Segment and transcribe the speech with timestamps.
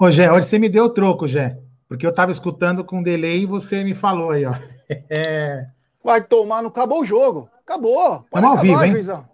[0.00, 1.58] Ô, Gé, hoje você me deu o troco, Gé.
[1.88, 4.54] Porque eu tava escutando com delay e você me falou aí, ó.
[5.10, 5.66] É...
[6.02, 7.50] Vai tomar, não acabou o jogo.
[7.62, 8.24] Acabou.
[8.24, 8.92] Estamos ao vivo, hein?
[8.92, 9.28] Juizão.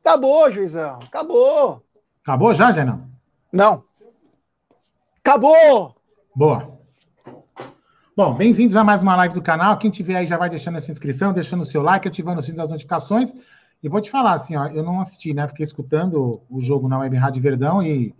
[0.00, 0.98] Acabou, juizão.
[1.06, 1.84] Acabou.
[2.24, 3.06] Acabou já, Gé, não?
[3.52, 3.84] Não.
[5.22, 5.94] Acabou!
[6.34, 6.80] Boa.
[8.16, 9.78] Bom, bem-vindos a mais uma live do canal.
[9.78, 12.62] Quem tiver aí já vai deixando essa inscrição, deixando o seu like, ativando o sininho
[12.62, 13.32] das notificações.
[13.82, 15.46] E vou te falar, assim, ó, eu não assisti, né?
[15.46, 18.12] Fiquei escutando o jogo na Web Rádio Verdão e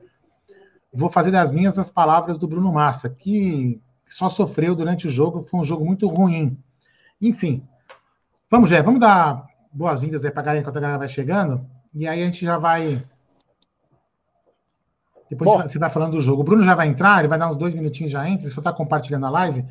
[0.93, 5.47] vou fazer das minhas as palavras do Bruno Massa, que só sofreu durante o jogo,
[5.49, 6.59] foi um jogo muito ruim.
[7.21, 7.62] Enfim,
[8.51, 11.65] vamos, Jé, vamos dar boas-vindas aí para a galera enquanto a galera vai chegando,
[11.95, 13.05] e aí a gente já vai.
[15.28, 16.43] Depois você vai falando do jogo.
[16.43, 18.61] O Bruno já vai entrar, ele vai dar uns dois minutinhos já entra, ele só
[18.61, 19.65] está compartilhando a live,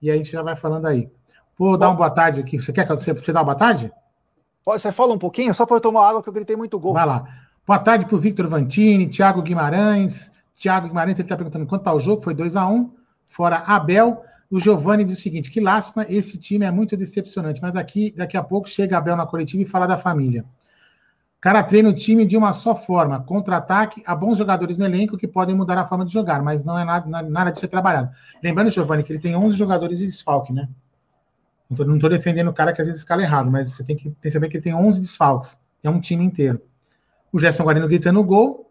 [0.00, 1.10] e aí a gente já vai falando aí.
[1.58, 1.78] Vou Bom.
[1.78, 2.58] dar uma boa tarde aqui.
[2.58, 3.92] Você quer que você, você dá uma boa tarde?
[4.64, 6.92] Você fala um pouquinho, só para eu tomar água, que eu gritei muito gol.
[6.92, 7.26] Vai lá.
[7.66, 10.30] Boa tarde para o Victor Vantini, Thiago Guimarães.
[10.60, 12.90] Thiago Guimarães, está perguntando quanto está o jogo, foi 2 a 1 um,
[13.26, 14.22] fora Abel.
[14.50, 18.36] O Giovanni diz o seguinte: que lástima, esse time é muito decepcionante, mas aqui, daqui
[18.36, 20.42] a pouco, chega Abel na coletiva e fala da família.
[20.42, 25.16] O cara treina o time de uma só forma, contra-ataque, há bons jogadores no elenco
[25.16, 28.10] que podem mudar a forma de jogar, mas não é nada, nada de ser trabalhado.
[28.42, 30.68] Lembrando, Giovanni, que ele tem 11 jogadores de desfalque, né?
[31.70, 34.50] Não estou defendendo o cara que às vezes escala errado, mas você tem que perceber
[34.50, 35.58] que ele tem 11 desfalques.
[35.82, 36.60] É um time inteiro.
[37.32, 38.69] O Gerson Guarino gritando no gol.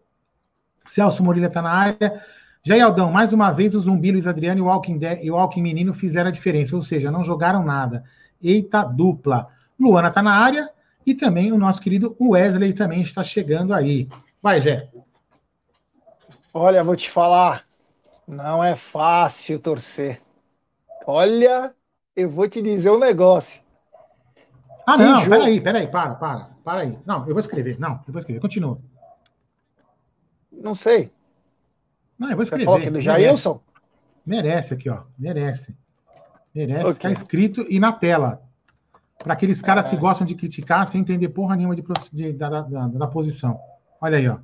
[0.86, 2.22] Celso Murilo está na área.
[2.62, 5.62] Jair Aldão, mais uma vez o Zumbi, Luiz Adriano e o Alckmin, e o Alckmin
[5.62, 8.04] Menino fizeram a diferença, ou seja, não jogaram nada.
[8.42, 9.48] Eita dupla.
[9.78, 10.68] Luana está na área
[11.06, 14.08] e também o nosso querido Wesley também está chegando aí.
[14.42, 14.88] Vai, Jé.
[16.52, 17.64] Olha, vou te falar,
[18.26, 20.20] não é fácil torcer.
[21.06, 21.72] Olha,
[22.14, 23.62] eu vou te dizer um negócio.
[24.86, 25.30] Ah, que não, jogo...
[25.30, 26.98] peraí, peraí, para, para, para aí.
[27.06, 27.78] Não, eu vou escrever.
[27.78, 28.40] Não, eu vou escrever.
[28.40, 28.80] Continua.
[30.60, 31.10] Não sei.
[32.18, 32.64] Não, eu vou escrever.
[32.64, 33.60] Você falou que do Jailson?
[34.26, 35.04] Merece aqui, ó.
[35.18, 35.74] Merece.
[36.54, 36.90] Merece.
[36.90, 36.94] Okay.
[36.94, 38.42] Tá escrito e na tela.
[39.18, 39.90] Para aqueles caras é.
[39.90, 41.82] que gostam de criticar sem entender porra nenhuma de,
[42.12, 43.58] de da, da, da, da, posição.
[44.00, 44.38] Olha aí, ó.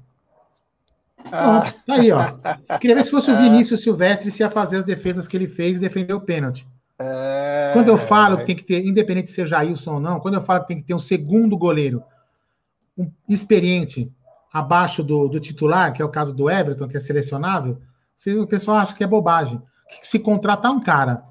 [1.32, 1.72] Ah.
[1.86, 2.32] tá aí, ó.
[2.78, 5.76] Queria ver se fosse o Vinícius Silvestre se ia fazer as defesas que ele fez
[5.76, 6.66] e defender o pênalti.
[6.98, 7.70] É...
[7.72, 10.42] Quando eu falo que tem que ter, independente de ser Jailson ou não, quando eu
[10.42, 12.02] falo que tem que ter um segundo goleiro
[12.96, 14.10] um experiente
[14.58, 17.76] abaixo do, do, titular, que é o caso do Everton, que é selecionável,
[18.40, 19.60] o pessoal acha que é bobagem.
[20.00, 21.22] Se contratar um cara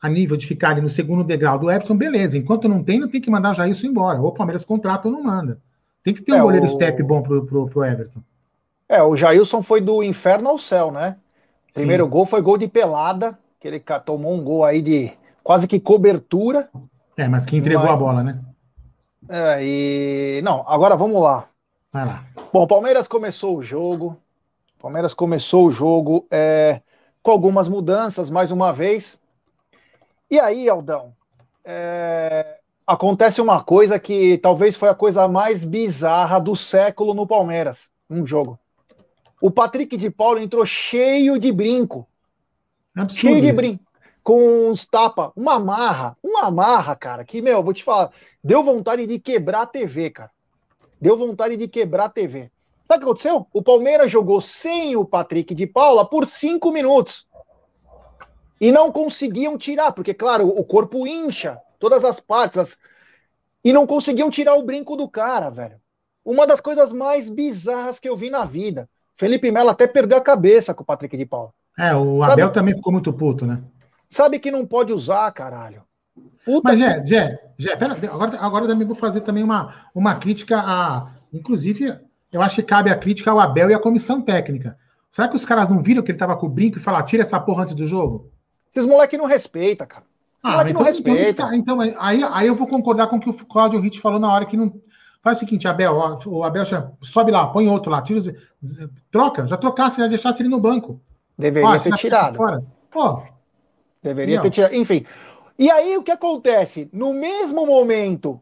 [0.00, 2.38] a nível de ficar ali no segundo degrau do Everton, beleza.
[2.38, 4.20] Enquanto não tem, não tem que mandar o Jailson embora.
[4.20, 5.60] Ou o Palmeiras contrata ou não manda.
[6.04, 6.68] Tem que ter um é, goleiro o...
[6.68, 8.20] step bom pro, pro, pro Everton.
[8.88, 11.16] É, o Jailson foi do inferno ao céu, né?
[11.74, 12.10] Primeiro Sim.
[12.10, 16.68] gol foi gol de pelada, que ele tomou um gol aí de quase que cobertura.
[17.16, 17.92] É, mas que entregou mas...
[17.92, 18.38] a bola, né?
[19.28, 20.40] É, e.
[20.42, 21.48] Não, agora vamos lá.
[21.92, 22.24] Vai lá.
[22.52, 24.20] Bom, o Palmeiras começou o jogo.
[24.78, 26.80] Palmeiras começou o jogo é,
[27.22, 29.18] com algumas mudanças, mais uma vez.
[30.30, 31.14] E aí, Aldão,
[31.64, 37.90] é, acontece uma coisa que talvez foi a coisa mais bizarra do século no Palmeiras,
[38.08, 38.58] um jogo.
[39.40, 42.06] O Patrick de Paulo entrou cheio de brinco.
[42.96, 43.84] Absurdo cheio de brinco.
[44.22, 48.10] Com uns tapa, uma marra, uma marra, cara, que, meu, vou te falar,
[48.44, 50.30] deu vontade de quebrar a TV, cara.
[51.00, 52.50] Deu vontade de quebrar a TV.
[52.86, 53.46] Sabe o que aconteceu?
[53.52, 57.26] O Palmeiras jogou sem o Patrick de Paula por cinco minutos.
[58.60, 62.78] E não conseguiam tirar, porque, claro, o corpo incha, todas as partes, as...
[63.62, 65.80] e não conseguiam tirar o brinco do cara, velho.
[66.24, 68.88] Uma das coisas mais bizarras que eu vi na vida.
[69.16, 71.52] Felipe Melo até perdeu a cabeça com o Patrick de Paula.
[71.78, 72.54] É, o Abel Sabe...
[72.54, 73.62] também ficou muito puto, né?
[74.08, 75.82] Sabe que não pode usar, caralho.
[76.44, 80.14] Puta Mas, Jé, Jé, Jé, pera, agora, agora eu também vou fazer também uma, uma
[80.14, 81.12] crítica a.
[81.32, 81.94] Inclusive,
[82.32, 84.78] eu acho que cabe a crítica ao Abel e à comissão técnica.
[85.10, 87.22] Será que os caras não viram que ele tava com o brinco e falaram, tira
[87.22, 88.30] essa porra antes do jogo?
[88.74, 90.04] Esses moleque não respeita, cara.
[90.42, 91.54] ah, então, não respeita.
[91.54, 94.32] Então, então, aí, aí eu vou concordar com o que o Claudio Ritt falou na
[94.32, 94.72] hora que não.
[95.20, 98.20] Faz o seguinte, Abel, ó, o Abel já sobe lá, põe outro lá, tira,
[99.10, 101.00] troca, já trocasse, já deixasse ele no banco.
[101.36, 102.36] Deveria ó, ter tirado.
[102.36, 102.64] Fora.
[102.90, 103.22] Pô,
[104.02, 104.74] Deveria ter tirado.
[104.74, 105.04] Enfim.
[105.58, 106.88] E aí o que acontece?
[106.92, 108.40] No mesmo momento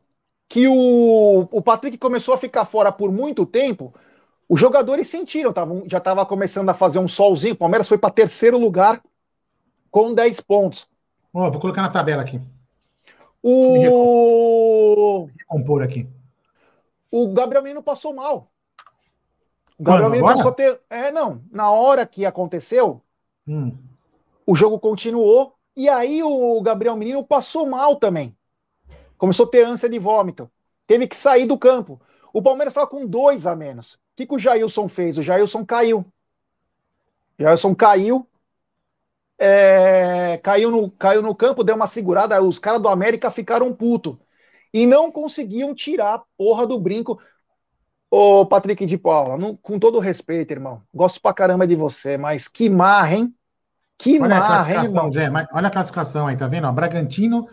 [0.49, 3.95] que o, o Patrick começou a ficar fora por muito tempo,
[4.49, 7.55] os jogadores sentiram, tavam, já estava começando a fazer um solzinho.
[7.55, 9.03] O Palmeiras foi para terceiro lugar
[9.91, 10.87] com 10 pontos.
[11.33, 12.41] Oh, vou colocar na tabela aqui.
[13.43, 15.29] O.
[15.47, 16.09] Compor aqui.
[17.11, 18.51] O Gabriel Menino passou mal.
[19.79, 20.81] O Gabriel Menino passou a ter.
[20.91, 21.43] É, não.
[21.51, 23.01] Na hora que aconteceu,
[23.47, 23.77] hum.
[24.47, 25.56] o jogo continuou.
[25.77, 28.37] E aí o Gabriel Menino passou mal também.
[29.19, 30.51] Começou a ter ânsia de vômito.
[30.87, 32.01] Teve que sair do campo.
[32.33, 33.95] O Palmeiras estava com dois a menos.
[33.95, 35.19] O que, que o Jailson fez?
[35.19, 36.01] O Jailson caiu.
[37.39, 38.27] O Jailson caiu.
[39.39, 42.41] É, caiu, no, caiu no campo, deu uma segurada.
[42.43, 44.19] Os caras do América ficaram puto.
[44.73, 47.21] E não conseguiam tirar a porra do brinco.
[48.11, 50.83] Ô, Patrick de Paula, não, com todo respeito, irmão.
[50.95, 53.36] Gosto pra caramba de você, mas que marra, hein?
[53.99, 55.11] Que olha marra, hein, irmão?
[55.11, 56.67] Zé, olha a classificação aí, tá vendo?
[56.67, 57.49] Ó, Bragantino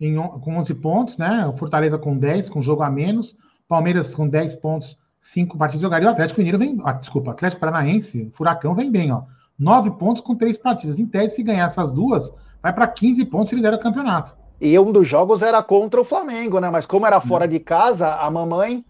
[0.00, 1.46] em, com 11 pontos, né?
[1.46, 3.36] O Fortaleza com 10, com jogo a menos.
[3.66, 6.04] Palmeiras com 10 pontos, 5 partidas jogadas.
[6.04, 6.78] E o Atlético Mineiro vem.
[6.84, 9.22] Ah, desculpa, Atlético Paranaense, Furacão vem bem, ó.
[9.58, 10.98] 9 pontos com 3 partidas.
[10.98, 14.36] Em tese, se ganhar essas duas, vai para 15 pontos e lidera o campeonato.
[14.60, 16.70] E um dos jogos era contra o Flamengo, né?
[16.70, 17.48] Mas como era fora hum.
[17.48, 18.84] de casa, a mamãe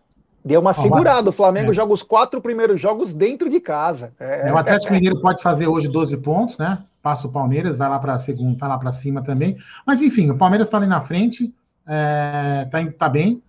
[0.44, 1.30] deu uma segurada.
[1.30, 1.74] O Flamengo é.
[1.74, 4.12] joga os quatro primeiros jogos dentro de casa.
[4.18, 6.78] É, é, o Atlético Mineiro pode fazer hoje 12 pontos, né?
[7.02, 9.56] Passa o Palmeiras, vai lá para segundo, vai lá para cima também.
[9.86, 11.54] Mas enfim, o Palmeiras está ali na frente,
[11.86, 13.42] é, tá, tá bem,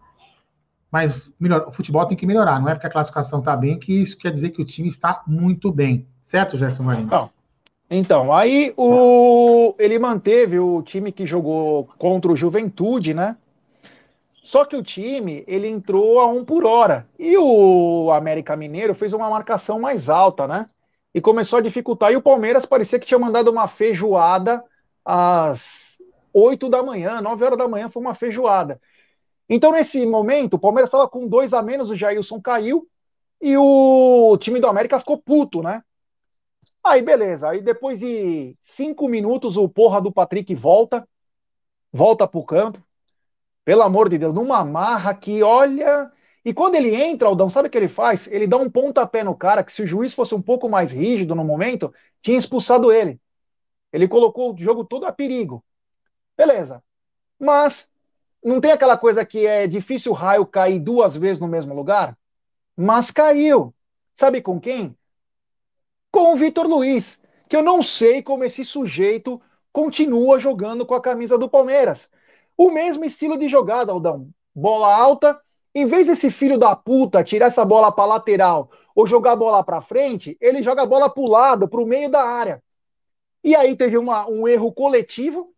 [0.92, 2.60] mas melhor, o futebol tem que melhorar.
[2.60, 5.22] Não é porque a classificação está bem que isso quer dizer que o time está
[5.28, 7.08] muito bem, certo, Gerson Marinho?
[7.08, 7.30] Não.
[7.92, 13.36] Então, aí o ele manteve o time que jogou contra o Juventude, né?
[14.44, 19.14] Só que o time ele entrou a um por hora e o América Mineiro fez
[19.14, 20.68] uma marcação mais alta, né?
[21.14, 22.12] E começou a dificultar.
[22.12, 24.64] E o Palmeiras parecia que tinha mandado uma feijoada
[25.04, 25.98] às
[26.34, 28.80] 8 da manhã, 9 horas da manhã, foi uma feijoada.
[29.48, 32.88] Então, nesse momento, o Palmeiras estava com dois a menos, o Jailson caiu
[33.42, 35.82] e o time do América ficou puto, né?
[36.84, 37.50] Aí, beleza.
[37.50, 41.08] Aí, depois de cinco minutos, o porra do Patrick volta,
[41.92, 42.80] volta pro campo.
[43.66, 46.12] Pelo amor de Deus, numa marra que, olha,
[46.44, 48.28] e quando ele entra, Aldão, sabe o que ele faz?
[48.28, 51.36] Ele dá um pontapé no cara que, se o juiz fosse um pouco mais rígido
[51.36, 53.20] no momento, tinha expulsado ele.
[53.92, 55.64] Ele colocou o jogo todo a perigo.
[56.38, 56.84] Beleza.
[57.38, 57.90] Mas
[58.44, 62.18] não tem aquela coisa que é difícil o raio cair duas vezes no mesmo lugar?
[62.76, 63.74] Mas caiu.
[64.16, 64.96] Sabe com quem?
[66.12, 67.20] Com o Vitor Luiz,
[67.50, 69.42] que eu não sei como esse sujeito
[69.72, 72.10] continua jogando com a camisa do Palmeiras.
[72.58, 74.30] O mesmo estilo de jogada, Aldão.
[74.54, 75.40] Bola alta,
[75.80, 79.64] em vez desse filho da puta tirar essa bola para lateral ou jogar a bola
[79.64, 82.62] para frente, ele joga a bola para o lado, para o meio da área.
[83.44, 85.54] E aí teve uma, um erro coletivo,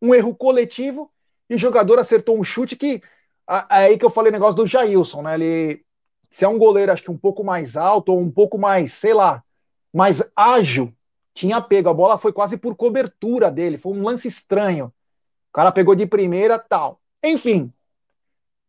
[0.00, 1.10] um erro coletivo,
[1.48, 3.02] e o jogador acertou um chute que.
[3.48, 5.34] É aí que eu falei o negócio do Jailson, né?
[5.34, 5.84] Ele,
[6.30, 9.14] se é um goleiro, acho que um pouco mais alto, ou um pouco mais, sei
[9.14, 9.44] lá,
[9.92, 10.92] mais ágil,
[11.32, 11.88] tinha pego.
[11.88, 14.86] A bola foi quase por cobertura dele, foi um lance estranho.
[14.86, 17.00] O cara pegou de primeira, tal.
[17.22, 17.72] Enfim,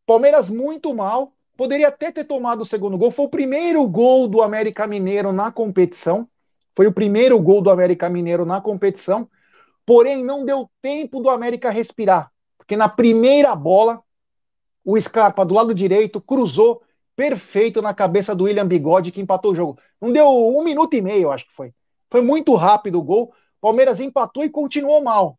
[0.08, 3.12] Palmeiras muito mal, poderia até ter tomado o segundo gol.
[3.12, 6.26] Foi o primeiro gol do América Mineiro na competição.
[6.74, 9.30] Foi o primeiro gol do América Mineiro na competição.
[9.86, 12.32] Porém, não deu tempo do América respirar.
[12.58, 14.02] Porque na primeira bola,
[14.86, 16.82] o Scarpa do lado direito cruzou
[17.14, 19.78] perfeito na cabeça do William Bigode, que empatou o jogo.
[20.00, 21.74] Não deu um minuto e meio, acho que foi.
[22.10, 23.34] Foi muito rápido o gol.
[23.60, 25.38] Palmeiras empatou e continuou mal.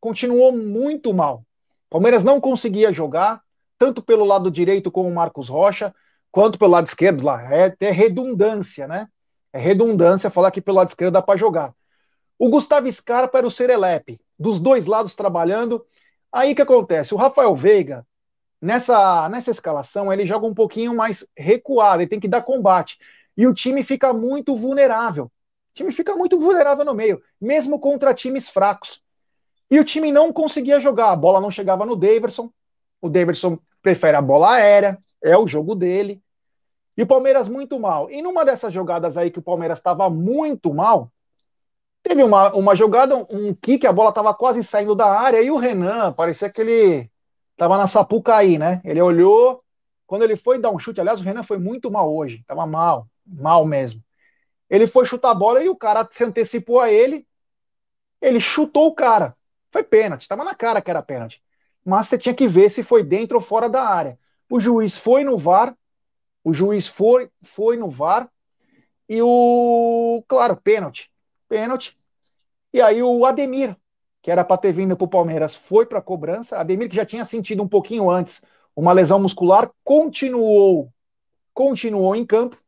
[0.00, 1.44] Continuou muito mal.
[1.88, 3.46] Palmeiras não conseguia jogar
[3.78, 5.94] tanto pelo lado direito com o Marcos Rocha,
[6.30, 7.42] quanto pelo lado esquerdo lá.
[7.52, 9.08] É até redundância, né?
[9.52, 11.74] É redundância falar que pelo lado esquerdo dá para jogar.
[12.38, 15.84] O Gustavo Scarpa era o Serelepe, dos dois lados trabalhando.
[16.32, 17.14] Aí que acontece?
[17.14, 18.06] O Rafael Veiga,
[18.60, 22.98] nessa, nessa escalação, ele joga um pouquinho mais recuado, ele tem que dar combate.
[23.36, 25.24] E o time fica muito vulnerável.
[25.24, 25.30] O
[25.74, 29.00] time fica muito vulnerável no meio, mesmo contra times fracos.
[29.70, 32.50] E o time não conseguia jogar, a bola não chegava no Daverson.
[33.00, 36.22] O Daverson prefere a bola aérea, é o jogo dele.
[36.96, 38.10] E o Palmeiras muito mal.
[38.10, 41.12] E numa dessas jogadas aí que o Palmeiras estava muito mal,
[42.02, 45.56] teve uma, uma jogada, um kick, a bola estava quase saindo da área, e o
[45.56, 47.10] Renan, parecia que ele
[47.52, 48.80] estava na Sapucaí, né?
[48.84, 49.62] Ele olhou,
[50.06, 53.06] quando ele foi dar um chute, aliás, o Renan foi muito mal hoje, estava mal,
[53.24, 54.02] mal mesmo.
[54.68, 57.26] Ele foi chutar a bola e o cara se antecipou a ele,
[58.20, 59.36] ele chutou o cara.
[59.70, 61.42] Foi pênalti, estava na cara que era pênalti
[61.88, 64.18] mas você tinha que ver se foi dentro ou fora da área.
[64.50, 65.74] O juiz foi no VAR,
[66.44, 68.30] o juiz foi, foi no VAR,
[69.08, 71.10] e o, claro, pênalti,
[71.48, 71.96] pênalti.
[72.74, 73.74] E aí o Ademir,
[74.20, 76.58] que era para ter vindo para o Palmeiras, foi para a cobrança.
[76.58, 78.42] Ademir, que já tinha sentido um pouquinho antes
[78.76, 80.92] uma lesão muscular, continuou,
[81.54, 82.58] continuou em campo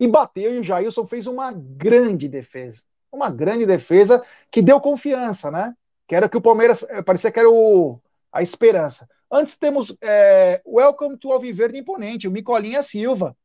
[0.00, 0.52] e bateu.
[0.52, 5.76] E o Jailson fez uma grande defesa, uma grande defesa que deu confiança, né?
[6.08, 8.00] Que era que o Palmeiras eh, parecia que era o,
[8.32, 9.08] a esperança.
[9.30, 13.36] Antes temos é, Welcome to Alviverde Imponente, o Micolinha Silva.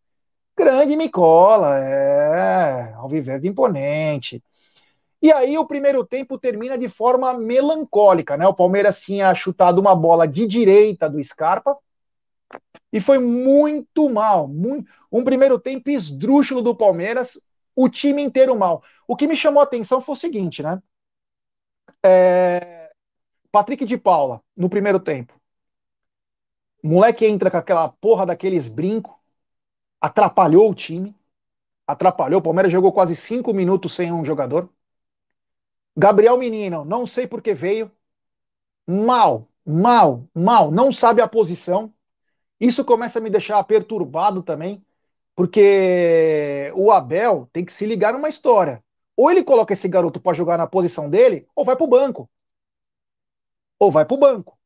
[0.55, 4.43] Grande Micola, é, Alviverde Imponente.
[5.21, 8.45] E aí o primeiro tempo termina de forma melancólica, né?
[8.45, 11.77] O Palmeiras tinha chutado uma bola de direita do Scarpa
[12.91, 14.47] e foi muito mal.
[14.47, 17.39] Muito, um primeiro tempo esdrúxulo do Palmeiras,
[17.75, 18.83] o time inteiro mal.
[19.07, 20.81] O que me chamou a atenção foi o seguinte, né?
[22.05, 22.82] É,
[23.53, 25.39] Patrick de Paula, no primeiro tempo.
[26.83, 29.13] O moleque entra com aquela porra daqueles brincos,
[30.01, 31.15] atrapalhou o time,
[31.85, 32.39] atrapalhou.
[32.39, 34.67] O Palmeiras jogou quase cinco minutos sem um jogador.
[35.95, 37.91] Gabriel Menino, não sei por que veio.
[38.87, 41.93] Mal, mal, mal, não sabe a posição.
[42.59, 44.83] Isso começa a me deixar perturbado também,
[45.35, 48.83] porque o Abel tem que se ligar numa história.
[49.15, 52.27] Ou ele coloca esse garoto para jogar na posição dele, ou vai para o banco.
[53.79, 54.57] Ou vai para o banco.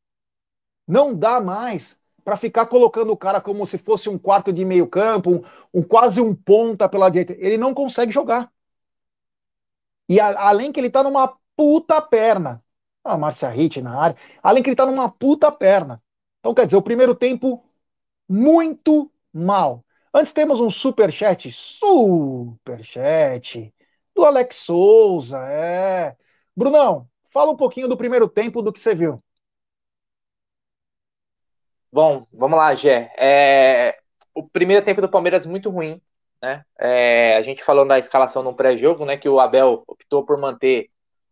[0.86, 4.86] Não dá mais para ficar colocando o cara como se fosse um quarto de meio
[4.88, 7.34] campo, um, um quase um ponta pela direita.
[7.38, 8.52] Ele não consegue jogar.
[10.08, 12.62] E a, além que ele tá numa puta perna.
[13.04, 14.16] Ah, Márcia Hit na área.
[14.42, 16.02] Além que ele tá numa puta perna.
[16.40, 17.64] Então, quer dizer, o primeiro tempo
[18.28, 19.84] muito mal.
[20.14, 23.74] Antes temos um super chat, super chat
[24.14, 26.16] do Alex Souza, é.
[26.56, 29.22] Brunão, fala um pouquinho do primeiro tempo do que você viu.
[31.92, 33.12] Bom, vamos lá, Gé.
[33.18, 33.98] É...
[34.34, 36.00] O primeiro tempo do Palmeiras muito ruim
[36.40, 36.64] né?
[36.78, 40.88] É, a gente falou na escalação no pré-jogo, né, que o Abel optou por manter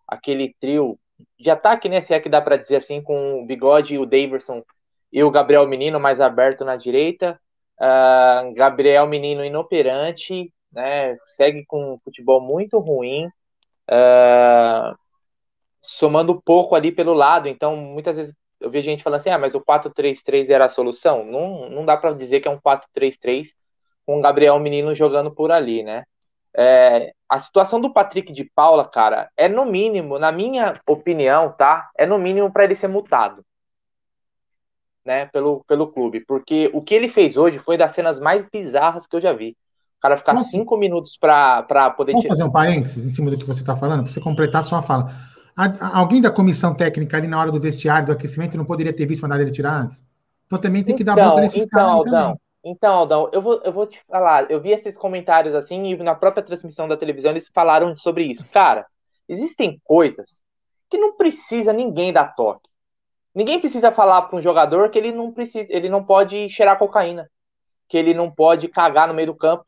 [0.06, 0.98] aquele trio
[1.38, 4.62] de ataque, né, se é que dá para dizer assim, com o Bigode, o Daverson
[5.12, 7.40] e o Gabriel Menino mais aberto na direita,
[7.80, 14.98] uh, Gabriel Menino inoperante, né, segue com um futebol muito ruim, uh,
[15.86, 19.54] somando pouco ali pelo lado, então muitas vezes eu vejo gente falando assim, ah, mas
[19.54, 23.50] o 4-3-3 era a solução, não, não dá para dizer que é um 4-3-3
[24.04, 26.04] com o Gabriel Menino jogando por ali, né?
[26.56, 31.90] É, a situação do Patrick de Paula, cara, é no mínimo, na minha opinião, tá?
[31.96, 33.44] É no mínimo para ele ser multado,
[35.04, 35.26] né?
[35.26, 39.16] Pelo, pelo clube, porque o que ele fez hoje foi das cenas mais bizarras que
[39.16, 39.56] eu já vi.
[39.98, 40.50] O cara ficar Nossa.
[40.50, 42.12] cinco minutos para poder.
[42.12, 42.34] Vamos tirar...
[42.34, 44.82] fazer um parênteses em cima do que você está falando, para você completar a sua
[44.82, 45.10] fala.
[45.56, 49.22] Alguém da comissão técnica ali na hora do vestiário, do aquecimento, não poderia ter visto
[49.22, 50.04] mandar ele tirar antes?
[50.46, 52.40] Então também tem que dar então, nesses então, caras Aldão, também.
[52.62, 56.14] Então, Aldão, eu vou, eu vou te falar, eu vi esses comentários assim, e na
[56.14, 58.44] própria transmissão da televisão eles falaram sobre isso.
[58.52, 58.84] Cara,
[59.28, 60.42] existem coisas
[60.90, 62.68] que não precisa ninguém dar toque.
[63.34, 67.30] Ninguém precisa falar para um jogador que ele não precisa, ele não pode cheirar cocaína,
[67.88, 69.64] que ele não pode cagar no meio do campo.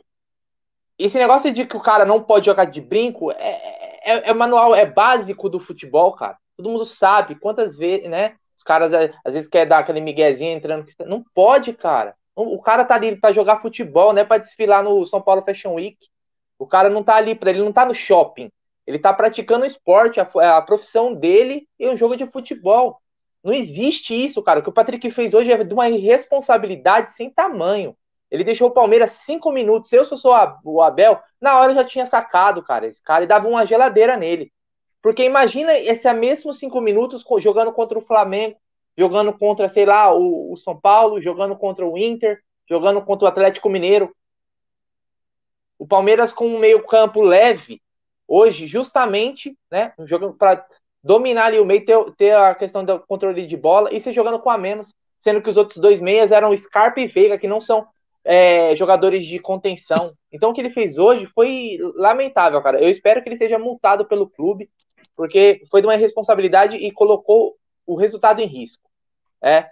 [0.98, 4.74] Esse negócio de que o cara não pode jogar de brinco é, é, é manual,
[4.74, 6.36] é básico do futebol, cara.
[6.56, 8.36] Todo mundo sabe quantas vezes, né?
[8.56, 8.92] Os caras
[9.24, 10.86] às vezes querem dar aquele miguezinho entrando.
[11.06, 12.14] Não pode, cara.
[12.34, 14.24] O cara tá ali para jogar futebol, né?
[14.24, 15.98] Para desfilar no São Paulo Fashion Week.
[16.58, 18.50] O cara não tá ali para ele não tá no shopping.
[18.86, 23.00] Ele tá praticando esporte, a, a profissão dele e um jogo de futebol.
[23.44, 24.60] Não existe isso, cara.
[24.60, 27.96] O que o Patrick fez hoje é de uma irresponsabilidade sem tamanho.
[28.30, 29.92] Ele deixou o Palmeiras cinco minutos.
[29.92, 33.24] Eu, se eu sou o Abel, na hora eu já tinha sacado, cara, esse cara,
[33.24, 34.52] e dava uma geladeira nele.
[35.02, 38.56] Porque imagina esse mesmo cinco minutos jogando contra o Flamengo,
[38.96, 43.28] jogando contra, sei lá, o, o São Paulo, jogando contra o Inter, jogando contra o
[43.28, 44.14] Atlético Mineiro.
[45.78, 47.80] O Palmeiras com um meio-campo leve,
[48.26, 50.66] hoje, justamente, né, jogando para
[51.02, 54.40] dominar ali o meio, ter, ter, a questão do controle de bola e se jogando
[54.40, 57.60] com a menos, sendo que os outros dois meias eram Scarpa e Veiga, que não
[57.60, 57.86] são
[58.28, 60.12] é, jogadores de contenção.
[60.30, 62.78] Então, o que ele fez hoje foi lamentável, cara.
[62.78, 64.68] Eu espero que ele seja multado pelo clube,
[65.16, 67.56] porque foi de uma irresponsabilidade e colocou
[67.86, 68.82] o resultado em risco.
[69.42, 69.64] É,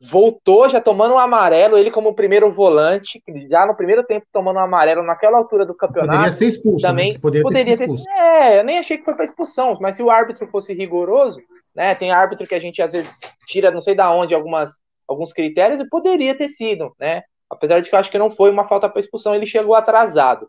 [0.00, 4.64] voltou já tomando um amarelo, ele como primeiro volante, já no primeiro tempo tomando um
[4.64, 6.10] amarelo naquela altura do campeonato.
[6.10, 6.82] Poderia ser expulso.
[6.82, 6.88] Né?
[6.88, 7.18] Também né?
[7.20, 8.10] poderia, poderia ter, expulso.
[8.10, 11.40] É, eu nem achei que foi para expulsão, mas se o árbitro fosse rigoroso,
[11.72, 15.32] né, tem árbitro que a gente às vezes tira não sei da onde algumas alguns
[15.32, 17.22] critérios e poderia ter sido, né?
[17.50, 20.48] Apesar de que eu acho que não foi uma falta para expulsão, ele chegou atrasado.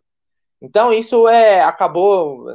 [0.62, 2.46] Então isso é acabou,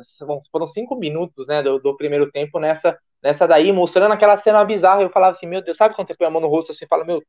[0.53, 5.03] foram cinco minutos, né, do, do primeiro tempo nessa nessa daí, mostrando aquela cena bizarra.
[5.03, 7.05] Eu falava assim, meu Deus, sabe quando você põe a mão no rosto assim fala,
[7.05, 7.27] meu, que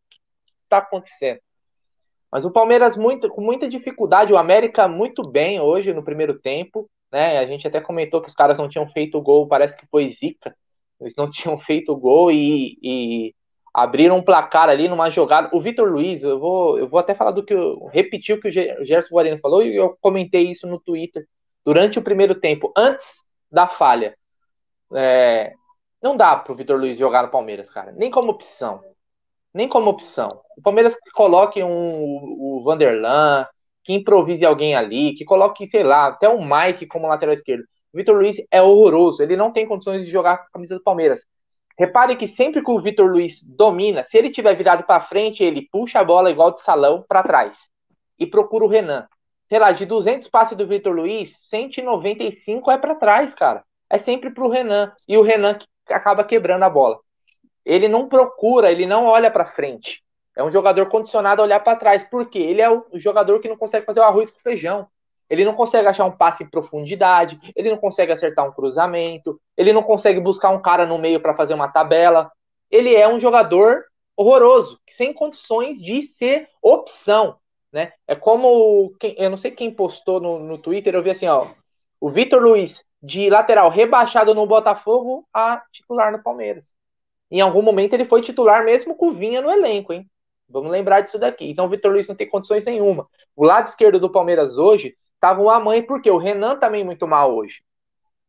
[0.70, 1.40] tá acontecendo?
[2.32, 6.90] Mas o Palmeiras muito, com muita dificuldade, o América muito bem hoje no primeiro tempo,
[7.12, 7.40] né?
[7.40, 10.10] A gente até comentou que os caras não tinham feito o gol, parece que foi
[10.10, 10.56] zica.
[11.00, 13.36] Eles não tinham feito o gol e, e
[13.78, 15.56] abriram um placar ali numa jogada.
[15.56, 18.48] O Vitor Luiz, eu vou, eu vou até falar do que eu repetir o que
[18.48, 21.28] o Gerson Guarino falou e eu comentei isso no Twitter
[21.64, 24.18] durante o primeiro tempo, antes da falha.
[24.96, 25.54] É,
[26.02, 28.82] não dá pro Vitor Luiz jogar no Palmeiras, cara, nem como opção.
[29.54, 30.42] Nem como opção.
[30.58, 33.46] O Palmeiras que coloque um, o Vanderlan,
[33.84, 37.64] que improvise alguém ali, que coloque, sei lá, até um Mike como lateral esquerdo.
[37.94, 40.84] O Vitor Luiz é horroroso, ele não tem condições de jogar com a camisa do
[40.84, 41.24] Palmeiras.
[41.78, 45.68] Repare que sempre que o Vitor Luiz domina, se ele tiver virado para frente, ele
[45.72, 47.70] puxa a bola igual de salão para trás
[48.18, 49.08] e procura o Renan.
[49.48, 53.64] Sei lá, de 200 passes do Vitor Luiz, 195 é para trás, cara.
[53.90, 57.00] É sempre pro Renan e o Renan que acaba quebrando a bola.
[57.64, 60.04] Ele não procura, ele não olha para frente.
[60.36, 63.58] É um jogador condicionado a olhar para trás, porque ele é o jogador que não
[63.58, 64.88] consegue fazer o arroz com feijão.
[65.30, 69.74] Ele não consegue achar um passe em profundidade, ele não consegue acertar um cruzamento, ele
[69.74, 72.32] não consegue buscar um cara no meio para fazer uma tabela.
[72.72, 73.84] Ele é um jogador
[74.16, 77.38] horroroso, sem condições de ser opção.
[77.72, 77.92] Né?
[78.08, 81.48] É como eu não sei quem postou no, no Twitter, eu vi assim, ó,
[82.00, 86.74] o Vitor Luiz de lateral rebaixado no Botafogo a titular no Palmeiras.
[87.30, 90.10] Em algum momento ele foi titular mesmo com Vinha no elenco, hein?
[90.50, 91.50] Vamos lembrar disso daqui.
[91.50, 93.08] Então o Vitor Luiz não tem condições nenhuma.
[93.36, 97.36] O lado esquerdo do Palmeiras hoje tava uma mãe, porque o Renan também muito mal
[97.36, 97.62] hoje,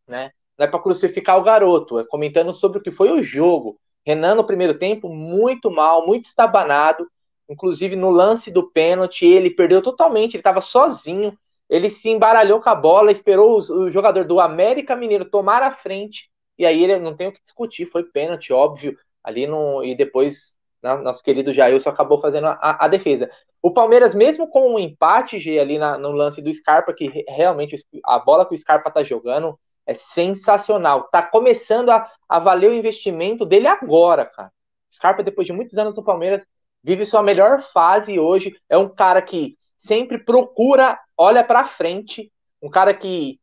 [0.07, 0.31] né?
[0.57, 3.79] Não é para crucificar o garoto, é comentando sobre o que foi o jogo.
[4.05, 7.09] Renan no primeiro tempo muito mal, muito estabanado,
[7.49, 12.71] inclusive no lance do pênalti ele perdeu totalmente, ele estava sozinho, ele se embaralhou com
[12.71, 17.15] a bola, esperou o jogador do América Mineiro tomar a frente e aí ele não
[17.15, 22.21] tem o que discutir, foi pênalti, óbvio, ali no e depois nosso querido Jailson acabou
[22.21, 23.31] fazendo a, a defesa.
[23.63, 27.77] O Palmeiras, mesmo com um empate G, ali na, no lance do Scarpa, que realmente
[28.05, 31.09] a bola que o Scarpa tá jogando é sensacional.
[31.11, 34.53] Tá começando a, a valer o investimento dele agora, cara.
[34.93, 36.47] Scarpa, depois de muitos anos no Palmeiras,
[36.83, 38.55] vive sua melhor fase hoje.
[38.69, 42.31] É um cara que sempre procura, olha para frente,
[42.63, 43.41] um cara que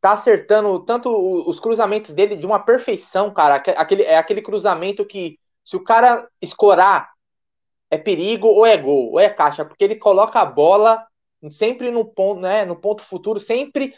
[0.00, 1.10] tá acertando tanto
[1.46, 3.56] os cruzamentos dele de uma perfeição, cara.
[3.56, 7.11] Aquele, é aquele cruzamento que, se o cara escorar
[7.92, 11.06] é perigo ou é gol, ou é caixa, porque ele coloca a bola
[11.50, 13.94] sempre no ponto, né, no ponto futuro, sempre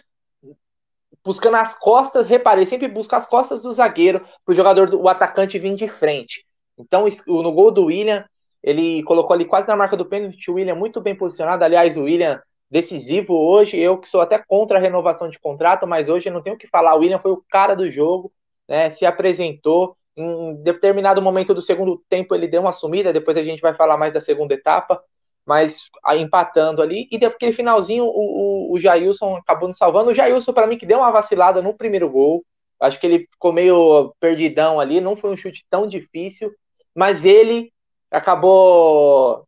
[1.24, 5.60] buscando as costas, reparei, sempre busca as costas do zagueiro para o jogador, o atacante
[5.60, 6.44] vir de frente.
[6.76, 8.24] Então, no gol do William,
[8.60, 12.02] ele colocou ali quase na marca do pênalti, o William muito bem posicionado, aliás, o
[12.02, 16.42] William decisivo hoje, eu que sou até contra a renovação de contrato, mas hoje não
[16.42, 18.32] tenho o que falar, o William foi o cara do jogo,
[18.68, 23.42] né, se apresentou, em determinado momento do segundo tempo ele deu uma sumida, depois a
[23.42, 25.02] gente vai falar mais da segunda etapa,
[25.46, 30.10] mas empatando ali, e aquele finalzinho o, o, o Jailson acabou nos salvando.
[30.10, 32.44] O Jailson, para mim, que deu uma vacilada no primeiro gol,
[32.80, 36.50] acho que ele ficou meio perdidão ali, não foi um chute tão difícil,
[36.94, 37.72] mas ele
[38.10, 39.46] acabou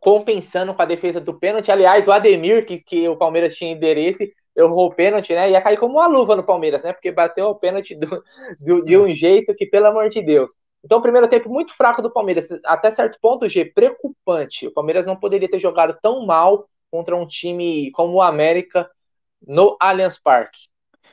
[0.00, 1.70] compensando com a defesa do pênalti.
[1.70, 4.22] Aliás, o Ademir, que, que o Palmeiras tinha endereço,
[4.66, 5.50] errou o pênalti, né?
[5.50, 6.92] Ia cair como uma luva no Palmeiras, né?
[6.92, 8.22] Porque bateu o pênalti do,
[8.58, 10.52] do, de um jeito que, pelo amor de Deus.
[10.84, 14.66] Então, primeiro tempo muito fraco do Palmeiras, até certo ponto, G, preocupante.
[14.66, 18.90] O Palmeiras não poderia ter jogado tão mal contra um time como o América
[19.46, 20.70] no Allianz Parque.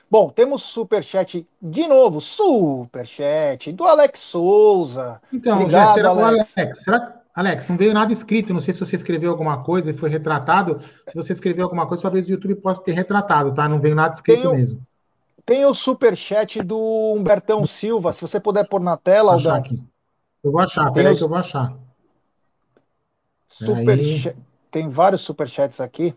[0.10, 5.22] Bom, temos superchat de novo, superchat do Alex Souza.
[5.34, 6.58] Então, Obrigado, será Alex.
[6.58, 8.52] Alex, será, Alex, não veio nada escrito.
[8.52, 10.82] Não sei se você escreveu alguma coisa e foi retratado.
[11.08, 13.70] Se você escreveu alguma coisa, talvez o YouTube possa ter retratado, tá?
[13.70, 14.88] Não veio nada escrito tem o, mesmo.
[15.46, 18.12] Tem o superchat do Humbertão Silva.
[18.12, 19.56] Se você puder pôr na tela, Aldão.
[19.56, 19.80] Aqui.
[20.44, 21.20] Eu vou achar, peraí os...
[21.20, 21.78] que eu vou achar.
[23.48, 24.36] Super
[24.72, 26.16] Tem vários superchats aqui.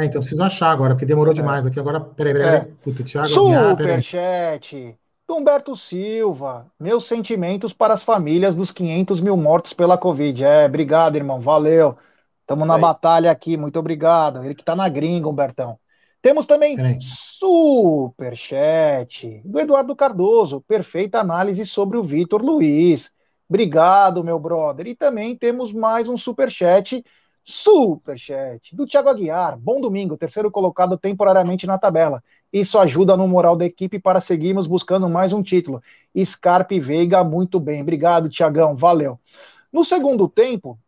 [0.00, 1.36] É, então preciso achar agora, porque demorou é.
[1.36, 1.78] demais aqui.
[1.78, 2.56] Agora, peraí, peraí.
[2.56, 2.68] É.
[2.82, 4.98] Puta, Thiago, Superchat.
[5.34, 10.44] Humberto Silva, meus sentimentos para as famílias dos 500 mil mortos pela Covid.
[10.44, 11.96] É, obrigado, irmão, valeu.
[12.40, 14.44] Estamos na batalha aqui, muito obrigado.
[14.44, 15.78] Ele que está na gringa, Humbertão.
[16.20, 23.10] Temos também super chat do Eduardo Cardoso, perfeita análise sobre o Vitor Luiz.
[23.48, 24.86] Obrigado, meu brother.
[24.86, 27.04] E também temos mais um super chat,
[27.44, 29.58] super chat do Thiago Aguiar.
[29.58, 32.22] Bom domingo, terceiro colocado temporariamente na tabela.
[32.52, 35.82] Isso ajuda no moral da equipe para seguirmos buscando mais um título.
[36.22, 37.80] Scarpe Veiga, muito bem.
[37.80, 38.76] Obrigado, Tiagão.
[38.76, 39.18] Valeu.
[39.72, 40.78] No segundo tempo,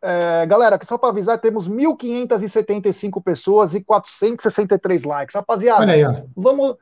[0.00, 5.34] é, galera, só para avisar, temos 1.575 pessoas e 463 likes.
[5.34, 6.76] Rapaziada, olha aí, vamos.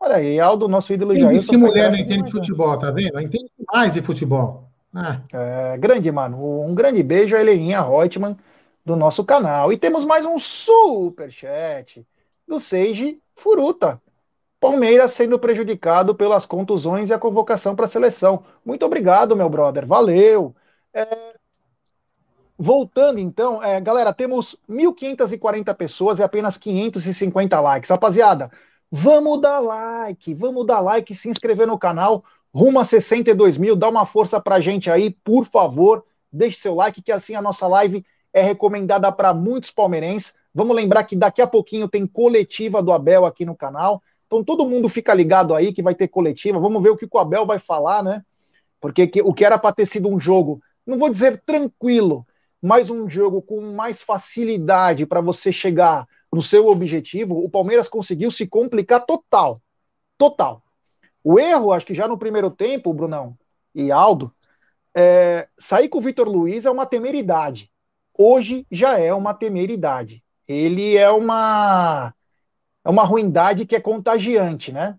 [0.00, 1.46] Olha aí, Aldo, nosso ídolo Quem Jair.
[1.46, 3.18] que mulher não entende de futebol, tá vendo?
[3.20, 4.68] Entende mais de futebol.
[4.92, 5.20] Ah.
[5.32, 6.62] É, grande, mano.
[6.62, 8.36] Um grande beijo a Heleninha Reutemann
[8.84, 9.72] do nosso canal.
[9.72, 12.04] E temos mais um super chat
[12.46, 14.00] do Seiji Furuta.
[14.58, 18.42] Palmeiras sendo prejudicado pelas contusões e a convocação para a seleção.
[18.64, 19.86] Muito obrigado, meu brother.
[19.86, 20.54] Valeu.
[20.92, 21.36] É...
[22.58, 27.90] Voltando então, é, galera, temos 1.540 pessoas e apenas 550 likes.
[27.90, 28.50] Rapaziada,
[28.90, 33.90] vamos dar like, vamos dar like, se inscrever no canal, rumo a 62 mil, dá
[33.90, 38.02] uma força pra gente aí, por favor, deixe seu like, que assim a nossa live
[38.32, 40.34] é recomendada para muitos palmeirenses.
[40.56, 44.02] Vamos lembrar que daqui a pouquinho tem coletiva do Abel aqui no canal.
[44.26, 46.58] Então todo mundo fica ligado aí que vai ter coletiva.
[46.58, 48.24] Vamos ver o que o Abel vai falar, né?
[48.80, 52.26] Porque que, o que era para ter sido um jogo, não vou dizer tranquilo,
[52.60, 58.30] mas um jogo com mais facilidade para você chegar no seu objetivo, o Palmeiras conseguiu
[58.30, 59.60] se complicar total.
[60.16, 60.62] Total.
[61.22, 63.36] O erro, acho que já no primeiro tempo, Brunão
[63.74, 64.32] e Aldo,
[64.94, 67.70] é, sair com o Vitor Luiz é uma temeridade
[68.18, 70.22] hoje já é uma temeridade.
[70.48, 72.14] Ele é uma
[72.84, 74.96] é uma ruindade que é contagiante, né?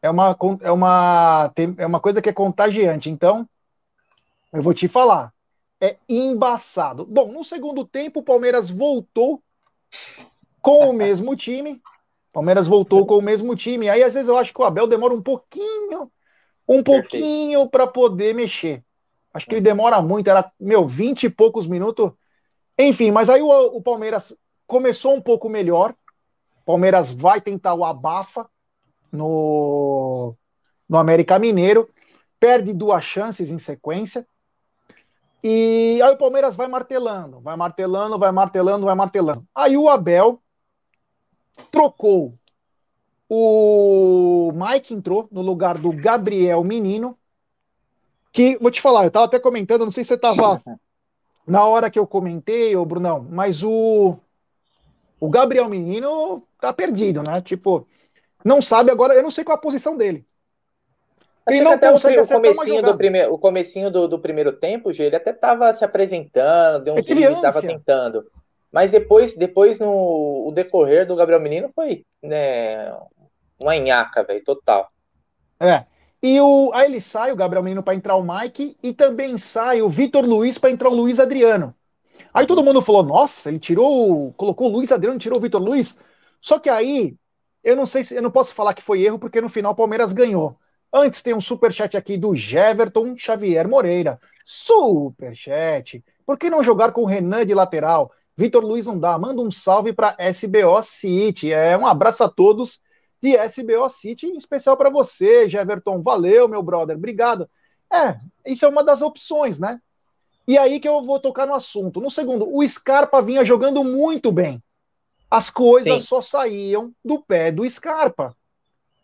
[0.00, 3.10] É uma, é uma, é uma coisa que é contagiante.
[3.10, 3.48] Então,
[4.52, 5.32] eu vou te falar,
[5.80, 7.04] é embaçado.
[7.04, 9.42] Bom, no segundo tempo, o Palmeiras voltou
[10.62, 11.82] com o mesmo time.
[12.32, 13.88] Palmeiras voltou com o mesmo time.
[13.88, 16.12] Aí, às vezes, eu acho que o Abel demora um pouquinho,
[16.68, 18.84] um pouquinho para poder mexer.
[19.34, 20.30] Acho que ele demora muito.
[20.30, 22.12] Era, meu, 20 e poucos minutos
[22.78, 24.34] enfim, mas aí o, o Palmeiras
[24.66, 25.94] começou um pouco melhor.
[26.64, 28.48] Palmeiras vai tentar o abafa
[29.12, 30.34] no,
[30.88, 31.88] no América Mineiro,
[32.40, 34.26] perde duas chances em sequência.
[35.42, 39.46] E aí o Palmeiras vai martelando, vai martelando, vai martelando, vai martelando.
[39.54, 40.42] Aí o Abel
[41.70, 42.36] trocou
[43.28, 47.18] o Mike entrou no lugar do Gabriel Menino,
[48.32, 50.62] que vou te falar, eu tava até comentando, não sei se você tava
[51.46, 54.16] na hora que eu comentei, ô Brunão, mas o,
[55.18, 57.40] o Gabriel Menino tá perdido, né?
[57.40, 57.86] Tipo,
[58.44, 60.26] não sabe agora, eu não sei qual a posição dele.
[61.48, 65.14] Ele não até consegue o, comecinho do primeiro, o comecinho do, do primeiro tempo, ele
[65.14, 68.24] até estava se apresentando, deu um é estava tentando.
[68.72, 72.92] Mas depois, depois no o decorrer do Gabriel Menino foi né,
[73.58, 74.90] uma nhaca, velho, total.
[75.60, 75.84] É.
[76.20, 79.82] E o, aí ele sai, o Gabriel Menino, para entrar o Mike, e também sai
[79.82, 81.74] o Vitor Luiz para entrar o Luiz Adriano.
[82.32, 85.96] Aí todo mundo falou: nossa, ele tirou, colocou o Luiz Adriano, tirou o Vitor Luiz.
[86.40, 87.16] Só que aí,
[87.62, 89.76] eu não sei se eu não posso falar que foi erro, porque no final o
[89.76, 90.58] Palmeiras ganhou.
[90.92, 94.20] Antes tem um super chat aqui do Jeverton Xavier Moreira.
[94.44, 96.04] Super chat.
[96.24, 98.12] Por que não jogar com o Renan de lateral?
[98.36, 99.18] Vitor Luiz não dá.
[99.18, 101.52] Manda um salve para SBO City.
[101.52, 102.80] É um abraço a todos
[103.22, 106.02] de SBO City, em especial para você, Jeverton.
[106.02, 107.48] Valeu, meu brother, obrigado.
[107.92, 108.16] É,
[108.50, 109.80] isso é uma das opções, né?
[110.46, 112.00] E aí que eu vou tocar no assunto.
[112.00, 114.62] No segundo, o Scarpa vinha jogando muito bem.
[115.28, 116.06] As coisas Sim.
[116.06, 118.36] só saíam do pé do Scarpa.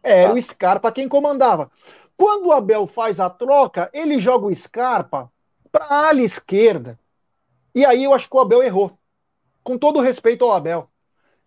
[0.03, 0.35] Era ah.
[0.35, 1.71] o Scarpa quem comandava.
[2.17, 5.31] Quando o Abel faz a troca, ele joga o Scarpa
[5.73, 6.99] para a ala esquerda.
[7.75, 8.97] E aí eu acho que o Abel errou.
[9.65, 10.89] Com todo respeito ao Abel.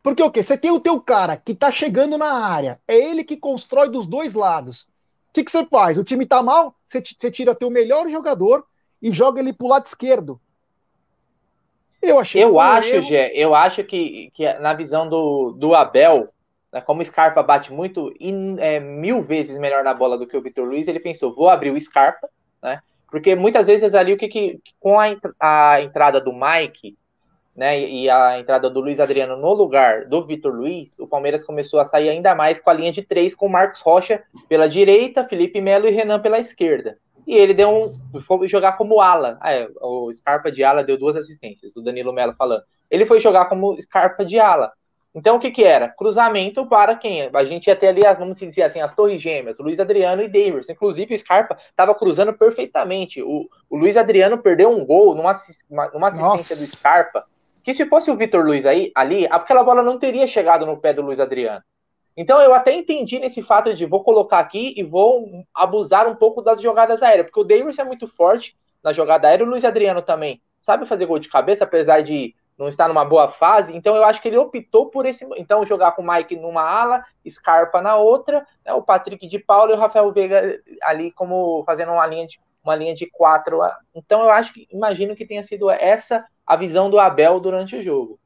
[0.04, 0.44] Porque o quê?
[0.44, 4.06] Você tem o teu cara que tá chegando na área, é ele que constrói dos
[4.06, 4.82] dois lados.
[5.30, 5.98] O que, que você faz?
[5.98, 8.66] O time tá mal, você, você tira teu melhor jogador
[9.06, 10.42] e joga ele pro lado esquerdo.
[12.02, 13.08] Eu achei Eu acho, erro.
[13.08, 16.30] Gé, eu acho que, que na visão do, do Abel,
[16.74, 20.36] né, como o Scarpa bate muito in, é, mil vezes melhor na bola do que
[20.36, 22.28] o Vitor Luiz, ele pensou, vou abrir o Scarpa,
[22.64, 22.80] né?
[23.12, 26.98] Porque muitas vezes ali o que, que com a, a entrada do Mike,
[27.56, 31.80] né, e a entrada do Luiz Adriano no lugar do Vitor Luiz, o Palmeiras começou
[31.80, 35.62] a sair ainda mais com a linha de três, com Marcos Rocha pela direita, Felipe
[35.62, 36.98] Melo e Renan pela esquerda.
[37.28, 38.22] E ele deu um.
[38.22, 39.38] Foi jogar como ala.
[39.42, 42.64] Ah, é, o Scarpa de ala deu duas assistências, do Danilo Melo falando.
[42.90, 44.72] Ele foi jogar como Scarpa de ala.
[45.14, 45.88] Então o que que era?
[45.88, 47.30] Cruzamento para quem?
[47.34, 50.70] A gente ia ter ali, vamos dizer assim, as torres gêmeas, Luiz Adriano e Davis.
[50.70, 53.22] Inclusive o Scarpa estava cruzando perfeitamente.
[53.24, 55.32] O, o Luiz Adriano perdeu um gol numa,
[55.94, 56.56] numa assistência Nossa.
[56.56, 57.26] do Scarpa
[57.66, 60.94] que se fosse o Vitor Luiz aí, ali, aquela bola não teria chegado no pé
[60.94, 61.64] do Luiz Adriano.
[62.18, 66.42] Então eu até entendi nesse fato de vou colocar aqui e vou abusar um pouco
[66.42, 70.02] das jogadas aéreas, porque o Davis é muito forte na jogada aérea, o Luiz Adriano
[70.02, 74.06] também sabe fazer gol de cabeça, apesar de não estar numa boa fase, então eu
[74.06, 77.98] acho que ele optou por esse, então jogar com o Mike numa ala, Scarpa na
[77.98, 82.26] outra, né, o Patrick de Paulo e o Rafael Veiga ali como fazendo uma linha
[82.26, 83.60] de uma linha de quatro.
[83.94, 87.84] Então eu acho que imagino que tenha sido essa a visão do Abel durante o
[87.84, 88.20] jogo.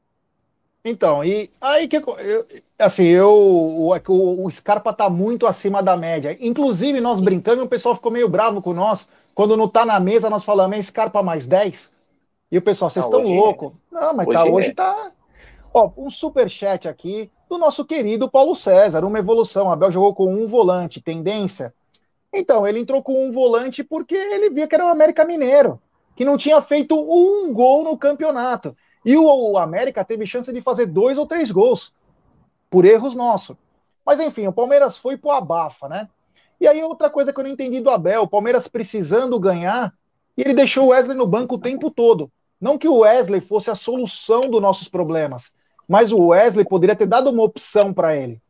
[0.84, 2.46] Então, e aí que eu,
[2.78, 6.36] assim, eu o, o, o Scarpa tá muito acima da média.
[6.40, 9.08] Inclusive, nós brincamos e o pessoal ficou meio bravo com nós.
[9.34, 11.90] Quando não tá na mesa, nós falamos, é Scarpa mais 10.
[12.50, 13.72] E o pessoal, vocês estão loucos.
[13.92, 14.74] Não, mas hoje tá, hoje é.
[14.74, 15.12] tá.
[15.72, 19.70] Ó, um super chat aqui do nosso querido Paulo César, uma evolução.
[19.70, 21.74] Abel jogou com um volante, tendência.
[22.32, 25.80] Então, ele entrou com um volante porque ele via que era o América Mineiro,
[26.16, 28.74] que não tinha feito um gol no campeonato.
[29.04, 31.92] E o, América teve chance de fazer dois ou três gols,
[32.68, 33.56] por erros nossos.
[34.04, 36.08] Mas enfim, o Palmeiras foi pro abafa, né?
[36.60, 39.94] E aí, outra coisa que eu não entendi do Abel, o Palmeiras precisando ganhar,
[40.36, 42.30] e ele deixou o Wesley no banco o tempo todo.
[42.60, 45.52] Não que o Wesley fosse a solução dos nossos problemas,
[45.88, 48.40] mas o Wesley poderia ter dado uma opção para ele.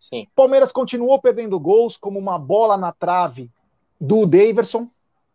[0.00, 0.26] Sim.
[0.34, 3.48] Palmeiras continuou perdendo gols, como uma bola na trave
[4.00, 4.88] do Daverson,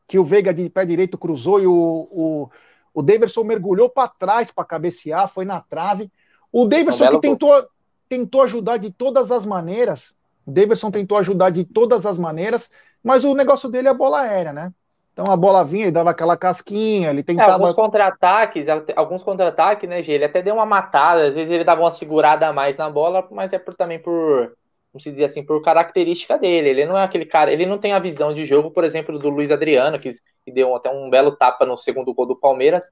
[0.05, 2.49] que o Veiga de pé direito cruzou e o, o,
[2.97, 6.11] o Daverson mergulhou para trás para cabecear, foi na trave.
[6.51, 7.67] O Daverson que tentou,
[8.09, 10.15] tentou ajudar de todas as maneiras,
[10.47, 12.71] o Davidson tentou ajudar de todas as maneiras,
[13.03, 14.73] mas o negócio dele é a bola aérea, né?
[15.13, 17.51] Então a bola vinha, ele dava aquela casquinha, ele tentava.
[17.51, 20.13] É, alguns contra-ataques, alguns contra-ataques, né, Gê?
[20.13, 23.27] Ele até deu uma matada, às vezes ele dava uma segurada a mais na bola,
[23.29, 24.53] mas é por, também por,
[24.97, 26.69] vamos dizer assim, por característica dele.
[26.69, 29.29] Ele não é aquele cara, ele não tem a visão de jogo, por exemplo, do
[29.29, 30.09] Luiz Adriano, que,
[30.43, 32.89] que deu até um belo tapa no segundo gol do Palmeiras.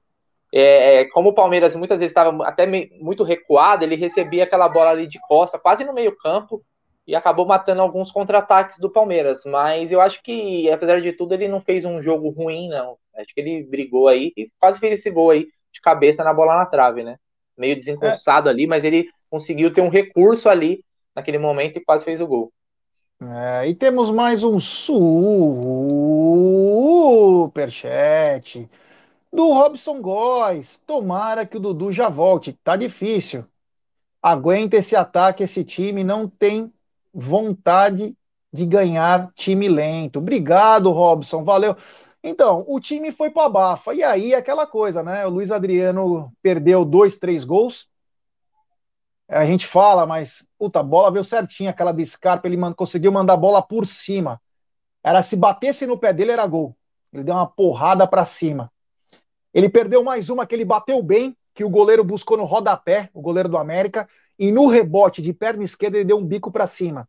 [0.54, 2.66] É, é como o Palmeiras muitas vezes estava até
[3.00, 6.62] muito recuado, ele recebia aquela bola ali de costa, quase no meio-campo,
[7.06, 9.42] e acabou matando alguns contra-ataques do Palmeiras.
[9.44, 12.96] Mas eu acho que, apesar de tudo, ele não fez um jogo ruim, não.
[13.16, 16.56] Acho que ele brigou aí e quase fez esse gol aí de cabeça na bola
[16.56, 17.16] na trave, né?
[17.56, 18.52] Meio desengonçado é.
[18.52, 20.84] ali, mas ele conseguiu ter um recurso ali
[21.16, 22.52] naquele momento e quase fez o gol.
[23.20, 25.08] É, e temos mais um superchat
[29.32, 30.78] do Robson Góes.
[30.86, 32.52] Tomara que o Dudu já volte.
[32.62, 33.44] Tá difícil.
[34.22, 36.70] Aguenta esse ataque, esse time não tem
[37.14, 38.14] vontade
[38.52, 40.18] de ganhar time lento.
[40.18, 41.76] Obrigado, Robson, valeu.
[42.22, 43.94] Então, o time foi para bafa.
[43.94, 45.24] E aí, aquela coisa, né?
[45.26, 47.88] O Luiz Adriano perdeu dois, três gols.
[49.28, 53.34] A gente fala, mas, puta, a bola veio certinha, aquela do Scarpa, ele conseguiu mandar
[53.34, 54.40] a bola por cima.
[55.02, 56.76] Era se batesse no pé dele, era gol.
[57.12, 58.70] Ele deu uma porrada para cima.
[59.52, 63.20] Ele perdeu mais uma que ele bateu bem, que o goleiro buscou no rodapé, o
[63.20, 64.08] goleiro do América,
[64.38, 67.08] e no rebote de perna esquerda ele deu um bico para cima.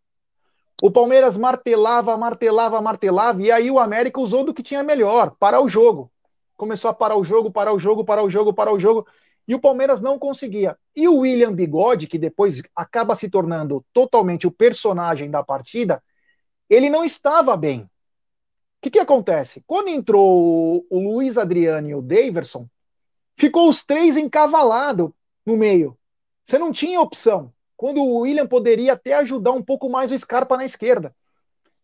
[0.81, 5.59] O Palmeiras martelava, martelava, martelava, e aí o América usou do que tinha melhor, parar
[5.59, 6.11] o jogo.
[6.55, 9.05] Começou a parar o jogo, parar o jogo, parar o jogo, parar o jogo,
[9.47, 10.77] e o Palmeiras não conseguia.
[10.95, 16.03] E o William Bigode, que depois acaba se tornando totalmente o personagem da partida,
[16.69, 17.81] ele não estava bem.
[17.81, 17.89] O
[18.81, 19.63] que, que acontece?
[19.65, 22.67] Quando entrou o Luiz Adriano e o Daverson,
[23.37, 25.09] ficou os três encavalados
[25.45, 25.97] no meio.
[26.45, 27.51] Você não tinha opção.
[27.75, 31.15] Quando o William poderia até ajudar um pouco mais o Scarpa na esquerda.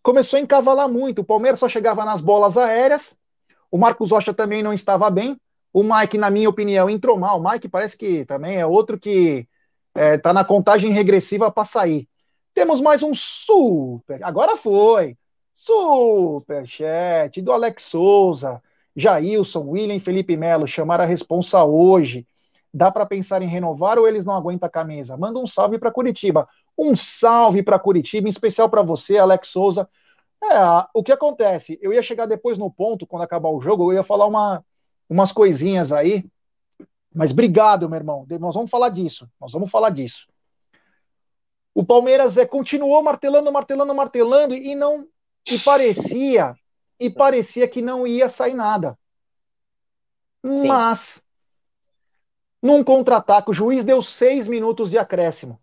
[0.02, 1.20] Começou a encavalar muito.
[1.20, 3.16] O Palmeiras só chegava nas bolas aéreas.
[3.72, 5.40] O Marcos Rocha também não estava bem.
[5.74, 7.40] O Mike, na minha opinião, entrou mal.
[7.40, 9.48] O Mike parece que também é outro que
[9.96, 12.08] está é, na contagem regressiva para sair.
[12.54, 14.24] Temos mais um super.
[14.24, 15.18] Agora foi.
[15.56, 18.62] Super chat do Alex Souza,
[18.96, 20.68] Jailson, William Felipe Melo.
[20.68, 22.28] Chamar a responsa hoje.
[22.72, 25.18] Dá para pensar em renovar ou eles não aguentam a camisa?
[25.18, 26.48] Manda um salve para Curitiba.
[26.78, 29.88] Um salve para Curitiba, em especial para você, Alex Souza.
[30.44, 30.56] É,
[30.94, 31.80] o que acontece?
[31.82, 34.64] Eu ia chegar depois no ponto, quando acabar o jogo, eu ia falar uma,
[35.10, 36.26] umas coisinhas aí.
[37.14, 38.26] Mas obrigado, meu irmão.
[38.40, 39.30] Nós vamos falar disso.
[39.40, 40.28] Nós vamos falar disso.
[41.74, 45.08] O Palmeiras é, continuou martelando, martelando, martelando e não
[45.50, 46.56] e parecia
[47.00, 48.98] e parecia que não ia sair nada.
[50.46, 50.68] Sim.
[50.68, 51.24] Mas
[52.64, 55.60] num contra-ataque, o juiz deu seis minutos de acréscimo.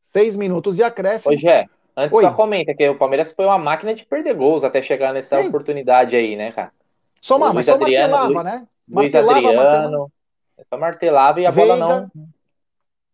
[0.00, 1.34] Seis minutos de acréscimo.
[1.34, 1.66] Hoje é.
[1.96, 2.24] Antes Oi.
[2.24, 5.48] só comenta que o Palmeiras foi uma máquina de perder gols até chegar nessa Sim.
[5.48, 6.72] oportunidade aí, né, cara?
[7.20, 8.68] Só, uma, mas só Adriano, martelava, Luiz, né?
[8.88, 10.12] Luiz martelava, Adriano, martelava.
[10.68, 12.10] Só martelava e a Veiga, bola não.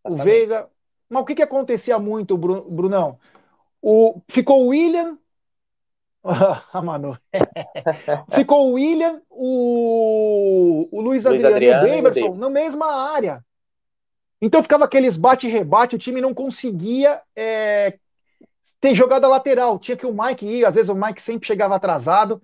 [0.04, 0.68] O Veiga.
[1.08, 3.18] Mas o que, que acontecia muito, Brunão?
[3.80, 5.16] O, ficou o William,
[6.72, 7.16] ah, Manu.
[8.34, 13.44] Ficou o William, o, o Luiz, Luiz Adriano, Adriano e o Daverson na mesma área.
[14.40, 17.98] Então ficava aqueles bate-rebate, o time não conseguia é,
[18.80, 19.78] ter jogada lateral.
[19.78, 22.42] Tinha que o Mike ir, às vezes o Mike sempre chegava atrasado.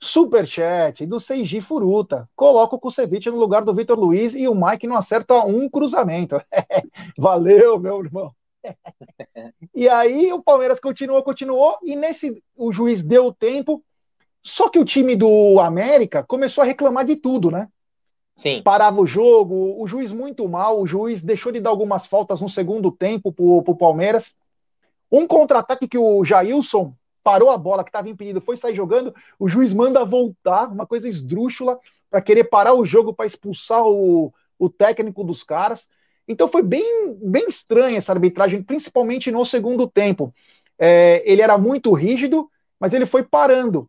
[0.00, 2.28] Superchat do 6G Furuta.
[2.36, 6.40] Coloca o Kusevich no lugar do Vitor Luiz e o Mike não acerta um cruzamento.
[7.16, 8.32] Valeu, meu irmão.
[9.74, 13.82] e aí o Palmeiras continuou, continuou, e nesse o juiz deu tempo.
[14.42, 17.68] Só que o time do América começou a reclamar de tudo, né?
[18.36, 18.62] Sim.
[18.62, 22.48] Parava o jogo, o juiz muito mal, o juiz deixou de dar algumas faltas no
[22.48, 24.34] segundo tempo pro, pro Palmeiras.
[25.10, 26.92] Um contra-ataque que o Jailson
[27.24, 31.08] parou a bola que estava impedido, foi sair jogando, o juiz manda voltar, uma coisa
[31.08, 31.80] esdrúxula.
[32.10, 35.88] para querer parar o jogo para expulsar o, o técnico dos caras.
[36.28, 40.32] Então foi bem, bem estranha essa arbitragem, principalmente no segundo tempo.
[40.78, 43.88] É, ele era muito rígido, mas ele foi parando.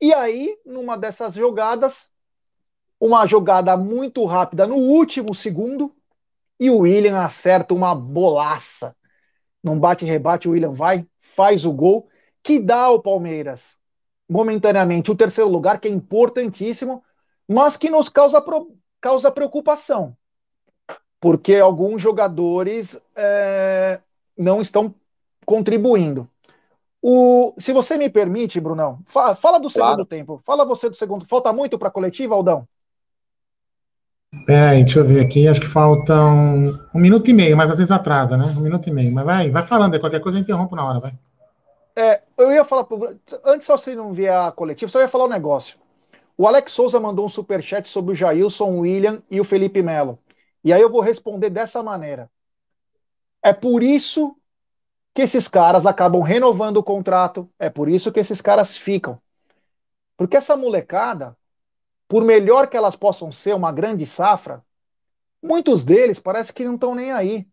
[0.00, 2.10] E aí, numa dessas jogadas,
[2.98, 5.94] uma jogada muito rápida no último segundo,
[6.58, 8.94] e o William acerta uma bolaça.
[9.62, 11.06] Não bate-rebate, o William vai,
[11.40, 12.06] faz o gol,
[12.42, 13.78] que dá ao Palmeiras,
[14.28, 17.02] momentaneamente, o terceiro lugar, que é importantíssimo,
[17.48, 18.44] mas que nos causa,
[19.00, 20.14] causa preocupação,
[21.18, 24.00] porque alguns jogadores é,
[24.36, 24.94] não estão
[25.46, 26.28] contribuindo.
[27.00, 30.04] O, se você me permite, Brunão, fala, fala do segundo claro.
[30.04, 30.42] tempo.
[30.44, 31.24] Fala você do segundo.
[31.24, 32.68] Falta muito para a coletiva, Aldão?
[34.46, 35.48] É, deixa eu ver aqui.
[35.48, 38.44] Acho que faltam um minuto e meio, mas às vezes atrasa, né?
[38.54, 39.10] Um minuto e meio.
[39.10, 41.14] Mas vai, vai falando, qualquer coisa eu interrompo na hora, vai.
[42.00, 42.86] É, eu ia falar.
[43.44, 45.78] Antes, só se não vier a coletiva, só ia falar um negócio.
[46.34, 50.18] O Alex Souza mandou um superchat sobre o Jailson, William e o Felipe Melo.
[50.64, 52.30] E aí eu vou responder dessa maneira.
[53.42, 54.34] É por isso
[55.14, 59.20] que esses caras acabam renovando o contrato, é por isso que esses caras ficam.
[60.16, 61.36] Porque essa molecada,
[62.08, 64.64] por melhor que elas possam ser uma grande safra,
[65.42, 67.46] muitos deles parece que não estão nem aí.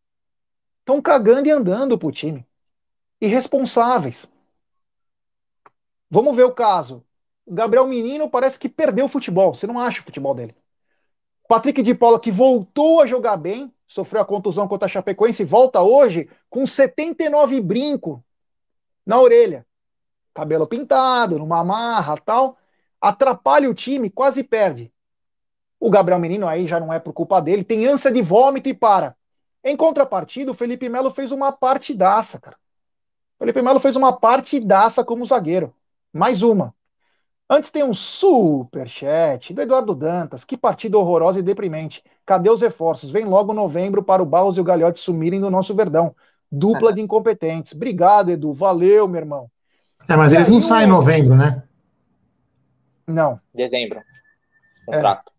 [0.80, 2.48] Estão cagando e andando pro time.
[3.20, 4.30] Irresponsáveis.
[6.10, 7.04] Vamos ver o caso.
[7.46, 9.54] O Gabriel Menino parece que perdeu o futebol.
[9.54, 10.56] Você não acha o futebol dele.
[11.48, 15.82] Patrick de Paula, que voltou a jogar bem, sofreu a contusão contra a Chapecoense, volta
[15.82, 18.24] hoje com 79 brinco
[19.06, 19.66] na orelha.
[20.34, 22.58] Cabelo pintado, numa marra tal.
[23.00, 24.92] Atrapalha o time, quase perde.
[25.80, 28.74] O Gabriel Menino aí já não é por culpa dele, tem ânsia de vômito e
[28.74, 29.16] para.
[29.64, 32.58] Em contrapartida, o Felipe Melo fez uma partidaça, cara.
[33.36, 35.74] O Felipe Melo fez uma partidaça como zagueiro.
[36.18, 36.74] Mais uma.
[37.50, 40.44] Antes tem um super chat do Eduardo Dantas.
[40.44, 42.04] Que partida horrorosa e deprimente.
[42.26, 43.10] Cadê os reforços?
[43.10, 46.14] Vem logo novembro para o Barros e o Galhote sumirem do nosso Verdão.
[46.52, 47.74] Dupla de incompetentes.
[47.74, 48.54] Obrigado, Edu.
[48.54, 49.50] Valeu, meu irmão.
[50.10, 51.64] É, mas e eles não saem em novembro, né?
[53.06, 53.40] Não.
[53.54, 54.02] Dezembro.
[54.86, 55.32] Contrato.
[55.34, 55.38] É.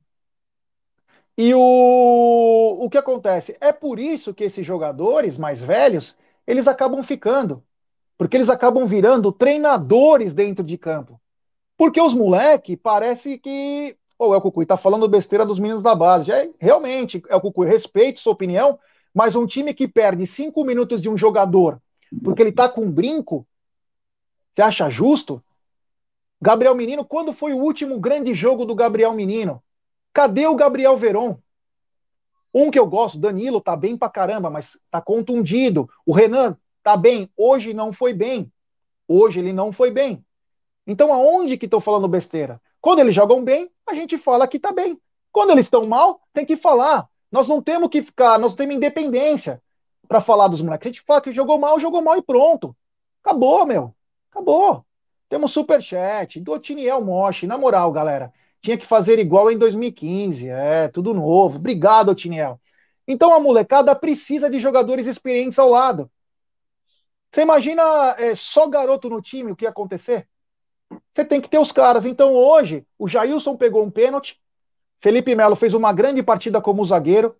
[1.40, 3.56] E o, o que acontece?
[3.60, 7.62] É por isso que esses jogadores mais velhos, eles acabam ficando.
[8.18, 11.18] Porque eles acabam virando treinadores dentro de campo.
[11.76, 13.96] Porque os moleque parece que.
[14.18, 16.30] Ou oh, é o Cucuy, tá falando besteira dos meninos da base.
[16.30, 18.78] É, realmente, é o Cucuy, respeito sua opinião,
[19.14, 21.80] mas um time que perde cinco minutos de um jogador
[22.22, 23.46] porque ele tá com brinco,
[24.54, 25.42] você acha justo?
[26.40, 29.62] Gabriel Menino, quando foi o último grande jogo do Gabriel Menino?
[30.12, 31.38] Cadê o Gabriel Veron?
[32.54, 35.88] Um que eu gosto, Danilo, tá bem pra caramba, mas tá contundido.
[36.06, 38.52] O Renan tá bem, hoje não foi bem.
[39.06, 40.24] Hoje ele não foi bem.
[40.86, 42.60] Então, aonde que estão falando besteira?
[42.80, 45.00] Quando eles jogam bem, a gente fala que tá bem.
[45.32, 47.08] Quando eles estão mal, tem que falar.
[47.30, 49.62] Nós não temos que ficar, nós temos independência
[50.06, 50.86] para falar dos moleques.
[50.86, 52.74] A gente fala que jogou mal, jogou mal e pronto.
[53.22, 53.94] Acabou, meu.
[54.30, 54.84] Acabou.
[55.28, 57.46] Temos superchat do Otiniel Moshi.
[57.46, 58.32] Na moral, galera,
[58.62, 60.48] tinha que fazer igual em 2015.
[60.48, 61.56] É, tudo novo.
[61.56, 62.58] Obrigado, Otiniel.
[63.06, 66.10] Então a molecada precisa de jogadores experientes ao lado.
[67.30, 67.82] Você imagina
[68.18, 70.28] é, só garoto no time, o que ia acontecer?
[71.14, 72.06] Você tem que ter os caras.
[72.06, 74.40] Então hoje, o Jailson pegou um pênalti,
[75.00, 77.36] Felipe Melo fez uma grande partida como zagueiro,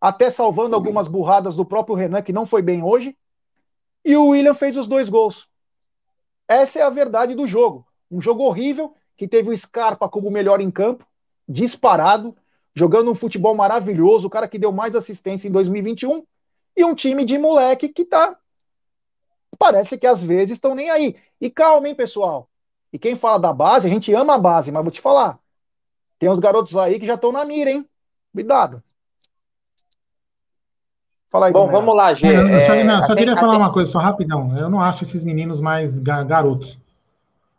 [0.00, 3.16] até salvando algumas burradas do próprio Renan, que não foi bem hoje,
[4.04, 5.48] e o William fez os dois gols.
[6.46, 7.86] Essa é a verdade do jogo.
[8.10, 11.06] Um jogo horrível, que teve o Scarpa como melhor em campo,
[11.48, 12.36] disparado,
[12.74, 16.24] jogando um futebol maravilhoso, o cara que deu mais assistência em 2021,
[16.76, 18.36] e um time de moleque que tá.
[19.56, 21.16] Parece que às vezes estão nem aí.
[21.40, 22.48] E calma, hein, pessoal.
[22.92, 25.38] E quem fala da base, a gente ama a base, mas vou te falar.
[26.18, 27.88] Tem uns garotos aí que já estão na mira, hein?
[28.32, 28.82] Cuidado.
[31.28, 32.28] Fala aí, Bom, vamos lá, Gê.
[32.28, 34.56] Eu, só, é, só queria falar uma coisa, só rapidão.
[34.56, 36.78] Eu não acho esses meninos mais garotos.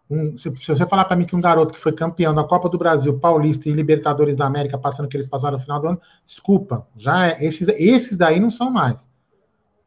[0.09, 2.69] Um, se, se, você falar para mim que um garoto que foi campeão da Copa
[2.69, 6.01] do Brasil, Paulista e Libertadores da América, passando que eles passaram no final do ano,
[6.25, 9.09] desculpa, já é, esses, esses daí não são mais.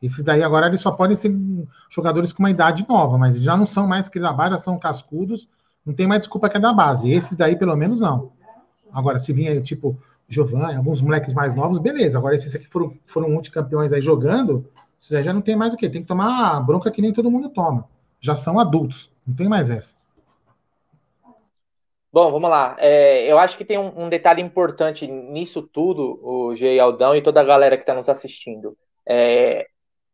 [0.01, 1.35] Esses daí agora eles só podem ser
[1.91, 4.79] jogadores com uma idade nova, mas já não são mais que da base, já são
[4.79, 5.49] cascudos,
[5.85, 7.11] não tem mais desculpa que é da base.
[7.11, 8.33] Esses daí, pelo menos, não.
[8.93, 12.19] Agora, se vinha, tipo, Giovanni, alguns moleques mais novos, beleza.
[12.19, 14.67] Agora, esses aqui foram, foram multicampeões aí jogando,
[15.01, 15.89] esses aí já não tem mais o quê?
[15.89, 17.89] Tem que tomar bronca que nem todo mundo toma.
[18.21, 19.97] Já são adultos, não tem mais essa.
[22.13, 22.77] Bom, vamos lá.
[22.79, 26.79] É, eu acho que tem um, um, detalhe importante nisso tudo, o G.
[26.79, 28.77] Aldão e toda a galera que está nos assistindo.
[29.07, 29.67] É,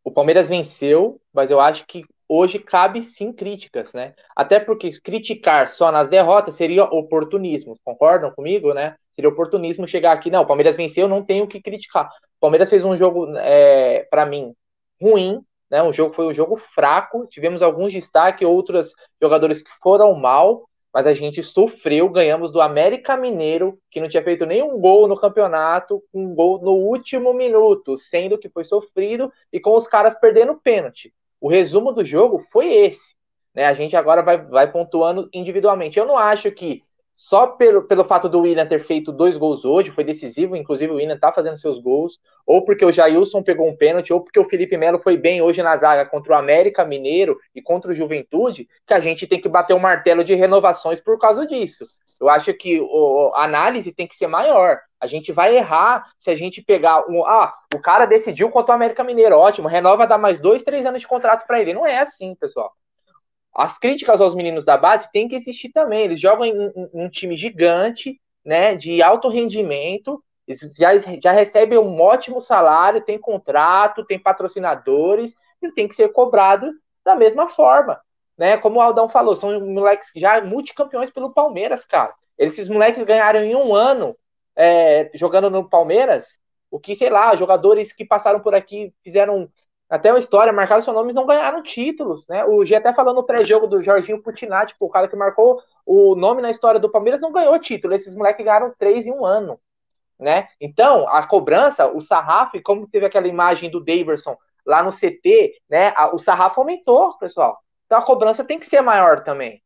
[0.05, 4.13] o Palmeiras venceu, mas eu acho que hoje cabe sim críticas, né?
[4.35, 8.95] Até porque criticar só nas derrotas seria oportunismo, concordam comigo, né?
[9.15, 12.07] Seria oportunismo chegar aqui, não, o Palmeiras venceu, não tenho o que criticar.
[12.07, 14.53] O Palmeiras fez um jogo, é, para mim,
[15.01, 15.41] ruim,
[15.71, 15.81] né?
[15.81, 21.05] O jogo foi um jogo fraco, tivemos alguns destaques, outros jogadores que foram mal, mas
[21.05, 26.01] a gente sofreu, ganhamos do América Mineiro, que não tinha feito nenhum gol no campeonato,
[26.13, 31.13] um gol no último minuto, sendo que foi sofrido e com os caras perdendo pênalti.
[31.41, 33.13] O resumo do jogo foi esse.
[33.53, 33.65] Né?
[33.65, 35.99] A gente agora vai, vai pontuando individualmente.
[35.99, 36.81] Eu não acho que
[37.15, 40.97] só pelo, pelo fato do William ter feito dois gols hoje, foi decisivo, inclusive o
[40.97, 44.49] William tá fazendo seus gols, ou porque o Jailson pegou um pênalti, ou porque o
[44.49, 48.67] Felipe Melo foi bem hoje na zaga contra o América Mineiro e contra o Juventude,
[48.85, 51.87] que a gente tem que bater o um martelo de renovações por causa disso.
[52.19, 54.79] Eu acho que o, a análise tem que ser maior.
[54.99, 57.25] A gente vai errar se a gente pegar um.
[57.25, 61.01] Ah, o cara decidiu contra o América Mineiro, ótimo, renova, dá mais dois, três anos
[61.01, 61.73] de contrato para ele.
[61.73, 62.73] Não é assim, pessoal
[63.55, 66.03] as críticas aos meninos da base têm que existir também.
[66.03, 70.21] Eles jogam em, em, um time gigante, né, de alto rendimento,
[70.77, 70.91] já,
[71.21, 76.71] já recebem um ótimo salário, tem contrato, tem patrocinadores, e tem que ser cobrado
[77.03, 77.99] da mesma forma.
[78.37, 78.57] Né?
[78.57, 82.13] Como o Aldão falou, são moleques já multicampeões pelo Palmeiras, cara.
[82.37, 84.15] Esses moleques ganharam em um ano
[84.55, 86.39] é, jogando no Palmeiras,
[86.69, 89.49] o que, sei lá, jogadores que passaram por aqui fizeram
[89.89, 92.43] até uma história, marcaram seus nomes não ganharam títulos, né?
[92.45, 96.15] O G até falou no pré-jogo do Jorginho Putinati, tipo, o cara que marcou o
[96.15, 97.93] nome na história do Palmeiras não ganhou título.
[97.93, 99.59] Esses moleques ganharam três em um ano,
[100.19, 100.47] né?
[100.59, 105.93] Então, a cobrança, o sarrafo, como teve aquela imagem do Daverson lá no CT, né?
[106.13, 107.59] O sarrafo aumentou, pessoal.
[107.85, 109.61] Então a cobrança tem que ser maior também.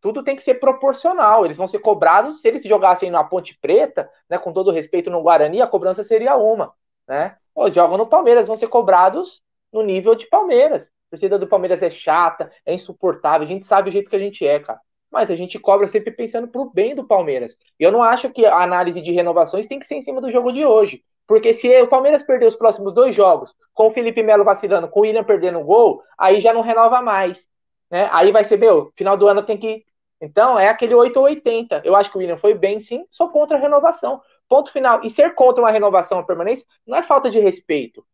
[0.00, 1.44] Tudo tem que ser proporcional.
[1.44, 2.40] Eles vão ser cobrados.
[2.40, 6.36] Se eles jogassem na Ponte Preta, né, com todo respeito no Guarani, a cobrança seria
[6.36, 6.72] uma,
[7.06, 7.36] né?
[7.60, 10.86] Pô, jogam no Palmeiras, vão ser cobrados no nível de Palmeiras.
[10.86, 14.18] A torcida do Palmeiras é chata, é insuportável, a gente sabe o jeito que a
[14.18, 14.80] gente é, cara.
[15.12, 17.54] Mas a gente cobra sempre pensando pro bem do Palmeiras.
[17.78, 20.32] E eu não acho que a análise de renovações tem que ser em cima do
[20.32, 21.04] jogo de hoje.
[21.26, 25.00] Porque se o Palmeiras perder os próximos dois jogos, com o Felipe Melo vacilando, com
[25.00, 27.46] o William perdendo o gol, aí já não renova mais.
[27.90, 28.08] Né?
[28.10, 29.84] Aí vai ser, meu, final do ano tem que.
[30.18, 31.82] Então, é aquele 8 ou 80.
[31.84, 34.22] Eu acho que o William foi bem, sim, sou contra a renovação.
[34.50, 35.00] Ponto final.
[35.04, 38.04] E ser contra uma renovação ou permanência não é falta de respeito.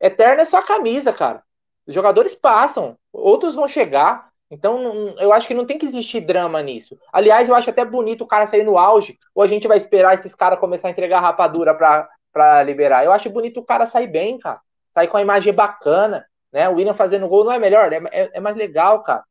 [0.00, 1.44] Eterna é só a camisa, cara.
[1.86, 4.30] Os jogadores passam, outros vão chegar.
[4.50, 6.98] Então, eu acho que não tem que existir drama nisso.
[7.12, 10.14] Aliás, eu acho até bonito o cara sair no auge, ou a gente vai esperar
[10.14, 13.04] esses caras começar a entregar rapadura pra, pra liberar.
[13.04, 14.60] Eu acho bonito o cara sair bem, cara.
[14.92, 16.68] Sair com a imagem bacana, né?
[16.68, 19.22] O William fazendo gol não é melhor, é, é, é mais legal, cara.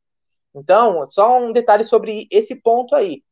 [0.54, 3.22] Então, só um detalhe sobre esse ponto aí.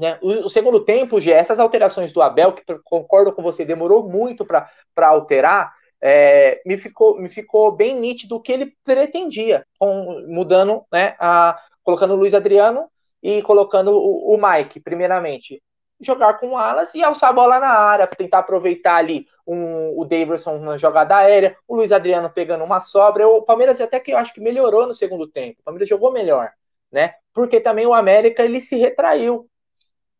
[0.00, 0.18] Né?
[0.22, 4.46] O, o, segundo tempo, Gê, essas alterações do Abel, que concordo com você, demorou muito
[4.46, 4.66] para
[5.08, 11.14] alterar, é, me, ficou, me ficou bem nítido o que ele pretendia, com, mudando, né,
[11.20, 12.88] a, colocando o Luiz Adriano
[13.22, 15.62] e colocando o, o Mike, primeiramente.
[16.00, 20.56] Jogar com alas e alçar a bola na área, tentar aproveitar ali um, o Davidson
[20.60, 23.28] na jogada aérea, o Luiz Adriano pegando uma sobra.
[23.28, 25.60] O Palmeiras até que eu acho que melhorou no segundo tempo.
[25.60, 26.50] O Palmeiras jogou melhor,
[26.90, 27.12] né?
[27.34, 29.49] Porque também o América ele se retraiu.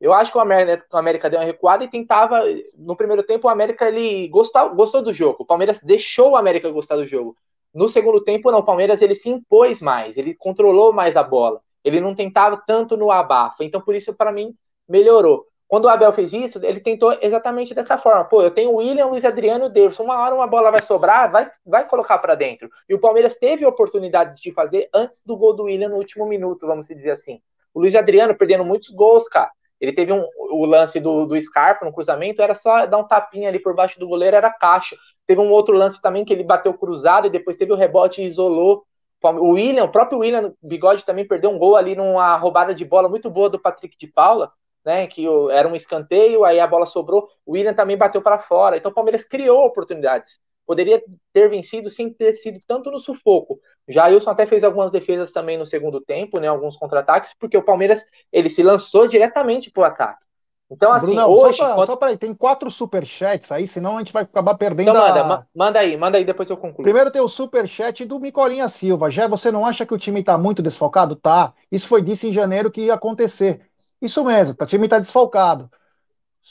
[0.01, 2.41] Eu acho que o América, o América deu uma recuada e tentava.
[2.77, 5.37] No primeiro tempo, o América ele gostou, gostou do jogo.
[5.41, 7.37] O Palmeiras deixou o América gostar do jogo.
[7.75, 8.61] No segundo tempo, não.
[8.61, 11.61] O Palmeiras ele se impôs mais, ele controlou mais a bola.
[11.85, 13.63] Ele não tentava tanto no abafa.
[13.63, 14.55] Então, por isso, para mim,
[14.89, 15.47] melhorou.
[15.71, 18.25] Quando o Abel fez isso, ele tentou exatamente dessa forma.
[18.25, 20.03] Pô, eu tenho William, Luiz Adriano e Davidson.
[20.03, 22.69] Uma hora uma bola vai sobrar, vai, vai colocar para dentro.
[22.89, 26.67] E o Palmeiras teve oportunidade de fazer antes do gol do William no último minuto,
[26.67, 27.41] vamos dizer assim.
[27.73, 29.53] O Luiz Adriano perdendo muitos gols, cara.
[29.81, 33.49] Ele teve um, o lance do, do Scarpa no cruzamento, era só dar um tapinha
[33.49, 34.97] ali por baixo do goleiro, era caixa.
[35.27, 38.27] Teve um outro lance também que ele bateu cruzado e depois teve o rebote e
[38.27, 38.85] isolou.
[39.23, 43.09] O William, o próprio William Bigode também perdeu um gol ali numa roubada de bola
[43.09, 44.53] muito boa do Patrick de Paula,
[44.85, 45.07] né?
[45.07, 47.29] Que era um escanteio, aí a bola sobrou.
[47.47, 48.77] O William também bateu para fora.
[48.77, 50.39] Então o Palmeiras criou oportunidades
[50.71, 51.03] poderia
[51.33, 53.59] ter vencido sem ter sido tanto no sufoco.
[53.89, 57.65] Já Wilson até fez algumas defesas também no segundo tempo, né, alguns contra-ataques, porque o
[57.65, 60.25] Palmeiras ele se lançou diretamente para o ataque.
[60.71, 61.57] Então, assim, Brunão, hoje.
[61.57, 65.09] Só, pra, só pra, tem quatro superchats aí, senão a gente vai acabar perdendo então,
[65.09, 65.47] manda, a...
[65.53, 66.85] manda aí, manda aí, depois eu concluo.
[66.85, 69.11] Primeiro tem o superchat do Micolinha Silva.
[69.11, 71.17] Já você não acha que o time tá muito desfalcado?
[71.17, 71.53] Tá.
[71.73, 73.61] Isso foi disse em janeiro que ia acontecer.
[74.01, 75.69] Isso mesmo, o time tá desfalcado.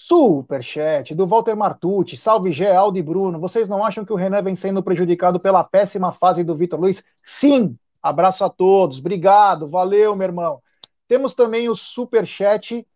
[0.02, 3.38] Superchat do Walter Martucci, salve Geraldo e Bruno.
[3.38, 7.04] Vocês não acham que o Renan vem sendo prejudicado pela péssima fase do Vitor Luiz?
[7.26, 7.78] Sim!
[8.02, 10.62] Abraço a todos, obrigado, valeu, meu irmão.
[11.06, 12.88] Temos também o superchat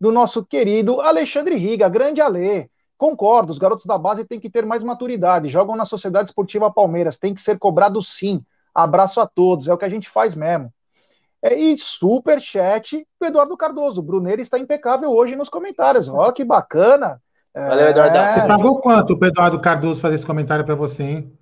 [0.00, 2.70] do nosso querido Alexandre Riga, grande Alê.
[2.96, 7.18] Concordo, os garotos da base têm que ter mais maturidade, jogam na Sociedade Esportiva Palmeiras,
[7.18, 8.40] tem que ser cobrado sim.
[8.72, 10.72] Abraço a todos, é o que a gente faz mesmo.
[11.42, 14.00] É, e super chat do Eduardo Cardoso.
[14.00, 16.08] O Bruneiro está impecável hoje nos comentários.
[16.08, 17.20] Ó, que bacana.
[17.54, 18.16] Valeu, Eduardo.
[18.16, 18.28] É...
[18.28, 21.32] Você pagou quanto o Eduardo Cardoso fazer esse comentário para você, hein?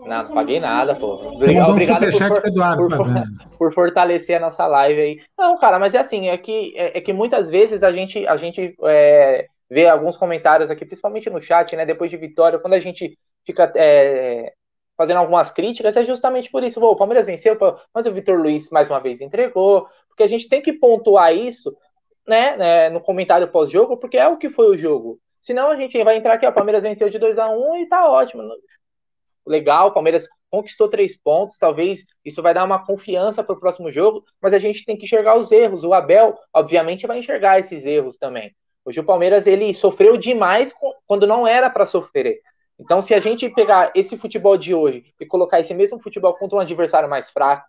[0.00, 1.16] Não, não paguei nada, pô.
[1.38, 3.08] Você mandou um superchat por, pro Eduardo por,
[3.58, 5.20] por, fortalecer a nossa live aí.
[5.38, 8.36] Não, cara, mas é assim, é que, é, é que muitas vezes a gente, a
[8.36, 12.80] gente é, vê alguns comentários aqui, principalmente no chat, né, depois de vitória, quando a
[12.80, 13.16] gente
[13.46, 14.52] fica é,
[14.98, 16.84] fazendo algumas críticas, é justamente por isso.
[16.84, 17.56] o Palmeiras venceu,
[17.94, 21.74] mas o Vitor Luiz mais uma vez entregou, porque a gente tem que pontuar isso,
[22.26, 25.20] né, né no comentário pós-jogo, porque é o que foi o jogo.
[25.40, 27.76] Senão a gente vai entrar aqui, ó, o Palmeiras venceu de 2 a 1 um
[27.76, 28.42] e tá ótimo.
[29.46, 33.92] Legal, o Palmeiras conquistou três pontos, talvez isso vai dar uma confiança para o próximo
[33.92, 35.84] jogo, mas a gente tem que enxergar os erros.
[35.84, 38.52] O Abel, obviamente, vai enxergar esses erros também.
[38.84, 40.74] Hoje o Palmeiras ele sofreu demais
[41.06, 42.40] quando não era para sofrer.
[42.78, 46.56] Então, se a gente pegar esse futebol de hoje e colocar esse mesmo futebol contra
[46.56, 47.66] um adversário mais fraco,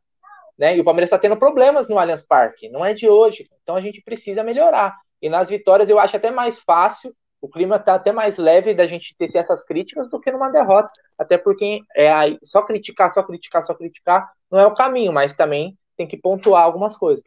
[0.58, 0.76] né?
[0.76, 3.50] E o Palmeiras está tendo problemas no Allianz Parque, não é de hoje.
[3.64, 4.96] Então a gente precisa melhorar.
[5.22, 8.86] E nas vitórias eu acho até mais fácil, o clima está até mais leve da
[8.86, 10.92] gente ter essas críticas do que numa derrota.
[11.18, 12.12] Até porque é
[12.44, 16.64] só criticar, só criticar, só criticar não é o caminho, mas também tem que pontuar
[16.64, 17.24] algumas coisas.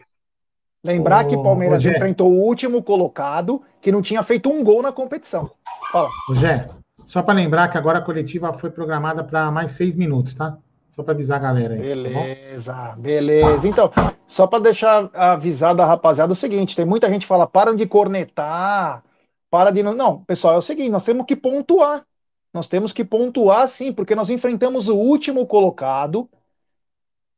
[0.84, 4.92] Lembrar que o Palmeiras enfrentou o último colocado que não tinha feito um gol na
[4.92, 5.52] competição.
[5.92, 6.10] Fala.
[6.34, 6.68] Jé,
[7.04, 10.58] só para lembrar que agora a coletiva foi programada para mais seis minutos, tá?
[10.88, 11.80] Só para avisar a galera aí.
[11.80, 13.66] Tá beleza, tá beleza.
[13.66, 13.90] Então,
[14.28, 17.86] só para deixar avisado a rapaziada o seguinte: tem muita gente que fala, para de
[17.86, 19.02] cornetar,
[19.50, 19.82] para de.
[19.82, 22.04] Não, pessoal, é o seguinte: nós temos que pontuar.
[22.52, 26.28] Nós temos que pontuar sim, porque nós enfrentamos o último colocado,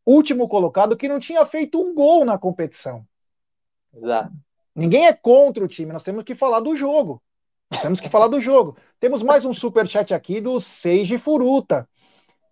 [0.04, 3.06] último colocado que não tinha feito um gol na competição.
[3.94, 4.32] Exato.
[4.74, 7.22] Ninguém é contra o time, nós temos que falar do jogo.
[7.82, 8.76] Temos que falar do jogo.
[9.00, 11.88] Temos mais um super chat aqui do Seiji Furuta.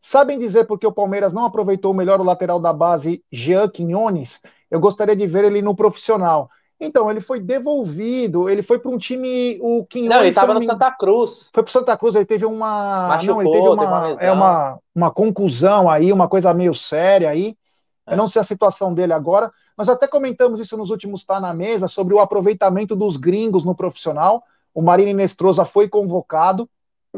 [0.01, 4.41] Sabem dizer por que o Palmeiras não aproveitou melhor o lateral da base Jean Quinones?
[4.71, 6.51] Eu gostaria de ver ele no profissional.
[6.81, 9.57] Então, ele foi devolvido, ele foi para um time.
[9.63, 11.49] O Quinones, não, ele estava no Santa Cruz.
[11.55, 13.07] Foi para Santa Cruz, ele teve uma.
[13.09, 17.31] Machucou, não, ele teve uma, uma, é uma, uma conclusão aí, uma coisa meio séria
[17.31, 17.57] aí.
[18.05, 18.15] É.
[18.15, 19.53] Eu não sei a situação dele agora.
[19.79, 23.77] Nós até comentamos isso nos últimos Tá na Mesa, sobre o aproveitamento dos gringos no
[23.77, 24.43] profissional.
[24.75, 26.69] O Marinho Nestroza foi convocado.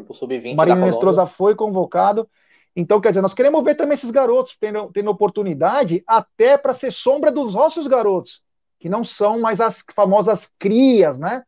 [0.09, 0.55] O sub-20.
[0.55, 2.29] Marinho Nestroza foi convocado.
[2.77, 6.93] Então, quer dizer, nós queremos ver também esses garotos tendo, tendo oportunidade até para ser
[6.93, 8.43] sombra dos nossos garotos,
[8.81, 11.45] que não são mais as famosas crias, né?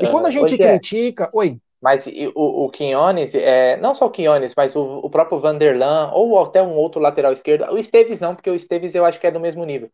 [0.00, 1.30] E quando a é, gente critica.
[1.34, 1.58] Oi.
[1.80, 6.40] Mas o, o Quinones, é, não só o Quinones, mas o, o próprio Vanderlan, ou
[6.40, 9.32] até um outro lateral esquerdo, o Esteves não, porque o Esteves eu acho que é
[9.32, 9.90] do mesmo nível.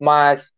[0.00, 0.50] Mas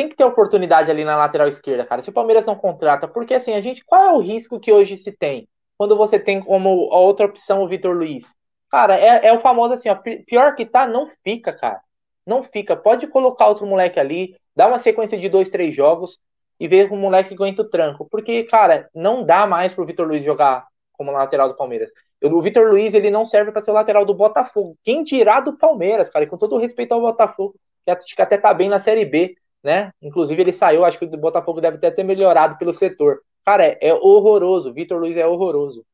[0.00, 2.00] tem que ter oportunidade ali na lateral esquerda, cara.
[2.00, 4.96] Se o Palmeiras não contrata, porque assim, a gente, qual é o risco que hoje
[4.96, 5.46] se tem?
[5.76, 8.34] Quando você tem como outra opção o Vitor Luiz.
[8.70, 9.96] Cara, é, é o famoso assim, ó,
[10.26, 11.80] pior que tá, não fica, cara.
[12.26, 12.74] Não fica.
[12.74, 16.18] Pode colocar outro moleque ali, dá uma sequência de dois, três jogos
[16.58, 18.08] e ver o moleque aguenta o tranco.
[18.10, 21.90] Porque, cara, não dá mais pro Vitor Luiz jogar como lateral do Palmeiras.
[22.22, 24.78] O Vitor Luiz, ele não serve para ser o lateral do Botafogo.
[24.82, 26.24] Quem dirá do Palmeiras, cara?
[26.24, 29.92] E com todo respeito ao Botafogo, que até tá bem na Série B né?
[30.00, 33.20] Inclusive ele saiu, acho que o Botafogo deve ter, ter melhorado pelo setor.
[33.44, 34.72] Cara, é, é horroroso.
[34.72, 35.84] Vitor Luiz é horroroso.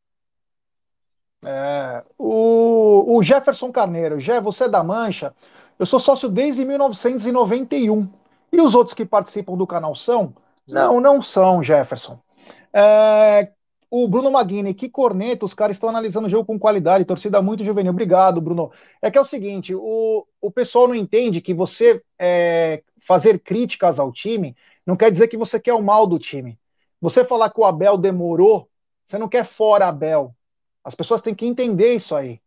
[1.44, 5.34] É, o, o Jefferson Carneiro, Jé, você é da Mancha.
[5.78, 8.08] Eu sou sócio desde 1991.
[8.52, 10.34] E os outros que participam do canal são?
[10.66, 12.18] Não, não, não são, Jefferson.
[12.72, 13.50] É,
[13.90, 17.64] o Bruno Maguini, que corneta, os caras estão analisando o jogo com qualidade, torcida muito
[17.64, 17.92] juvenil.
[17.92, 18.70] Obrigado, Bruno.
[19.00, 23.98] É que é o seguinte, o, o pessoal não entende que você é, fazer críticas
[23.98, 26.58] ao time não quer dizer que você quer o mal do time.
[27.00, 28.68] Você falar que o Abel demorou,
[29.06, 30.34] você não quer fora Abel.
[30.82, 32.40] As pessoas têm que entender isso aí.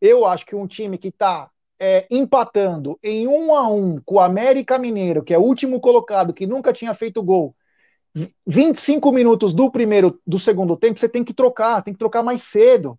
[0.00, 4.20] Eu acho que um time que está é, empatando em um a um com o
[4.20, 7.54] América Mineiro, que é o último colocado, que nunca tinha feito gol,
[8.46, 12.42] 25 minutos do primeiro, do segundo tempo, você tem que trocar, tem que trocar mais
[12.42, 12.98] cedo.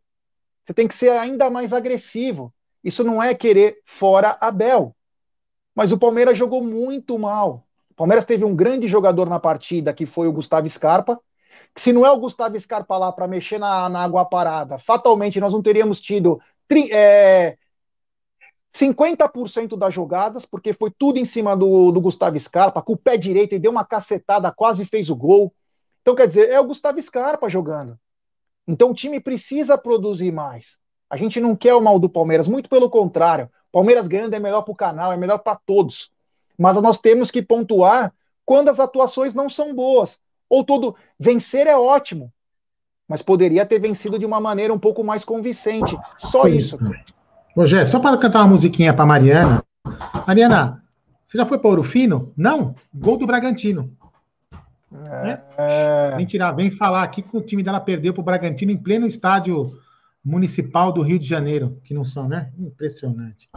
[0.66, 2.54] Você tem que ser ainda mais agressivo.
[2.84, 4.96] Isso não é querer fora Abel.
[5.76, 7.66] Mas o Palmeiras jogou muito mal.
[7.92, 11.20] O Palmeiras teve um grande jogador na partida, que foi o Gustavo Scarpa.
[11.74, 15.40] Que se não é o Gustavo Scarpa lá para mexer na, na, água parada, fatalmente
[15.40, 16.40] nós não teríamos tido
[16.92, 17.58] é,
[18.74, 23.18] 50% das jogadas, porque foi tudo em cima do, do Gustavo Scarpa, com o pé
[23.18, 25.54] direito e deu uma cacetada, quase fez o gol.
[26.02, 27.98] Então, quer dizer, é o Gustavo Scarpa jogando.
[28.68, 30.78] Então, o time precisa produzir mais.
[31.10, 33.50] A gente não quer o mal do Palmeiras, muito pelo contrário.
[33.76, 36.10] Palmeiras ganhando é melhor para o canal, é melhor para todos.
[36.58, 38.14] Mas nós temos que pontuar
[38.46, 40.18] quando as atuações não são boas.
[40.50, 42.32] Ou todo vencer é ótimo,
[43.06, 46.00] mas poderia ter vencido de uma maneira um pouco mais convincente.
[46.20, 46.78] Só isso.
[47.66, 49.62] Gé, só para cantar uma musiquinha para Mariana.
[50.26, 50.82] Mariana,
[51.26, 52.32] você já foi para Ouro Fino?
[52.38, 52.76] Não?
[52.94, 53.92] Gol do Bragantino.
[55.26, 55.40] É.
[55.58, 56.14] é.
[56.16, 59.06] Vem tirar, vem falar aqui que o time dela perdeu para o Bragantino em pleno
[59.06, 59.78] estádio
[60.26, 62.52] municipal do Rio de Janeiro, que não são, né?
[62.58, 63.48] Impressionante.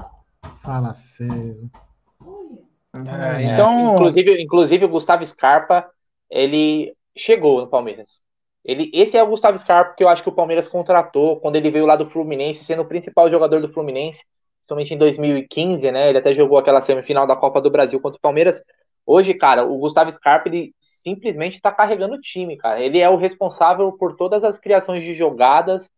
[0.61, 1.71] Fala sério.
[2.95, 5.89] É, então, inclusive, inclusive o Gustavo Scarpa,
[6.31, 8.21] ele chegou no Palmeiras.
[8.64, 11.71] Ele, esse é o Gustavo Scarpa que eu acho que o Palmeiras contratou quando ele
[11.71, 14.23] veio lá do Fluminense, sendo o principal jogador do Fluminense,
[14.69, 16.11] somente em 2015, né?
[16.11, 18.62] Ele até jogou aquela semifinal da Copa do Brasil contra o Palmeiras.
[19.07, 22.79] Hoje, cara, o Gustavo Scarpa, ele simplesmente tá carregando o time, cara.
[22.79, 25.89] Ele é o responsável por todas as criações de jogadas,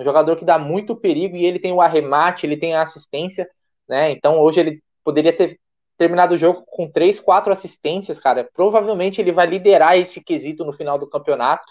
[0.00, 3.48] um jogador que dá muito perigo e ele tem o arremate, ele tem a assistência,
[3.88, 4.10] né?
[4.10, 5.58] Então hoje ele poderia ter
[5.98, 8.48] terminado o jogo com três, quatro assistências, cara.
[8.54, 11.64] Provavelmente ele vai liderar esse quesito no final do campeonato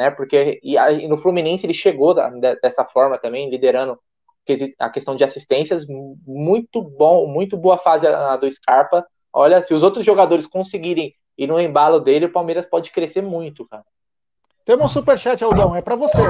[0.00, 0.10] né?
[0.10, 2.30] Porque e, e no Fluminense ele chegou da,
[2.62, 3.98] dessa forma também, liderando
[4.78, 9.06] a questão de assistências, muito bom, muito boa fase a, a do Scarpa.
[9.32, 13.66] Olha, se os outros jogadores conseguirem ir no embalo dele, o Palmeiras pode crescer muito,
[13.68, 13.84] cara.
[14.64, 16.20] Temos um superchat, Aldão, é para você.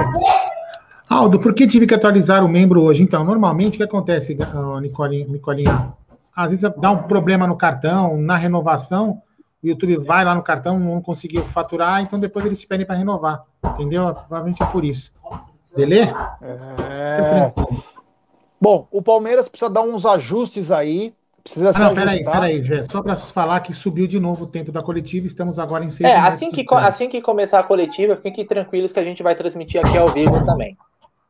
[1.11, 3.03] Aldo, por que tive que atualizar o membro hoje?
[3.03, 4.33] Então, normalmente o que acontece,
[4.81, 5.93] Nicolinha, Nicolinha?
[6.33, 9.21] Às vezes dá um problema no cartão, na renovação,
[9.61, 12.95] o YouTube vai lá no cartão, não conseguiu faturar, então depois eles te pedem para
[12.95, 13.43] renovar.
[13.73, 14.13] Entendeu?
[14.13, 15.11] Provavelmente é por isso.
[15.75, 16.03] Delê?
[16.41, 17.51] É...
[18.61, 21.13] Bom, o Palmeiras precisa dar uns ajustes aí.
[21.43, 22.83] Precisa ah, se não, peraí, peraí, Jé.
[22.83, 26.09] Só para falar que subiu de novo o tempo da coletiva, estamos agora em seis
[26.09, 29.85] É, assim que, assim que começar a coletiva, fiquem tranquilos que a gente vai transmitir
[29.85, 30.77] aqui ao vivo também.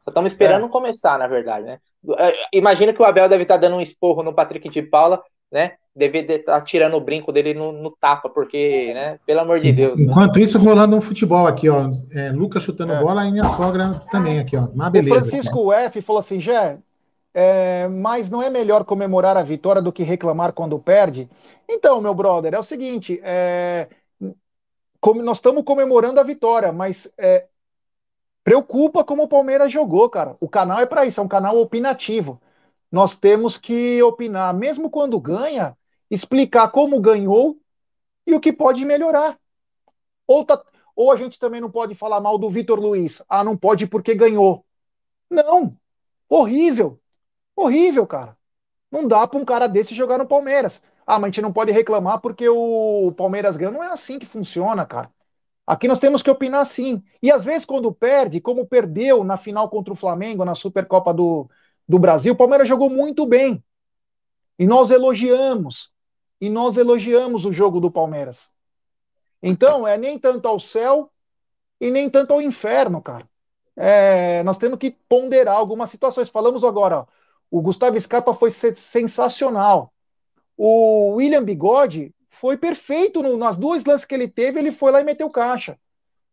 [0.03, 0.69] Só estamos esperando é.
[0.69, 1.79] começar, na verdade, né?
[2.17, 5.21] É, imagina que o Abel deve estar dando um esporro no Patrick de Paula,
[5.51, 5.73] né?
[5.95, 9.19] Deve estar tirando o brinco dele no, no, tapa, porque, né?
[9.25, 9.99] Pelo amor de Deus.
[9.99, 10.07] Né?
[10.07, 10.43] Enquanto né?
[10.43, 11.91] isso, rolando um futebol aqui, ó.
[12.15, 12.99] É, Lucas chutando é.
[12.99, 14.65] bola e minha sogra também aqui, ó.
[14.65, 15.15] Uma beleza.
[15.15, 16.77] O Francisco F falou assim, Jé,
[17.33, 21.29] é, mas não é melhor comemorar a vitória do que reclamar quando perde?
[21.69, 23.87] Então, meu brother, é o seguinte, é,
[24.99, 27.45] como nós estamos comemorando a vitória, mas é,
[28.43, 30.35] preocupa como o Palmeiras jogou, cara.
[30.39, 32.41] O canal é para isso, é um canal opinativo
[32.91, 35.77] nós temos que opinar, mesmo quando ganha,
[36.09, 37.57] explicar como ganhou
[38.27, 39.39] e o que pode melhorar.
[40.27, 40.61] Ou, tá,
[40.95, 43.23] ou a gente também não pode falar mal do Vitor Luiz.
[43.29, 44.65] Ah, não pode porque ganhou.
[45.29, 45.77] Não.
[46.27, 46.99] Horrível.
[47.55, 48.37] Horrível, cara.
[48.91, 50.81] Não dá para um cara desse jogar no Palmeiras.
[51.07, 53.71] Ah, mas a gente não pode reclamar porque o Palmeiras ganha.
[53.71, 55.09] Não é assim que funciona, cara.
[55.65, 57.03] Aqui nós temos que opinar sim.
[57.21, 61.49] E às vezes, quando perde, como perdeu na final contra o Flamengo, na Supercopa do,
[61.87, 63.63] do Brasil, o Palmeiras jogou muito bem.
[64.57, 65.91] E nós elogiamos.
[66.39, 68.49] E nós elogiamos o jogo do Palmeiras.
[69.41, 71.09] Então, é nem tanto ao céu
[71.79, 73.27] e nem tanto ao inferno, cara.
[73.75, 76.29] É, nós temos que ponderar algumas situações.
[76.29, 77.05] Falamos agora, ó,
[77.49, 79.93] o Gustavo Scarpa foi sensacional.
[80.57, 84.99] O William Bigode foi perfeito no, nas duas lances que ele teve, ele foi lá
[84.99, 85.77] e meteu caixa.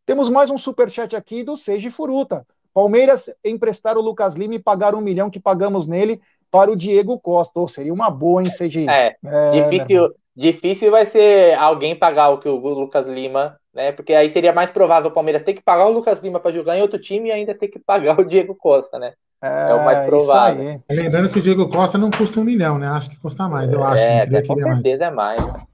[0.06, 2.46] Temos mais um superchat aqui do Seiji Furuta.
[2.72, 6.18] Palmeiras emprestar o Lucas Lima e pagar um milhão que pagamos nele
[6.50, 7.60] para o Diego Costa.
[7.60, 8.86] Ou seria uma boa, hein, CG?
[8.88, 13.92] É, é difícil, difícil vai ser alguém pagar o que o Lucas Lima, né?
[13.92, 16.78] Porque aí seria mais provável o Palmeiras ter que pagar o Lucas Lima para jogar
[16.78, 19.12] em outro time e ainda ter que pagar o Diego Costa, né?
[19.42, 20.82] É, é o mais provável.
[20.90, 22.88] Lembrando que o Diego Costa não custa um milhão, né?
[22.88, 24.02] Acho que custa mais, eu acho.
[24.02, 25.38] É, com certeza mais.
[25.38, 25.68] é mais.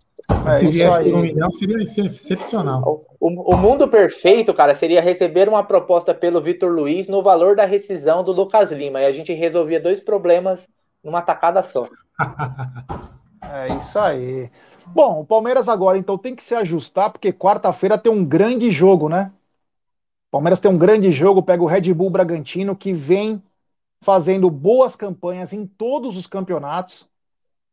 [0.47, 3.03] É, Se viesse por um milhão, seria excepcional.
[3.21, 7.67] O, o, mundo perfeito, cara, seria receber uma proposta pelo Vitor Luiz no valor da
[7.67, 9.01] rescisão do Lucas Lima.
[9.01, 10.67] E a gente resolvia dois problemas
[11.03, 11.89] numa tacada só.
[13.53, 14.51] é isso aí.
[14.87, 19.09] Bom, o Palmeiras agora, então, tem que se ajustar, porque quarta-feira tem um grande jogo,
[19.09, 19.31] né?
[20.29, 23.43] O Palmeiras tem um grande jogo, pega o Red Bull Bragantino, que vem
[24.01, 27.07] fazendo boas campanhas em todos os campeonatos.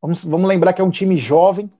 [0.01, 1.71] Vamos, vamos lembrar que é um time jovem,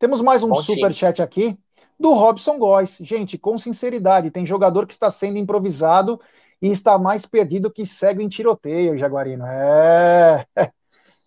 [0.00, 1.56] temos mais um super chat aqui
[1.98, 2.96] do Robson Góes.
[3.02, 6.18] Gente, com sinceridade, tem jogador que está sendo improvisado
[6.60, 9.44] e está mais perdido que cego em tiroteio, Jaguarino.
[9.44, 10.46] É.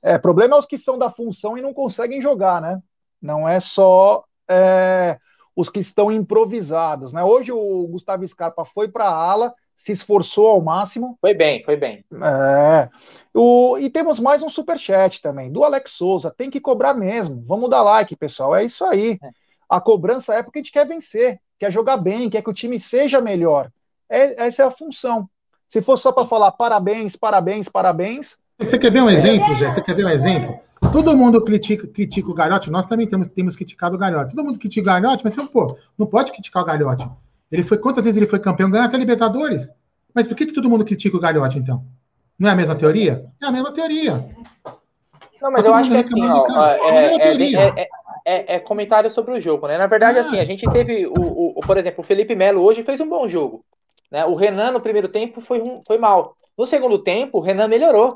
[0.02, 2.82] É, problema é os que são da função e não conseguem jogar, né?
[3.22, 5.18] Não é só é,
[5.56, 7.24] os que estão improvisados, né?
[7.24, 11.18] Hoje o Gustavo Scarpa foi para a ala, se esforçou ao máximo.
[11.20, 12.04] Foi bem, foi bem.
[12.22, 12.90] É.
[13.34, 16.34] O, e temos mais um super chat também, do Alex Souza.
[16.36, 17.44] Tem que cobrar mesmo.
[17.48, 18.56] Vamos dar like, pessoal.
[18.56, 19.18] É isso aí.
[19.22, 19.30] É.
[19.70, 22.80] A cobrança é porque a gente quer vencer, quer jogar bem, quer que o time
[22.80, 23.72] seja melhor.
[24.10, 25.28] É, essa é a função.
[25.68, 28.38] Se for só para falar parabéns, parabéns, parabéns.
[28.60, 29.72] Você quer ver um exemplo, Jé?
[29.72, 30.60] Você quer ver um exemplo?
[30.92, 34.36] Todo mundo critica, critica o Galhote, nós também temos, temos criticado o Galhote.
[34.36, 37.10] Todo mundo critica o Galhote, mas pô, não pode criticar o Galhote.
[37.54, 39.72] Ele foi quantas vezes ele foi campeão, ganhou até Libertadores.
[40.12, 41.86] Mas por que, que todo mundo critica o Galhote, então?
[42.38, 43.26] Não é a mesma teoria?
[43.40, 44.28] É a mesma teoria.
[45.40, 47.88] Não, mas eu acho que assim, ó, é, é,
[48.26, 49.78] é, é, comentário sobre o jogo, né?
[49.78, 53.00] Na verdade, assim, a gente teve, o, o, por exemplo, o Felipe Melo hoje fez
[53.00, 53.64] um bom jogo.
[54.10, 54.26] Né?
[54.26, 56.36] O Renan no primeiro tempo foi, foi mal.
[56.58, 58.08] No segundo tempo, o Renan melhorou.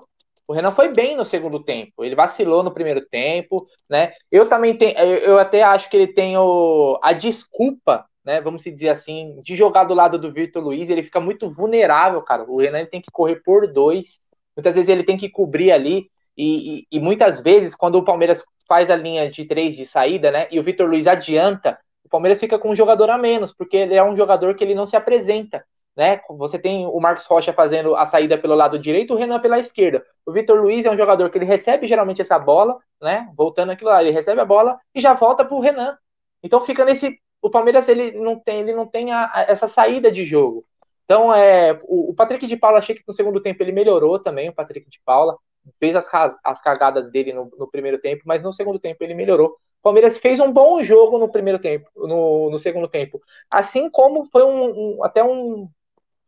[0.47, 2.03] O Renan foi bem no segundo tempo.
[2.03, 4.13] Ele vacilou no primeiro tempo, né?
[4.31, 8.41] Eu também tenho, eu até acho que ele tem o, a desculpa, né?
[8.41, 10.89] Vamos dizer assim, de jogar do lado do Vitor Luiz.
[10.89, 12.43] Ele fica muito vulnerável, cara.
[12.43, 14.19] O Renan tem que correr por dois.
[14.53, 16.09] Muitas vezes ele tem que cobrir ali.
[16.35, 20.29] E, e, e, muitas vezes, quando o Palmeiras faz a linha de três de saída,
[20.29, 20.45] né?
[20.51, 23.95] E o Vitor Luiz adianta, o Palmeiras fica com um jogador a menos, porque ele
[23.95, 25.63] é um jogador que ele não se apresenta.
[25.95, 26.19] Né?
[26.37, 30.03] Você tem o Marcos Rocha fazendo a saída pelo lado direito, o Renan pela esquerda.
[30.25, 33.27] O Vitor Luiz é um jogador que ele recebe geralmente essa bola, né?
[33.35, 35.97] Voltando aquilo lá, ele recebe a bola e já volta para o Renan.
[36.43, 37.19] Então fica nesse.
[37.47, 40.65] O Palmeiras ele não tem, ele não tem a, a, essa saída de jogo.
[41.05, 44.49] Então é o, o, Patrick de Paula achei que no segundo tempo ele melhorou também,
[44.49, 45.37] o Patrick de Paula
[45.79, 46.09] fez as,
[46.43, 49.49] as cagadas dele no, no primeiro tempo, mas no segundo tempo ele melhorou.
[49.79, 53.21] O Palmeiras fez um bom jogo no primeiro tempo, no, no segundo tempo.
[53.49, 55.69] Assim como foi um, um, até um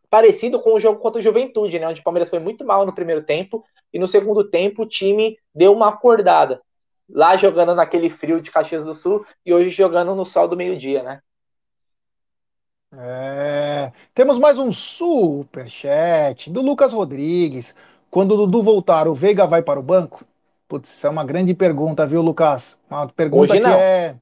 [0.09, 1.88] parecido com o jogo contra o Juventude, né?
[1.88, 3.63] Onde o Palmeiras foi muito mal no primeiro tempo
[3.93, 6.61] e no segundo tempo o time deu uma acordada.
[7.10, 11.01] Lá jogando naquele frio de Caxias do Sul e hoje jogando no sol do meio-dia,
[11.01, 11.22] né?
[12.91, 17.76] É, temos mais um super chat do Lucas Rodrigues.
[18.10, 20.26] Quando o Dudu voltar, o Veiga vai para o banco?
[20.68, 22.78] Putz, isso é uma grande pergunta, viu, Lucas?
[22.89, 24.16] Uma pergunta que é,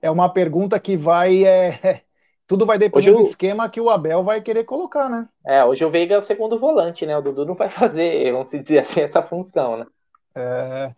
[0.00, 1.44] é uma pergunta que vai.
[1.44, 2.02] É,
[2.46, 5.28] tudo vai depender do esquema que o Abel vai querer colocar, né?
[5.44, 7.16] É, hoje o Veiga é o segundo volante, né?
[7.16, 9.86] O Dudu não vai fazer, vamos dizer assim, essa função, né?
[10.34, 10.92] É,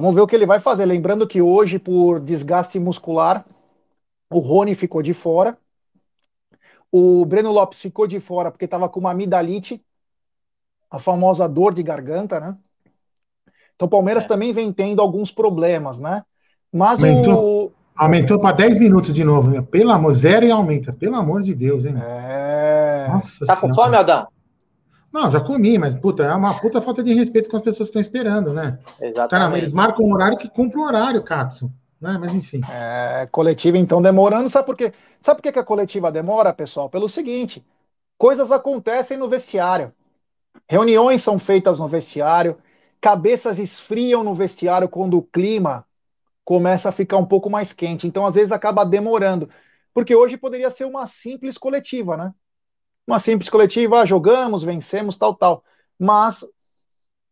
[0.00, 0.84] vamos ver o que ele vai fazer.
[0.84, 3.44] Lembrando que hoje, por desgaste muscular,
[4.30, 5.56] o Rony ficou de fora.
[6.90, 9.82] O Breno Lopes ficou de fora porque estava com uma amidalite,
[10.90, 12.56] a famosa dor de garganta, né?
[13.74, 14.28] Então o Palmeiras é.
[14.28, 16.24] também vem tendo alguns problemas, né?
[16.72, 17.72] Mas Aumentou, o.
[17.96, 19.62] Aumentou para 10 minutos de novo, né?
[19.62, 20.92] Pelo amor, zero e aumenta.
[20.92, 21.94] Pelo amor de Deus, hein?
[21.96, 23.08] É.
[23.10, 24.28] Nossa tá com fome, Aldão?
[25.12, 27.98] Não, já comi, mas puta, é uma puta falta de respeito com as pessoas que
[27.98, 28.78] estão esperando, né?
[29.00, 29.30] Exatamente.
[29.30, 31.72] Caramba, eles marcam um horário que cumpre o horário, Katsu.
[32.00, 32.16] Né?
[32.20, 32.60] Mas enfim.
[32.70, 34.92] É, coletiva então demorando, sabe por quê?
[35.20, 36.88] Sabe por que a coletiva demora, pessoal?
[36.88, 37.64] Pelo seguinte:
[38.16, 39.92] coisas acontecem no vestiário.
[40.68, 42.58] Reuniões são feitas no vestiário,
[43.00, 45.84] cabeças esfriam no vestiário quando o clima
[46.44, 48.06] começa a ficar um pouco mais quente.
[48.06, 49.50] Então, às vezes, acaba demorando.
[49.92, 52.32] Porque hoje poderia ser uma simples coletiva, né?
[53.08, 55.64] Uma simples coletiva, ah, jogamos, vencemos, tal, tal.
[55.98, 56.44] Mas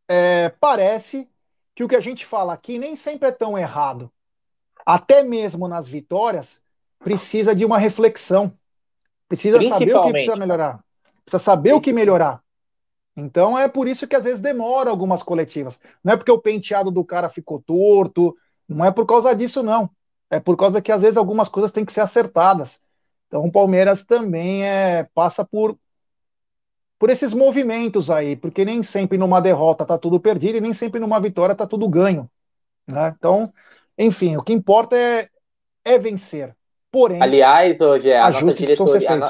[0.09, 1.29] é, parece
[1.75, 4.11] que o que a gente fala aqui nem sempre é tão errado.
[4.87, 6.63] Até mesmo nas vitórias,
[6.99, 8.51] precisa de uma reflexão.
[9.29, 10.83] Precisa saber o que precisa melhorar.
[11.27, 12.43] Precisa saber o que melhorar.
[13.15, 15.79] Então é por isso que às vezes demora algumas coletivas.
[16.03, 18.35] Não é porque o penteado do cara ficou torto,
[18.67, 19.91] não é por causa disso, não.
[20.31, 22.81] É por causa que às vezes algumas coisas têm que ser acertadas.
[23.27, 25.77] Então o Palmeiras também é, passa por,
[26.99, 31.01] por esses movimentos aí, porque nem sempre numa derrota tá tudo perdido e nem sempre
[31.01, 32.31] numa vitória tá tudo ganho.
[32.87, 33.15] Né?
[33.17, 33.53] Então,
[33.99, 35.29] enfim, o que importa é,
[35.85, 36.55] é vencer.
[36.91, 39.27] Porém, aliás, hoje é a nossa diretoria, a, no,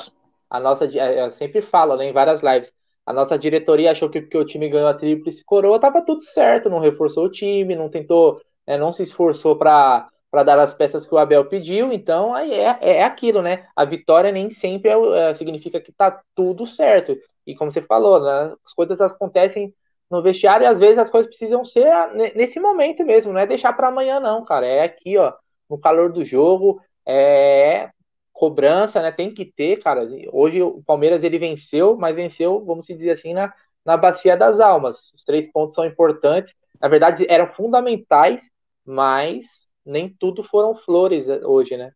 [0.50, 2.72] a, nossa, eu sempre falo né, em várias lives,
[3.04, 6.68] a nossa diretoria achou que porque o time ganhou a tríplice coroa, tava tudo certo,
[6.68, 11.06] não reforçou o time, não tentou, né, não se esforçou para para dar as peças
[11.06, 13.66] que o Abel pediu, então aí é, é aquilo, né?
[13.74, 17.16] A vitória nem sempre é, é, significa que tá tudo certo.
[17.46, 19.72] E como você falou, né, as coisas acontecem
[20.10, 21.90] no vestiário e às vezes as coisas precisam ser
[22.34, 24.66] nesse momento mesmo, não é deixar para amanhã não, cara.
[24.66, 25.32] É aqui, ó,
[25.70, 27.88] no calor do jogo, é
[28.30, 29.10] cobrança, né?
[29.10, 30.06] Tem que ter, cara.
[30.34, 35.10] Hoje o Palmeiras ele venceu, mas venceu, vamos dizer assim, na, na bacia das almas.
[35.14, 36.54] Os três pontos são importantes.
[36.78, 38.50] Na verdade, eram fundamentais,
[38.84, 41.92] mas nem tudo foram flores eh, hoje, né?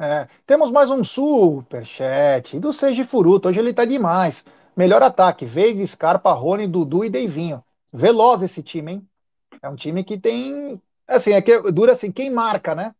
[0.00, 3.48] É, temos mais um superchat do Seiji Furuto.
[3.48, 4.44] Hoje ele tá demais.
[4.76, 7.64] Melhor ataque: Veiga, Scarpa, Rony, Dudu e Deivinho.
[7.92, 9.08] Veloz esse time, hein?
[9.62, 10.80] É um time que tem.
[11.06, 12.94] Assim, é que dura assim, quem marca, né?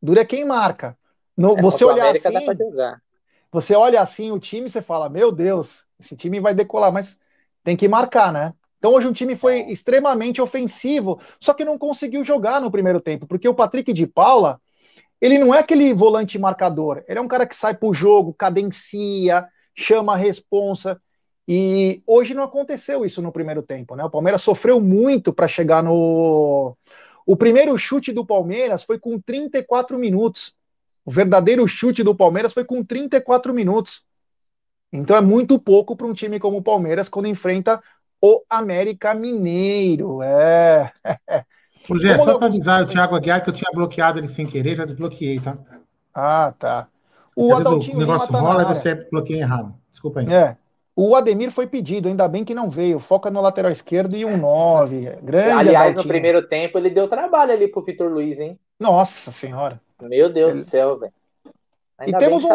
[0.00, 0.96] Dura é quem marca.
[1.36, 2.46] No, é, você olhar América assim,
[3.50, 7.18] você olha assim o time, você fala, meu Deus, esse time vai decolar, mas
[7.64, 8.54] tem que marcar, né?
[8.84, 13.26] Então hoje o time foi extremamente ofensivo, só que não conseguiu jogar no primeiro tempo,
[13.26, 14.60] porque o Patrick de Paula,
[15.18, 19.48] ele não é aquele volante marcador, ele é um cara que sai pro jogo, cadencia,
[19.74, 21.00] chama a responsa,
[21.48, 24.04] e hoje não aconteceu isso no primeiro tempo, né?
[24.04, 26.76] O Palmeiras sofreu muito para chegar no
[27.24, 30.54] o primeiro chute do Palmeiras foi com 34 minutos.
[31.06, 34.04] O verdadeiro chute do Palmeiras foi com 34 minutos.
[34.92, 37.82] Então é muito pouco para um time como o Palmeiras quando enfrenta
[38.26, 40.22] o América Mineiro.
[40.22, 40.90] É.
[41.86, 44.86] Ô, só para avisar o Thiago Aguiar que eu tinha bloqueado ele sem querer, já
[44.86, 45.58] desbloqueei, tá?
[46.14, 46.88] Ah, tá.
[47.36, 49.74] O Adaltinho o negócio tá rola e você bloqueia errado.
[49.90, 50.32] Desculpa aí.
[50.32, 50.56] É.
[50.96, 52.98] O Ademir foi pedido, ainda bem que não veio.
[52.98, 55.00] Foca no lateral esquerdo e um 9.
[55.22, 56.02] Grande Aliás, Adaltinho.
[56.02, 58.58] no primeiro tempo ele deu trabalho ali pro Vitor Luiz, hein?
[58.80, 59.78] Nossa senhora.
[60.00, 60.60] Meu Deus ele...
[60.60, 61.12] do céu, velho.
[62.06, 62.48] E temos um,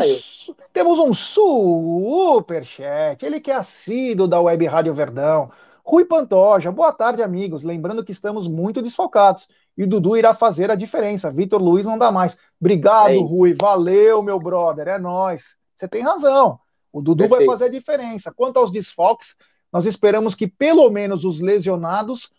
[0.74, 3.26] temos um superchat.
[3.26, 5.52] Ele que é assíduo da Web Rádio Verdão.
[5.84, 7.64] Rui Pantoja, boa tarde, amigos.
[7.64, 11.32] Lembrando que estamos muito desfocados e o Dudu irá fazer a diferença.
[11.32, 12.38] Vitor Luiz não dá mais.
[12.60, 13.56] Obrigado, é Rui.
[13.60, 14.88] Valeu, meu brother.
[14.88, 15.56] É nós.
[15.76, 16.60] Você tem razão.
[16.92, 17.48] O Dudu Perfeito.
[17.48, 18.34] vai fazer a diferença.
[18.36, 19.36] Quanto aos desfoques,
[19.72, 22.30] nós esperamos que pelo menos os lesionados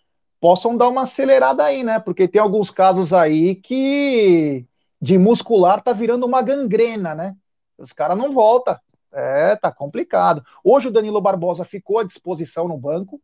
[0.40, 1.98] possam dar uma acelerada aí, né?
[1.98, 4.66] Porque tem alguns casos aí que
[5.00, 7.34] de muscular tá virando uma gangrena, né?
[7.78, 8.76] Os caras não voltam.
[9.12, 10.44] É, tá complicado.
[10.62, 13.20] Hoje o Danilo Barbosa ficou à disposição no banco.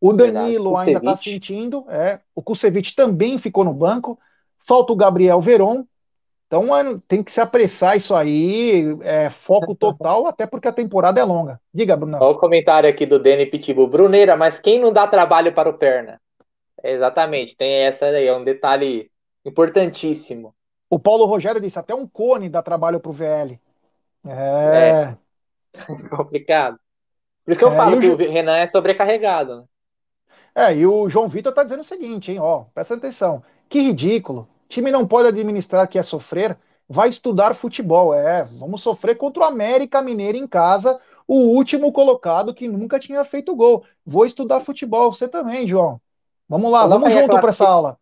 [0.00, 1.86] O Danilo ainda está sentindo.
[1.88, 4.18] É, o Kusevich também ficou no banco.
[4.58, 5.86] Falta o Gabriel Veron.
[6.46, 6.68] Então
[7.08, 11.60] tem que se apressar isso aí, é, foco total, até porque a temporada é longa.
[11.72, 12.18] Diga, Bruno.
[12.20, 13.88] Olha o comentário aqui do Dani Pitbull.
[13.88, 16.20] Bruneira, mas quem não dá trabalho para o Perna?
[16.82, 19.10] É, exatamente, tem essa aí, é um detalhe
[19.44, 20.54] importantíssimo.
[20.94, 23.58] O Paulo Rogério disse, até um cone dá trabalho para o VL.
[24.24, 25.16] É.
[25.74, 25.74] é.
[26.08, 26.78] Complicado.
[27.44, 29.56] Por isso que eu é, falo que o Renan é sobrecarregado.
[29.56, 29.64] Né?
[30.54, 33.42] É, e o João Vitor está dizendo o seguinte, hein, ó, presta atenção.
[33.68, 34.48] Que ridículo.
[34.68, 36.56] Time não pode administrar que é sofrer,
[36.88, 38.14] vai estudar futebol.
[38.14, 43.24] É, vamos sofrer contra o América Mineiro em casa, o último colocado que nunca tinha
[43.24, 43.84] feito gol.
[44.06, 46.00] Vou estudar futebol, você também, João.
[46.48, 47.98] Vamos lá, Coloca vamos junto para essa aula.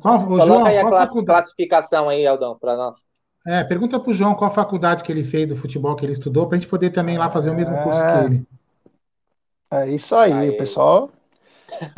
[0.00, 2.98] Qual, Coloca João, aí a qual classificação aí, Aldão, para nós.
[3.46, 6.46] É, pergunta para o João qual faculdade que ele fez do futebol que ele estudou,
[6.46, 8.12] para a gente poder também ir lá fazer o mesmo curso é...
[8.12, 8.46] que ele.
[9.70, 10.52] É isso aí, aí.
[10.52, 11.10] pessoal.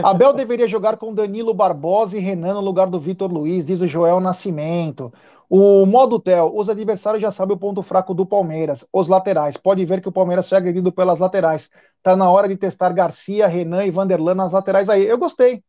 [0.02, 3.86] Abel deveria jogar com Danilo Barbosa e Renan no lugar do Vitor Luiz, diz o
[3.86, 5.12] Joel Nascimento.
[5.48, 9.56] O modo Tel, os adversários já sabem o ponto fraco do Palmeiras, os laterais.
[9.56, 11.70] Pode ver que o Palmeiras foi agredido pelas laterais.
[12.02, 15.06] Tá na hora de testar Garcia, Renan e Vanderlan nas laterais aí.
[15.06, 15.62] Eu gostei.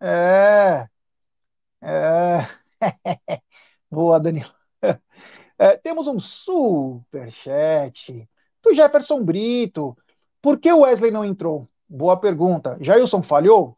[0.00, 0.86] É.
[1.82, 2.46] É.
[3.90, 4.52] Boa, Danilo.
[5.58, 8.28] É, temos um super chat
[8.62, 9.96] do Jefferson Brito.
[10.42, 11.66] Por que o Wesley não entrou?
[11.88, 12.76] Boa pergunta.
[12.78, 13.74] Jailson falhou?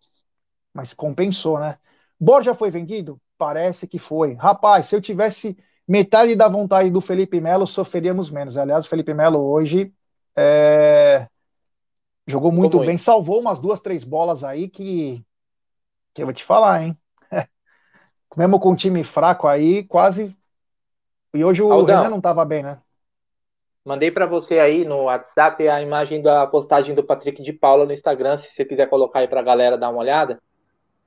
[0.74, 1.78] Mas compensou, né?
[2.18, 3.20] Borja foi vendido?
[3.36, 4.34] Parece que foi.
[4.34, 8.56] Rapaz, se eu tivesse metade da vontade do Felipe Melo, sofreríamos menos.
[8.56, 9.92] Aliás, o Felipe Melo hoje
[10.36, 11.28] é...
[12.26, 15.24] jogou muito bem, salvou umas duas, três bolas aí que,
[16.12, 16.98] que eu vou te falar, hein?
[18.36, 20.36] Mesmo com um time fraco aí, quase.
[21.34, 21.96] E hoje o Aldão.
[21.96, 22.80] Renan não estava bem, né?
[23.84, 27.92] Mandei para você aí no WhatsApp a imagem da postagem do Patrick de Paula no
[27.92, 30.40] Instagram, se você quiser colocar aí para a galera dar uma olhada.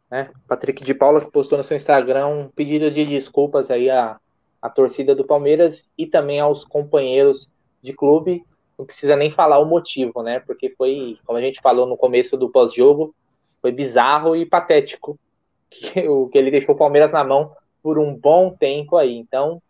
[0.09, 0.31] Né?
[0.47, 4.19] Patrick de Paula que postou no seu Instagram um pedido de desculpas aí à,
[4.61, 7.47] à torcida do Palmeiras e também aos companheiros
[7.83, 8.43] de clube.
[8.77, 10.39] Não precisa nem falar o motivo, né?
[10.39, 13.13] Porque foi, como a gente falou no começo do pós-jogo,
[13.61, 15.19] foi bizarro e patético
[15.71, 19.17] que, o que ele deixou o Palmeiras na mão por um bom tempo aí.
[19.17, 19.61] Então,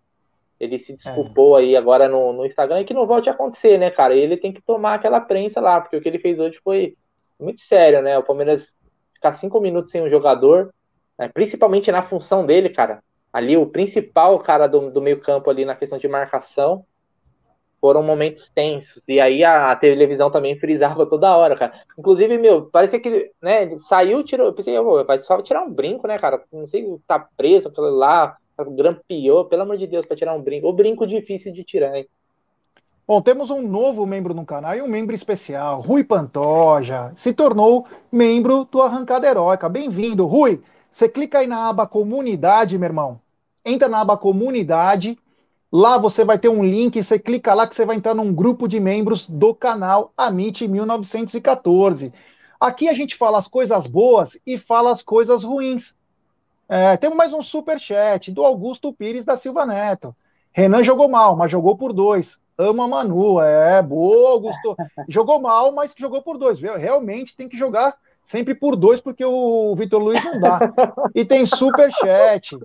[0.60, 1.62] ele se desculpou é.
[1.62, 4.16] aí agora no, no Instagram e que não volte a acontecer, né, cara?
[4.16, 6.96] Ele tem que tomar aquela prensa lá, porque o que ele fez hoje foi
[7.40, 8.18] muito sério, né?
[8.18, 8.76] O Palmeiras
[9.14, 10.74] ficar cinco minutos sem um jogador,
[11.18, 11.30] né?
[11.30, 13.04] principalmente na função dele, cara.
[13.32, 16.86] Ali, o principal cara do, do meio-campo ali na questão de marcação
[17.82, 19.02] foram momentos tensos.
[19.08, 21.74] E aí a, a, televisão também frisava toda hora, cara.
[21.98, 24.48] Inclusive, meu, parecia que, né, saiu, tirou.
[24.48, 24.76] Eu pensei,
[25.06, 26.42] vai só tirar um brinco, né, cara?
[26.54, 28.38] Não sei, tá preso, lá,
[28.70, 30.68] grampeou, pelo amor de Deus, para tirar um brinco.
[30.68, 32.08] O brinco difícil de tirar, hein?
[33.08, 37.86] Bom, temos um novo membro no canal e um membro especial, Rui Pantoja, se tornou
[38.12, 39.68] membro do Arrancada Heróica.
[39.68, 40.62] Bem-vindo, Rui.
[40.92, 43.20] Você clica aí na aba Comunidade, meu irmão.
[43.66, 45.18] Entra na aba Comunidade.
[45.72, 48.68] Lá você vai ter um link, você clica lá que você vai entrar num grupo
[48.68, 52.12] de membros do canal Amit 1914.
[52.60, 55.96] Aqui a gente fala as coisas boas e fala as coisas ruins.
[56.68, 60.14] É, temos mais um super chat do Augusto Pires da Silva Neto.
[60.52, 62.38] Renan jogou mal, mas jogou por dois.
[62.58, 64.76] Ama Manu, é boa, Augusto.
[65.08, 66.60] Jogou mal, mas jogou por dois.
[66.60, 70.60] Realmente tem que jogar sempre por dois, porque o Vitor Luiz não dá.
[71.16, 72.56] E tem super chat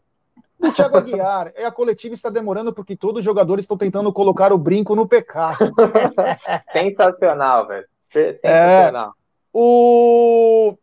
[0.59, 1.53] do Thiago Aguiar.
[1.55, 5.07] É, a coletiva está demorando porque todos os jogadores estão tentando colocar o brinco no
[5.07, 5.73] pecado.
[6.73, 7.87] Sensacional, velho.
[8.11, 9.11] Sensacional.
[9.11, 10.77] É, o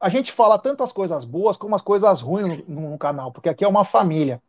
[0.00, 3.64] a gente fala tantas coisas boas como as coisas ruins no, no, canal, porque aqui
[3.64, 4.42] é uma família.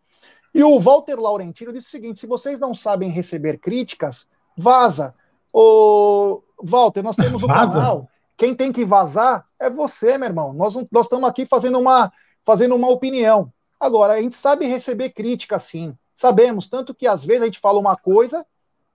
[0.53, 4.25] E o Walter Laurentino disse o seguinte: se vocês não sabem receber críticas,
[4.57, 5.13] vaza.
[5.53, 8.07] O Walter, nós temos um canal
[8.37, 10.53] Quem tem que vazar é você, meu irmão.
[10.53, 12.11] Nós, nós estamos aqui fazendo uma,
[12.45, 13.51] fazendo uma opinião.
[13.81, 15.97] Agora, a gente sabe receber crítica, sim.
[16.15, 18.45] Sabemos, tanto que às vezes a gente fala uma coisa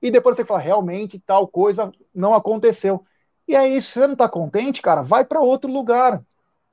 [0.01, 3.05] e depois você fala, realmente tal coisa não aconteceu.
[3.49, 6.23] E isso, se você não está contente, cara, vai para outro lugar.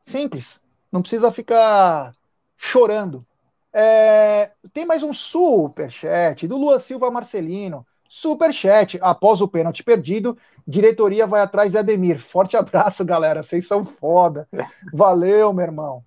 [0.06, 0.62] Simples.
[0.92, 2.14] Não precisa ficar
[2.56, 3.26] chorando.
[3.74, 7.84] É, tem mais um super chat do Lua Silva Marcelino.
[8.08, 9.00] Super chat.
[9.02, 10.38] Após o pênalti perdido,
[10.68, 12.20] diretoria vai atrás de Ademir.
[12.20, 13.42] Forte abraço, galera.
[13.42, 14.48] Vocês são foda.
[14.94, 16.04] Valeu, meu irmão.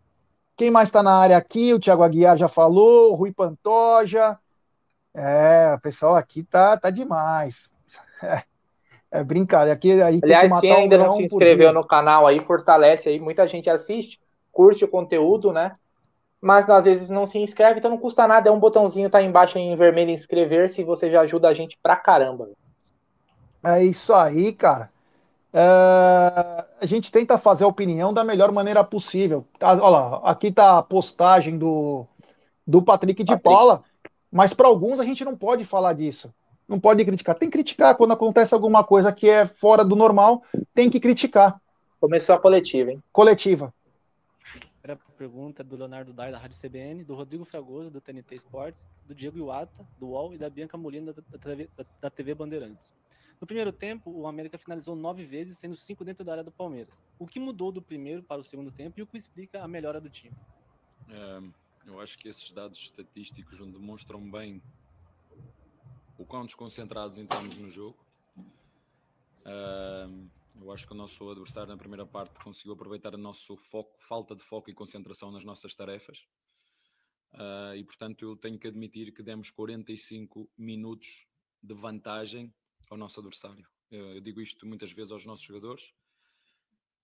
[0.56, 1.74] Quem mais está na área aqui?
[1.74, 4.38] O Thiago Aguiar já falou, o Rui Pantoja.
[5.14, 7.70] É, o pessoal aqui tá, tá demais.
[8.22, 8.42] É,
[9.20, 9.74] é brincadeira.
[9.74, 13.20] Aqui, aí Aliás, que quem ainda não se inscreveu no canal aí, fortalece aí.
[13.20, 14.18] Muita gente assiste,
[14.50, 15.76] curte o conteúdo, né?
[16.40, 18.48] Mas às vezes não se inscreve, então não custa nada.
[18.48, 20.84] É um botãozinho, tá embaixo em vermelho inscrever-se.
[20.84, 22.48] Você já ajuda a gente pra caramba.
[23.64, 24.90] É isso aí, cara.
[25.58, 29.46] É, a gente tenta fazer a opinião da melhor maneira possível.
[29.58, 32.06] Tá, olha lá, aqui tá a postagem do,
[32.66, 33.42] do Patrick de Patrick.
[33.42, 33.82] Paula,
[34.30, 36.30] mas para alguns a gente não pode falar disso.
[36.68, 37.34] Não pode criticar.
[37.36, 40.42] Tem que criticar quando acontece alguma coisa que é fora do normal,
[40.74, 41.58] tem que criticar.
[41.98, 43.02] Começou a coletiva, hein?
[43.10, 43.72] Coletiva.
[44.84, 49.14] Era pergunta do Leonardo Dai, da Rádio CBN, do Rodrigo Fragoso, do TNT Sports, do
[49.14, 52.92] Diego Iwata, do UOL e da Bianca Molina, da, da TV Bandeirantes.
[53.40, 57.02] No primeiro tempo, o América finalizou nove vezes, sendo cinco dentro da área do Palmeiras.
[57.18, 60.00] O que mudou do primeiro para o segundo tempo e o que explica a melhora
[60.00, 60.36] do time?
[61.08, 61.42] É,
[61.86, 64.62] eu acho que esses dados estatísticos demonstram bem
[66.18, 67.98] o quão desconcentrados entramos no jogo.
[69.44, 70.08] É,
[70.60, 74.34] eu acho que o nosso adversário na primeira parte conseguiu aproveitar o nosso foco, falta
[74.34, 76.26] de foco e concentração nas nossas tarefas.
[77.32, 81.26] Uh, e portanto eu tenho que admitir que demos 45 minutos
[81.62, 82.52] de vantagem
[82.90, 83.66] ao nosso adversário.
[83.90, 85.92] Eu digo isto muitas vezes aos nossos jogadores.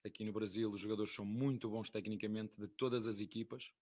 [0.04, 3.72] Aqui no Brasil, os jogadores são muito bons tecnicamente, de todas as equipas.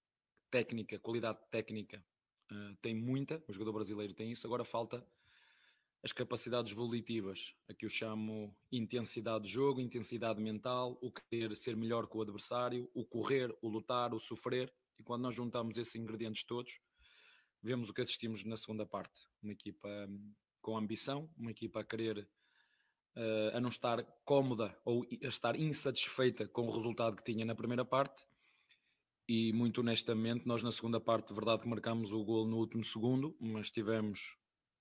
[0.51, 2.05] Técnica, qualidade técnica
[2.53, 4.47] uh, tem muita, o jogador brasileiro tem isso.
[4.47, 5.07] Agora falta
[6.03, 11.77] as capacidades volitivas, a que eu chamo intensidade de jogo, intensidade mental, o querer ser
[11.77, 14.73] melhor que o adversário, o correr, o lutar, o sofrer.
[14.99, 16.81] E quando nós juntamos esses ingredientes todos,
[17.63, 19.29] vemos o que assistimos na segunda parte.
[19.43, 22.29] Uma equipa hum, com ambição, uma equipa a querer,
[23.17, 27.55] uh, a não estar cómoda ou a estar insatisfeita com o resultado que tinha na
[27.55, 28.27] primeira parte.
[29.29, 33.37] E muito honestamente, nós na segunda parte, verdade que marcámos o gol no último segundo,
[33.41, 34.37] mas tivemos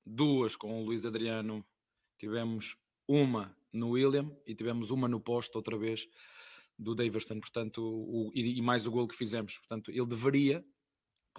[0.05, 1.63] duas com o Luís Adriano,
[2.17, 2.75] tivemos
[3.07, 6.07] uma no William e tivemos uma no posto outra vez
[6.77, 9.57] do Daverson, portanto, o, e, mais o gol que fizemos.
[9.57, 10.65] Portanto, ele deveria,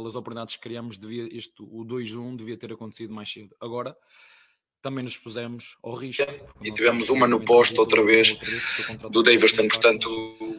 [0.01, 3.55] pelas oportunidades que criamos, devia, este, o 2-1 devia ter acontecido mais cedo.
[3.61, 3.95] Agora,
[4.81, 6.25] também nos pusemos ao risco.
[6.63, 8.35] E tivemos uma no posto outra vez
[9.11, 10.09] do Daverson, portanto,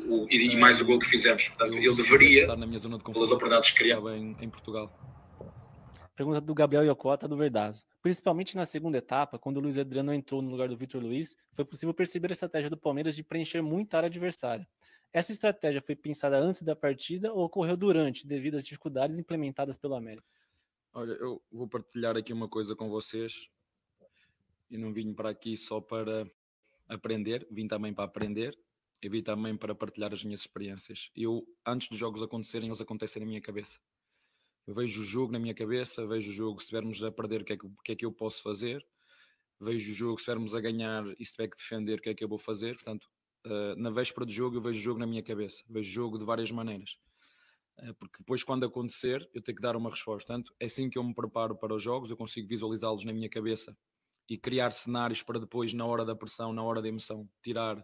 [0.08, 1.50] o, e, mais o gol que fizemos.
[1.50, 4.12] Portanto, ele deveria, estar na minha zona de pelas oportunidades que criamos.
[4.12, 4.94] Em, em Portugal.
[6.16, 7.84] Pergunta do Gabriel Iocota, do Verdazo.
[8.00, 11.66] Principalmente na segunda etapa, quando o Luiz Adriano entrou no lugar do Vitor Luiz, foi
[11.66, 14.68] possível perceber a estratégia do Palmeiras de preencher muita área adversária.
[15.14, 19.96] Essa estratégia foi pensada antes da partida ou ocorreu durante, devido às dificuldades implementadas pelo
[19.96, 20.28] América?
[20.94, 23.50] Olha, eu vou partilhar aqui uma coisa com vocês.
[24.70, 26.26] Eu não vim para aqui só para
[26.88, 28.58] aprender, vim também para aprender
[29.02, 31.12] e vim também para partilhar as minhas experiências.
[31.16, 33.80] Eu, antes dos jogos acontecerem, eles acontecem na minha cabeça.
[34.66, 37.46] Eu vejo o jogo na minha cabeça, vejo o jogo, se estivermos a perder, o
[37.46, 38.86] que, é que, o que é que eu posso fazer?
[39.60, 42.14] Vejo o jogo, se estivermos a ganhar e se tiver que defender, o que é
[42.14, 42.76] que eu vou fazer?
[42.76, 43.11] Portanto,
[43.46, 46.18] uh, na véspera do jogo, eu vejo o jogo na minha cabeça, vejo o jogo
[46.18, 46.98] de várias maneiras.
[47.80, 50.28] Uh, porque depois, quando acontecer, eu tenho que dar uma resposta.
[50.28, 53.30] Portanto, é assim que eu me preparo para os jogos, eu consigo visualizá-los na minha
[53.30, 53.76] cabeça
[54.30, 57.84] e criar cenários para depois, na hora da pressão, na hora da emoção, tirar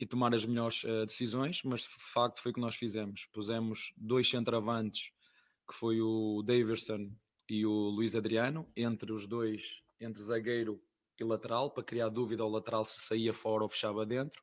[0.00, 3.26] e tomar as melhores uh, decisões, mas de facto foi o que nós fizemos.
[3.32, 5.10] Pusemos dois centravantes,
[5.66, 7.10] que foi o Daverson
[7.48, 10.80] e o Luís Adriano, entre os dois, entre zagueiro
[11.18, 14.42] e lateral, para criar dúvida ao lateral se saía fora ou fechava dentro.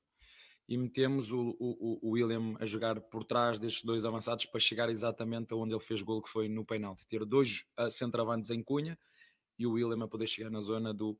[0.68, 4.90] E metemos o, o, o William a jogar por trás destes dois avançados para chegar
[4.90, 7.06] exatamente aonde ele fez gol, que foi no penalti.
[7.08, 8.98] Ter dois uh, centravantes em cunha
[9.58, 11.18] e o William a poder chegar na zona do,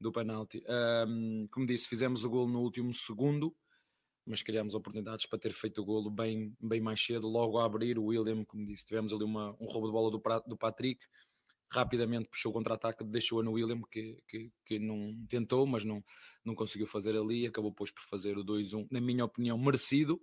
[0.00, 0.62] do penalti.
[1.08, 3.54] Um, como disse, fizemos o gol no último segundo,
[4.26, 7.98] mas criámos oportunidades para ter feito o golo bem, bem mais cedo, logo a abrir.
[7.98, 11.04] O William, como disse, tivemos ali uma, um roubo de bola do, do Patrick,
[11.72, 16.04] rapidamente puxou o contra-ataque, deixou-a no William, que, que, que, não tentou, mas não,
[16.44, 20.20] não conseguiu fazer ali, acabou depois por fazer o 2-1, na minha opinião, merecido,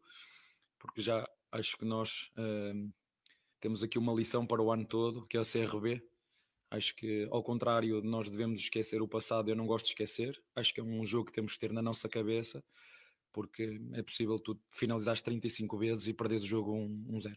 [0.77, 2.93] porque já acho que nós uh,
[3.59, 6.01] temos aqui uma lição para o ano todo, que é o CRB,
[6.71, 9.49] Acho que, ao contrário, nós devemos esquecer o passado.
[9.49, 10.39] Eu não gosto de esquecer.
[10.55, 12.63] Acho que é um jogo que temos que ter na nossa cabeça.
[13.31, 17.35] porque é possível tu finalizares 35 vezes e perderes o jogo 1-0.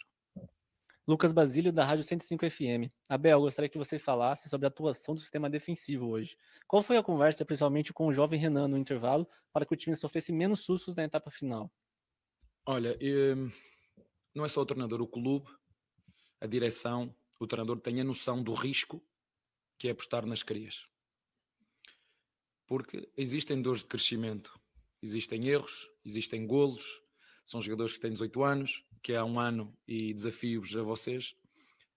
[1.06, 2.92] Lucas Basílio, da Rádio 105 FM.
[3.08, 6.36] Abel, gostaria que você falasse sobre a atuação do sistema defensivo hoje.
[6.68, 9.96] Qual foi a conversa, principalmente com o jovem Renan, no intervalo, para que o time
[9.96, 11.72] sofresse menos sustos na etapa final?
[12.64, 13.50] Olha, eu,
[14.32, 15.50] não é só o treinador, o clube,
[16.40, 19.04] a direção, o treinador tem a noção do risco
[19.76, 20.86] que é apostar nas crias.
[22.64, 24.56] Porque existem dores de crescimento,
[25.02, 27.02] existem erros, existem golos,
[27.44, 31.34] são jogadores que têm 18 anos, que há um ano, e desafio-vos a vocês,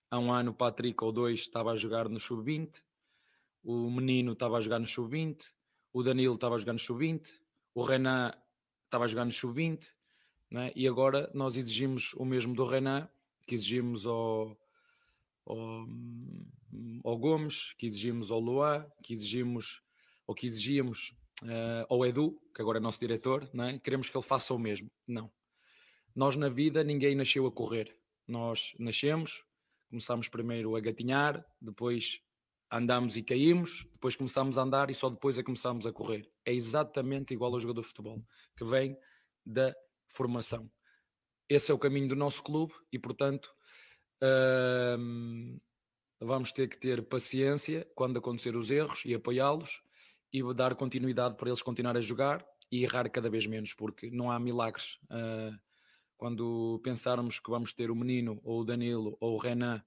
[0.10, 2.82] há um ano o Patrick ou dois estava a jogar no sub-20,
[3.64, 5.47] o menino estava a jogar no sub-20,
[5.93, 7.32] o Danilo estava a jogar no sub-20,
[7.74, 8.34] o Renan
[8.86, 9.88] estava a jogar no sub-20,
[10.53, 10.72] é?
[10.76, 13.10] e agora nós exigimos o mesmo do Renan,
[13.47, 14.58] que exigimos ao,
[15.45, 15.88] ao,
[17.03, 19.82] ao Gomes, que exigimos ao Luan, que exigimos,
[20.26, 23.80] ou que exigíamos uh, ao Edu, que agora é nosso diretor, não é?
[23.80, 24.89] queremos que ele faça o mesmo.
[25.08, 25.32] Não.
[26.16, 27.95] Nós na vida ninguém nasceu a correr.
[28.28, 29.43] Nós nascemos,
[29.89, 32.22] começamos primeiro a gatinhar, depois
[32.72, 36.30] andamos e caímos, depois começamos a andar e só depois é começamos a correr.
[36.45, 38.24] É exatamente igual ao jogador de futebol,
[38.57, 38.97] que vem
[39.45, 39.76] da
[40.07, 40.70] formação.
[41.47, 43.53] Esse é o caminho do nosso clube e, portanto,
[44.97, 45.59] hum,
[46.20, 49.84] vamos ter que ter paciência quando acontecer os erros e apoiá-los
[50.34, 54.32] e dar continuidade para eles continuarem a jogar e errar cada vez menos, porque não
[54.32, 54.97] há milagres.
[55.03, 55.55] Uh,
[56.18, 59.84] quando pensarmos que vamos ter o menino ou o Danilo ou o Renan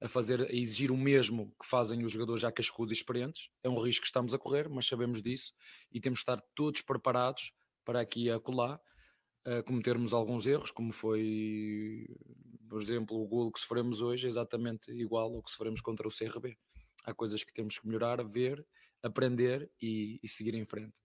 [0.00, 3.68] a fazer, a exigir o mesmo que fazem os jogadores já cascudos e experientes, é
[3.68, 5.52] um risco que estamos a correr, mas sabemos disso
[5.92, 7.52] e temos de estar todos preparados
[7.84, 8.80] para aqui e acolá
[9.46, 12.06] uh, cometermos alguns erros, como foi,
[12.68, 16.10] por exemplo, o golo que sofremos hoje, é exatamente igual ao que sofremos contra o
[16.10, 16.56] CRB.
[17.04, 18.64] Há coisas que temos que melhorar, ver
[19.02, 21.00] aprender e, e seguir em frente.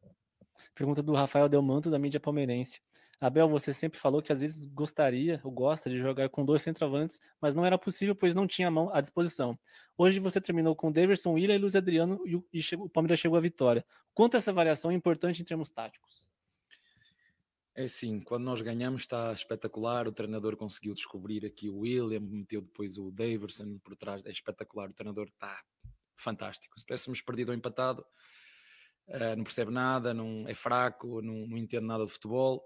[0.76, 2.80] Pergunta do Rafael Delmanto, da mídia palmeirense.
[3.20, 7.20] Abel, você sempre falou que às vezes gostaria ou gosta de jogar com dois centroavantes,
[7.40, 9.58] mas não era possível, pois não tinha mão à disposição.
[9.98, 13.20] Hoje você terminou com Daverson, William e Luiz Adriano e, o, e chegou, o Palmeiras
[13.20, 13.86] chegou à vitória.
[14.14, 16.28] Quanto essa variação é importante em termos táticos?
[17.76, 22.62] É sim, quando nós ganhamos está espetacular, o treinador conseguiu descobrir aqui o William, meteu
[22.62, 25.60] depois o Daverson por trás, é espetacular, o treinador está
[26.16, 26.80] fantástico.
[26.80, 28.06] Se tivéssemos perdido ou empatado,
[29.08, 32.64] uh, não percebe nada, não é fraco, não, não entende nada de futebol.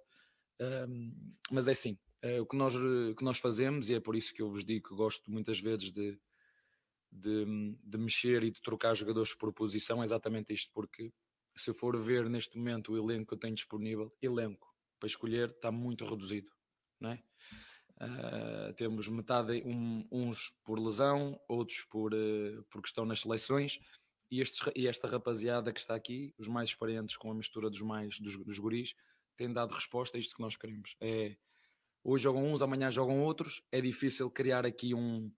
[0.59, 1.13] Uh,
[1.51, 4.33] mas é assim, uh, o, que nós, o que nós fazemos, e é por isso
[4.33, 6.19] que eu vos digo que gosto muitas vezes de,
[7.11, 11.11] de, de mexer e de trocar jogadores por posição, é exatamente isto, porque
[11.55, 14.67] se eu for ver neste momento o elenco que eu tenho disponível, elenco
[14.99, 16.51] para escolher está muito reduzido,
[16.99, 17.23] não é?
[17.99, 23.79] Uh, temos metade, um, uns por lesão, outros por, uh, por questão nas seleções,
[24.29, 27.81] e, estes, e esta rapaziada que está aqui, os mais experientes com a mistura dos
[27.81, 28.93] mais dos, dos guris,
[29.37, 30.95] têm dado resposta a isto que nós queremos.
[30.99, 31.35] É,
[32.03, 33.63] hoje jogam uns, amanhã jogam outros.
[33.71, 35.31] É difícil criar aqui um,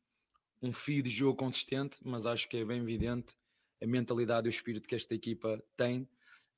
[0.62, 3.36] um fio de jogo consistente, mas acho que é bem evidente
[3.82, 6.08] a mentalidade e o espírito que esta equipa tem,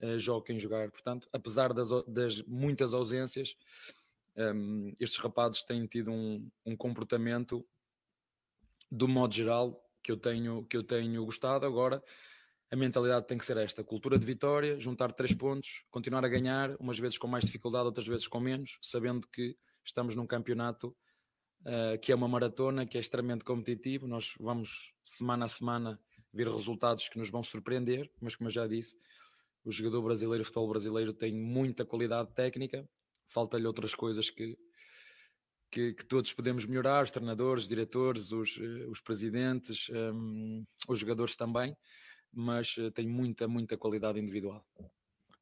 [0.01, 0.89] uh, joga quem jogar.
[0.89, 3.55] Portanto, apesar das, das muitas ausências,
[4.35, 7.65] um, estes rapazes têm tido um, um, comportamento,
[8.89, 11.65] do modo geral, que eu, tenho, que eu tenho gostado.
[11.65, 12.03] Agora,
[12.71, 16.75] a mentalidade tem que ser esta: cultura de vitória, juntar três pontos, continuar a ganhar,
[16.79, 20.95] umas vezes com mais dificuldade, outras vezes com menos, sabendo que estamos num campeonato
[21.61, 24.07] uh, que é uma maratona, que é extremamente competitivo.
[24.07, 25.99] Nós vamos semana a semana
[26.33, 28.95] ver resultados que nos vão surpreender, mas como eu já disse,
[29.65, 32.87] o jogador brasileiro, o futebol brasileiro tem muita qualidade técnica,
[33.27, 34.57] falta-lhe outras coisas que,
[35.69, 40.99] que, que, todos podemos melhorar, os treinadores, os diretores, os, eh, os presidentes, um, os
[40.99, 41.75] jogadores também,
[42.31, 44.65] mas uh, tem muita, muita qualidade individual.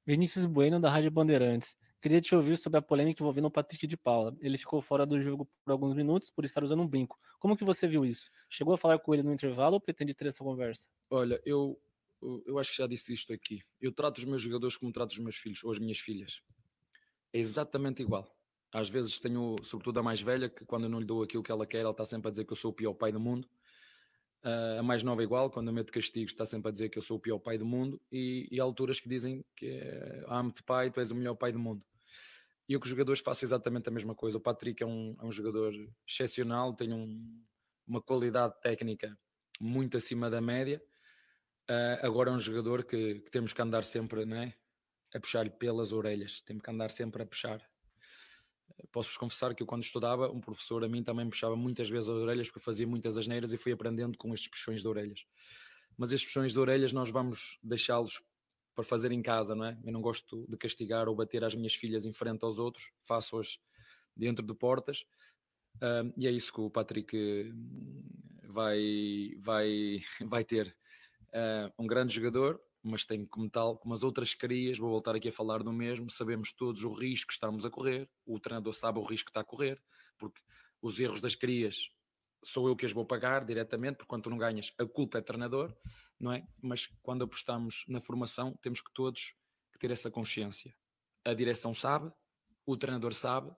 [0.06, 1.78] Vinícius Bueno, da Rádio Bandeirantes.
[2.02, 4.36] Queria te ouvir sobre a polêmica envolvendo o Patrick de Paula.
[4.40, 7.20] Ele ficou fora do jogo por alguns minutos por estar usando um brinco.
[7.40, 8.32] Como que você viu isso?
[8.50, 10.88] Chegou a falar com ele no intervalo ou pretende ter essa conversa?
[11.10, 11.78] Olha, eu,
[12.46, 13.62] eu acho que já disse isto aqui.
[13.82, 16.42] Eu trato os meus jogadores como trato os meus filhos ou as minhas filhas
[17.34, 18.36] é exatamente igual.
[18.72, 21.52] Às vezes tenho, sobretudo a mais velha, que quando eu não lhe dou aquilo que
[21.52, 23.48] ela quer, ela está sempre a dizer que eu sou o pior pai do mundo.
[24.44, 27.02] Uh, a mais nova igual, quando eu meto castigos, está sempre a dizer que eu
[27.02, 28.02] sou o pior pai do mundo.
[28.12, 31.52] E, e há alturas que dizem que é, amo-te pai, tu és o melhor pai
[31.52, 31.84] do mundo.
[32.68, 34.38] E eu com os jogadores faço exatamente a mesma coisa.
[34.38, 35.74] O Patrick é um, é um jogador
[36.08, 37.44] excepcional, tem um,
[37.88, 39.18] uma qualidade técnica
[39.60, 40.82] muito acima da média.
[41.70, 44.54] Uh, agora é um jogador que, que, temos que andar sempre, não é?
[45.14, 47.62] a puxar-lhe pelas orelhas, tem que andar sempre a puxar.
[48.92, 52.16] Posso-vos confessar que eu, quando estudava, um professor a mim também puxava muitas vezes as
[52.16, 55.26] orelhas porque fazia muitas asneiras e fui aprendendo com estes puxões de orelhas.
[55.98, 58.22] Mas estes puxões de orelhas nós vamos deixá-los
[58.74, 59.78] para fazer em casa, não é?
[59.84, 63.60] Eu não gosto de castigar ou bater as minhas filhas em frente aos outros, faço-as
[64.16, 65.06] dentro de portas.
[66.18, 67.16] E é isso que o Patrick
[67.54, 68.04] hum,
[68.48, 70.76] vai, vai, vai ter.
[71.30, 75.30] Uh, um grande jogador, mas tem como tal, como as outras crias, vou voltar aqui
[75.30, 79.00] a falar do mesmo, sabemos todos o risco que estamos a correr, o treinador sabe
[79.00, 79.82] o risco que está a correr,
[80.18, 80.42] porque
[80.82, 81.90] os erros das crias
[82.44, 85.22] sou eu que as vou pagar diretamente, porque quando tu não ganhas, a culpa é
[85.22, 85.76] treinador,
[86.20, 86.48] não é?
[86.62, 89.36] Mas quando apostamos na formação, temos que todos
[89.74, 90.74] que ter essa consciência.
[91.26, 92.12] A direção sabe,
[92.66, 93.52] o treinador sabe,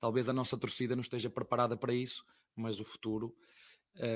[0.00, 2.24] talvez a nossa torcida não esteja preparada para isso,
[2.54, 3.34] mas o futuro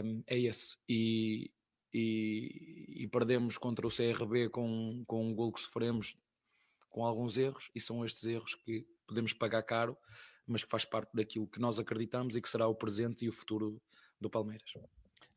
[0.05, 0.77] um, é esse.
[0.89, 1.51] E,
[1.93, 6.17] e, e, perdemos contra o CRB com, com um gol que sofremos
[6.89, 9.97] com alguns erros, e são estes erros que podemos pagar caro,
[10.47, 13.33] mas que faz parte daquilo que nós acreditamos e que será o presente e o
[13.33, 13.81] futuro
[14.21, 14.73] do Palmeiras.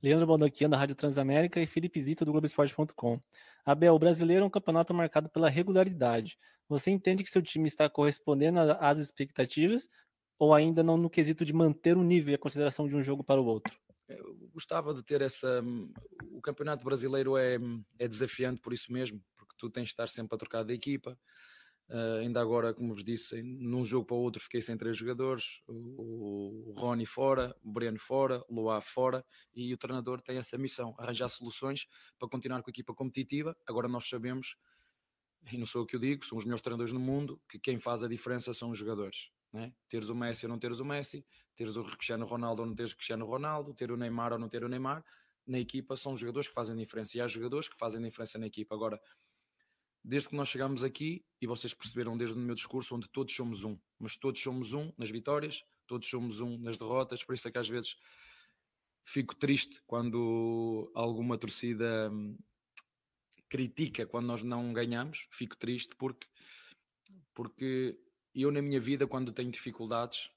[0.02, 3.20] Leandro Baldaquian, da Rádio Transamérica, e Felipe Zita, do Globoesporte.com.
[3.66, 6.38] Abel, o brasileiro é um campeonato marcado pela regularidade.
[6.68, 9.88] Você entende que seu time está correspondendo às expectativas
[10.38, 13.24] ou ainda não no quesito de manter o nível e a consideração de um jogo
[13.24, 13.80] para o outro?
[14.18, 15.62] Eu gostava de ter essa.
[16.32, 17.58] O campeonato brasileiro é,
[18.00, 21.18] é desafiante por isso mesmo, porque tu tens de estar sempre a trocar de equipa,
[21.90, 25.62] Uh, ainda agora, como vos disse, num jogo para o outro fiquei sem três jogadores:
[25.68, 29.24] o, o Rony fora, o Breno fora, o Loa fora,
[29.54, 31.86] e o treinador tem essa missão: arranjar soluções
[32.18, 33.56] para continuar com a equipa competitiva.
[33.68, 34.56] Agora nós sabemos,
[35.52, 37.78] e não sou eu que o digo, são os melhores treinadores no mundo, que quem
[37.78, 39.30] faz a diferença são os jogadores.
[39.54, 39.72] Né?
[39.88, 41.26] Teres o Messi ou não teres o Messi,
[41.56, 44.50] teres o Cristiano Ronaldo ou não teres o Cristiano Ronaldo, ter o Neymar ou não
[44.50, 45.06] ter o Neymar,
[45.46, 48.74] na equipa são jogadores que fazem diferença e há jogadores que fazem diferença na equipa.
[48.74, 49.00] Agora,
[50.04, 53.64] desde que nós chegamos aqui, e vocês perceberam desde o meu discurso, onde todos somos
[53.64, 57.52] um, mas todos somos um nas vitórias, todos somos um nas derrotas, por isso é
[57.52, 57.96] que às vezes
[59.02, 62.38] fico triste quando alguma torcida hum,
[63.50, 66.28] critica quando nós não ganhamos, fico triste porque,
[67.34, 68.00] porque
[68.42, 70.30] eu na minha vida, quando tenho dificuldades,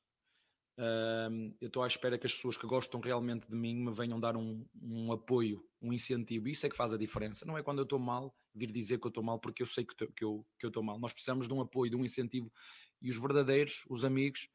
[1.60, 4.36] eu estou à espera que as pessoas que gostam realmente de mim me venham dar
[4.36, 6.48] um, um apoio, um incentivo.
[6.48, 7.46] Isso é que faz a diferença.
[7.46, 9.84] Não é quando eu estou mal vir dizer que eu estou mal, porque eu sei
[9.84, 10.98] que, tô, que eu estou mal.
[10.98, 12.52] Nós precisamos de um apoio, de um incentivo.
[13.00, 14.48] E os verdadeiros, os amigos,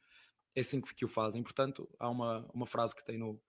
[0.56, 1.42] é assim que, que o fazem.
[1.42, 3.42] Portanto, há uma, uma frase que tem no,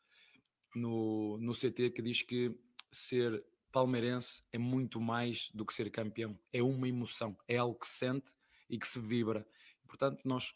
[0.74, 2.54] no, no CT que diz que
[2.90, 6.38] ser palmeirense é muito mais do que ser campeão.
[6.52, 8.32] É uma emoção, é algo que se sente
[8.68, 9.46] e que se vibra.
[9.86, 10.54] Portanto, nós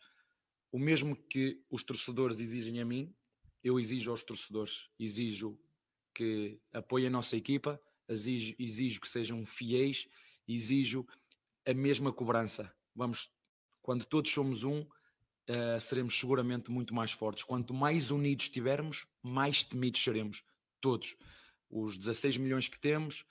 [0.76, 3.14] o mesmo que os torcedores exigem a mim,
[3.62, 4.88] eu exijo aos torcedores.
[4.98, 5.58] Exijo
[6.14, 10.08] que apoiem a nossa equipa, exijo, exijo que sejam fiéis,
[10.46, 11.06] exijo
[11.66, 12.70] a mesma cobrança.
[12.94, 13.30] Vamos,
[13.80, 17.42] quando todos somos um, uh, seremos seguramente muito mais fortes.
[17.42, 20.44] Quanto mais unidos estivermos, mais temidos seremos.
[20.80, 21.16] Todos.
[21.70, 23.24] Os 16 milhões que temos,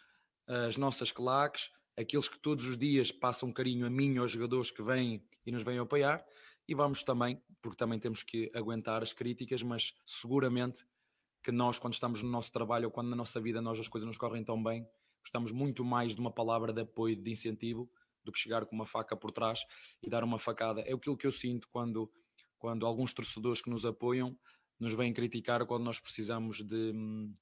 [0.47, 4.84] as nossas claques, aqueles que todos os dias passam carinho a mim aos jogadores que
[4.84, 6.26] vêm e nos vêm apoiar,
[6.67, 10.85] e vamos também, porque também temos que aguentar as críticas, mas seguramente
[11.43, 14.07] que nós, quando estamos no nosso trabalho ou quando na nossa vida nós as coisas
[14.07, 14.88] nos correm tão bem,
[15.22, 17.89] gostamos muito mais de uma palavra de apoio, de incentivo,
[18.23, 19.59] do que chegar com uma faca por trás
[20.01, 20.81] e dar uma facada.
[20.81, 22.11] É aquilo que eu sinto quando,
[22.57, 24.35] quando alguns torcedores que nos apoiam
[24.80, 26.93] nos vêm criticar quando nós precisamos de,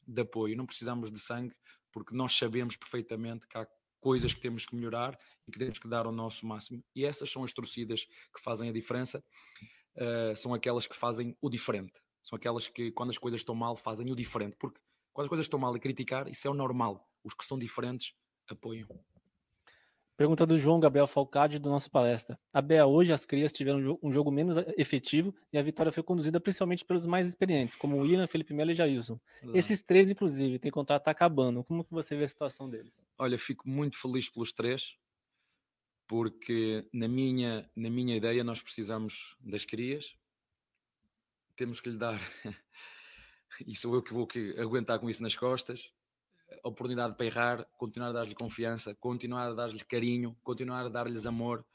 [0.05, 0.55] de apoio.
[0.55, 1.55] Não precisamos de sangue,
[1.91, 3.65] porque nós sabemos perfeitamente que há
[4.03, 5.17] coisas que temos que melhorar
[5.47, 6.83] e que temos que dar o nosso máximo.
[6.93, 9.23] E essas são as torcidas que fazem a diferença,
[9.95, 13.77] uh, são aquelas que fazem o diferente, são aquelas que, quando as coisas estão mal,
[13.77, 14.79] fazem o diferente, porque
[15.13, 17.09] quando as coisas estão mal e criticar, isso é o normal.
[17.23, 18.13] Os que são diferentes
[18.49, 18.87] apoiam.
[20.15, 22.39] Pergunta do João Gabriel Falcade do nosso palestra.
[22.53, 26.85] Abel, hoje as crias tiveram um jogo menos efetivo e a vitória foi conduzida principalmente
[26.85, 29.19] pelos mais experientes, como o William, Felipe Melo e Jailson.
[29.55, 31.63] Esses três, inclusive, tem contrato tá acabando.
[31.63, 33.03] Como que você vê a situação deles?
[33.17, 34.95] Olha, fico muito feliz pelos três,
[36.07, 40.15] porque na minha, na minha ideia nós precisamos das crias,
[41.55, 42.19] temos que lhe dar,
[43.65, 45.91] e sou eu que vou que aguentar com isso nas costas,
[46.63, 51.65] oportunidade para errar, continuar a dar-lhe confiança, continuar a dar-lhe carinho, continuar a dar-lhes amor,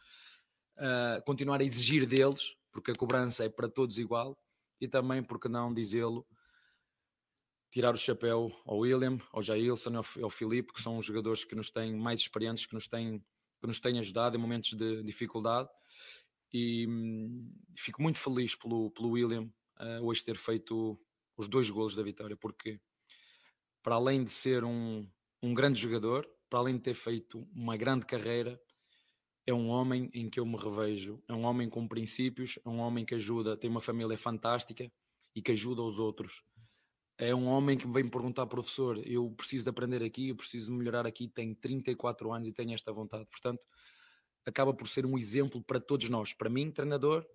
[0.76, 4.38] uh, continuar a exigir deles, porque a cobrança é para todos igual,
[4.80, 6.26] e também, porque não dizê-lo,
[7.70, 11.54] tirar o chapéu ao William, ao Jailson, ao, ao Filipe, que são os jogadores que
[11.54, 13.18] nos têm mais experientes, que nos têm,
[13.60, 15.68] que nos têm ajudado em momentos de dificuldade.
[16.52, 19.50] E hum, fico muito feliz pelo, pelo William
[19.80, 20.98] uh, hoje ter feito
[21.36, 22.80] os dois golos da vitória, porque
[23.88, 25.08] para além de ser um,
[25.42, 28.60] um grande jogador, para além de ter feito uma grande carreira,
[29.46, 31.22] é um homem em que eu me revejo.
[31.26, 34.92] É um homem com princípios, é um homem que ajuda, tem uma família fantástica
[35.34, 36.44] e que ajuda os outros
[37.16, 40.70] é um homem que me vem perguntar, professor, eu preciso de aprender aqui, eu preciso
[40.70, 43.24] de melhorar aqui, tenho 34 anos e tenho esta vontade.
[43.24, 43.66] Portanto,
[44.44, 47.26] acaba por ser um exemplo para todos nós, para mim, treinador,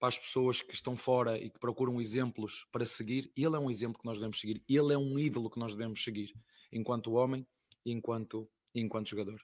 [0.00, 3.30] para as pessoas que estão fora e que procuram exemplos para seguir.
[3.36, 6.02] Ele é um exemplo que nós devemos seguir, ele é um ídolo que nós devemos
[6.02, 6.34] seguir,
[6.72, 7.46] enquanto homem
[7.84, 9.40] e enquanto, enquanto jogador.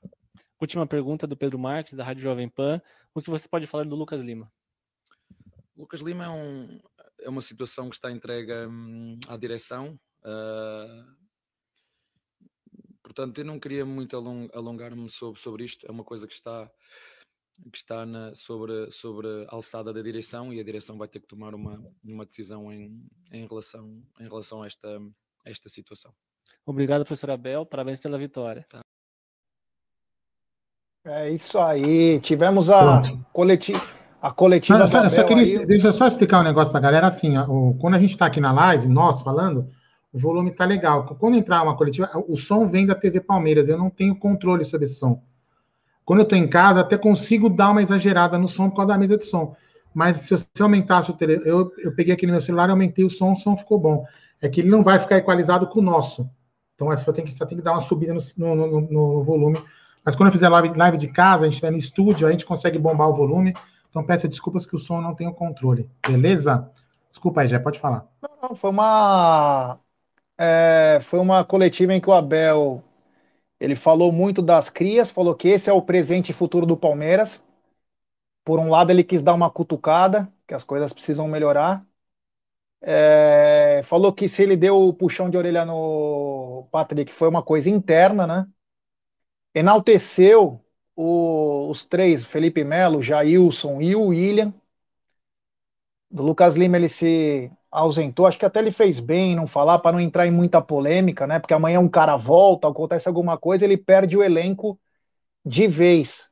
[0.59, 2.81] Última pergunta do Pedro Marques, da Rádio Jovem Pan.
[3.15, 4.51] O que você pode falar do Lucas Lima?
[5.77, 6.81] Lucas Lima é, um,
[7.20, 10.01] é uma situação que está entregue hum, à direção.
[10.23, 11.05] Uh,
[13.03, 14.16] portanto, eu não queria muito
[14.55, 15.87] alongar-me sobre, sobre isto.
[15.87, 16.70] É uma coisa que está
[17.70, 21.27] que está na, sobre, sobre a alçada da direção e a direção vai ter que
[21.27, 24.89] tomar uma, uma decisão em, em, relação, em relação a esta,
[25.45, 26.12] a esta situação.
[26.65, 27.65] Obrigado, professor Abel.
[27.65, 28.66] Parabéns pela vitória.
[28.69, 28.81] Tá.
[31.05, 32.20] É isso aí.
[32.20, 33.01] Tivemos a
[33.33, 33.81] coletiva.
[34.20, 34.78] A coletiva.
[34.78, 35.66] Não, só, só queria, aí...
[35.66, 37.07] Deixa eu só explicar um negócio para a galera.
[37.07, 37.47] Assim, ó,
[37.81, 39.69] quando a gente está aqui na live, nós falando,
[40.12, 41.05] o volume está legal.
[41.05, 43.69] Quando entrar uma coletiva, o som vem da TV Palmeiras.
[43.69, 45.23] Eu não tenho controle sobre esse som.
[46.07, 48.99] Quando eu estou em casa, até consigo dar uma exagerada no som por causa da
[48.99, 49.57] mesa de som.
[49.93, 51.43] Mas se você aumentasse o tele...
[51.45, 54.05] eu, eu peguei aqui no meu celular, aumentei o som, o som ficou bom.
[54.41, 56.31] É que ele não vai ficar equalizado com o nosso.
[56.77, 59.59] Então você tem que, você tem que dar uma subida no, no, no, no volume.
[60.05, 62.47] Mas quando eu fizer live, live de casa, a gente estiver no estúdio, a gente
[62.47, 63.53] consegue bombar o volume.
[63.91, 65.91] Então peço desculpas que o som não tem o controle.
[66.07, 66.70] Beleza?
[67.11, 68.07] Desculpa aí, já pode falar.
[68.23, 69.81] Não, não, foi uma.
[70.39, 72.85] É, foi uma coletiva em que o Abel
[73.61, 77.43] ele falou muito das crias, falou que esse é o presente e futuro do Palmeiras.
[78.45, 81.85] Por um lado, ele quis dar uma cutucada, que as coisas precisam melhorar.
[82.81, 87.70] É, falou que se ele deu o puxão de orelha no Patrick foi uma coisa
[87.70, 88.47] interna, né?
[89.55, 90.62] Enalteceu
[90.95, 94.53] o, os três, Felipe Melo, Jailson e o William.
[96.11, 98.27] Do Lucas Lima ele se ausentou.
[98.27, 101.27] Acho que até ele fez bem em não falar para não entrar em muita polêmica,
[101.27, 101.39] né?
[101.39, 104.78] Porque amanhã um cara volta, acontece alguma coisa, ele perde o elenco
[105.44, 106.31] de vez.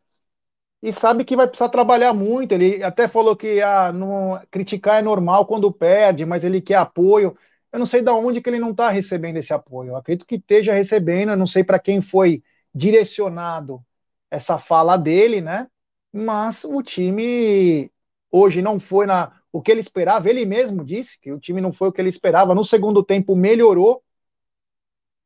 [0.82, 2.52] E sabe que vai precisar trabalhar muito.
[2.52, 7.36] Ele até falou que ah, não, criticar é normal quando perde, mas ele quer apoio.
[7.72, 9.90] Eu não sei de onde que ele não está recebendo esse apoio.
[9.90, 12.42] Eu acredito que esteja recebendo, eu não sei para quem foi
[12.74, 13.84] direcionado
[14.30, 15.68] essa fala dele, né?
[16.12, 17.90] Mas o time
[18.30, 20.28] hoje não foi na o que ele esperava.
[20.28, 22.56] Ele mesmo disse que o time não foi o que ele esperava.
[22.56, 24.02] No segundo tempo melhorou,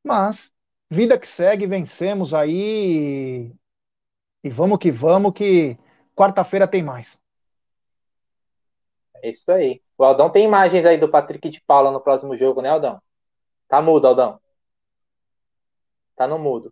[0.05, 0.53] mas
[0.91, 3.51] vida que segue, vencemos aí
[4.45, 5.79] e vamos que vamos, que
[6.15, 7.19] quarta-feira tem mais.
[9.23, 9.81] É isso aí.
[9.97, 13.01] O Aldão tem imagens aí do Patrick de Paula no próximo jogo, né, Aldão?
[13.67, 14.39] Tá mudo, Aldão.
[16.15, 16.71] Tá no mudo.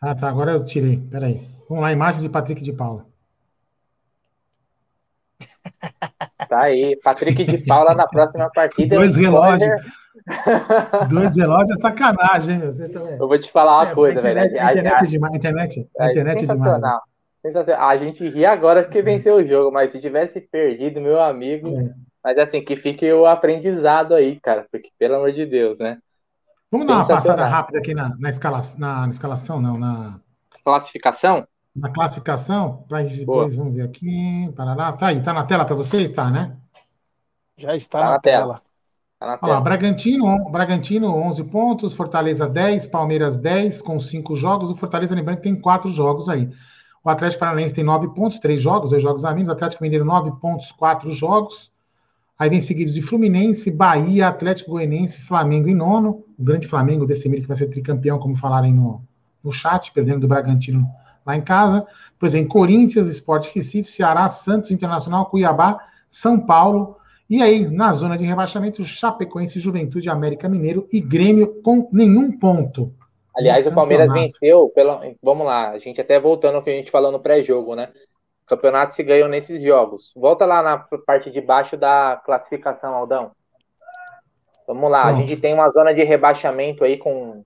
[0.00, 0.28] Ah, tá.
[0.28, 0.98] Agora eu tirei.
[1.10, 1.48] Peraí.
[1.68, 3.06] Vamos lá, imagem de Patrick de Paula.
[6.48, 8.96] Tá aí, Patrick de Paula na próxima partida.
[8.96, 9.82] Dois relógios.
[11.10, 13.16] Dois relógios é sacanagem, você também.
[13.18, 14.40] Eu vou te falar uma é, coisa, velho.
[14.40, 17.00] A, internet, é demais, internet, é, internet é sensacional.
[17.42, 17.88] Sensacional.
[17.88, 21.68] A gente ri agora porque venceu o jogo, mas se tivesse perdido, meu amigo.
[21.68, 21.94] É.
[22.22, 25.98] Mas assim, que fique o aprendizado aí, cara, porque pelo amor de Deus, né?
[26.70, 30.18] Vamos dar uma passada rápida aqui na, na, escala, na, na escalação, não, na
[30.64, 31.46] classificação?
[31.76, 34.50] Na classificação, para depois vamos ver aqui.
[34.56, 34.92] Parará.
[34.92, 36.10] Tá aí, tá na tela para vocês?
[36.10, 36.56] Tá, né?
[37.58, 38.62] Já está tá na, na, tela.
[39.20, 39.36] tela.
[39.36, 44.70] Tá Olha lá, Bragantino, Bragantino 11 pontos, Fortaleza 10, Palmeiras 10, com 5 jogos.
[44.70, 46.50] O Fortaleza, lembrando que tem 4 jogos aí.
[47.04, 49.48] O Atlético Paranaense tem 9 pontos, 3 jogos, 2 jogos a menos.
[49.48, 51.70] O Atlético Mineiro 9 pontos, 4 jogos.
[52.38, 56.24] Aí vem seguidos de Fluminense, Bahia, Atlético Goianiense, Flamengo em nono.
[56.38, 59.02] O grande Flamengo desse que vai ser tricampeão, como falaram no,
[59.42, 60.86] no chat, perdendo do Bragantino
[61.26, 61.86] lá em casa.
[62.18, 65.78] Por exemplo, Corinthians, Sport Recife, Ceará, Santos Internacional, Cuiabá,
[66.10, 66.96] São Paulo.
[67.28, 72.94] E aí, na zona de rebaixamento, Chapecoense, Juventude, América Mineiro e Grêmio com nenhum ponto.
[73.36, 74.98] Aliás, o Palmeiras venceu, pelo...
[75.22, 77.90] vamos lá, a gente até voltando ao que a gente falou no pré-jogo, né?
[78.44, 80.14] O campeonato se ganhou nesses jogos.
[80.16, 83.32] Volta lá na parte de baixo da classificação, Aldão.
[84.66, 85.16] Vamos lá, Pronto.
[85.16, 87.42] a gente tem uma zona de rebaixamento aí com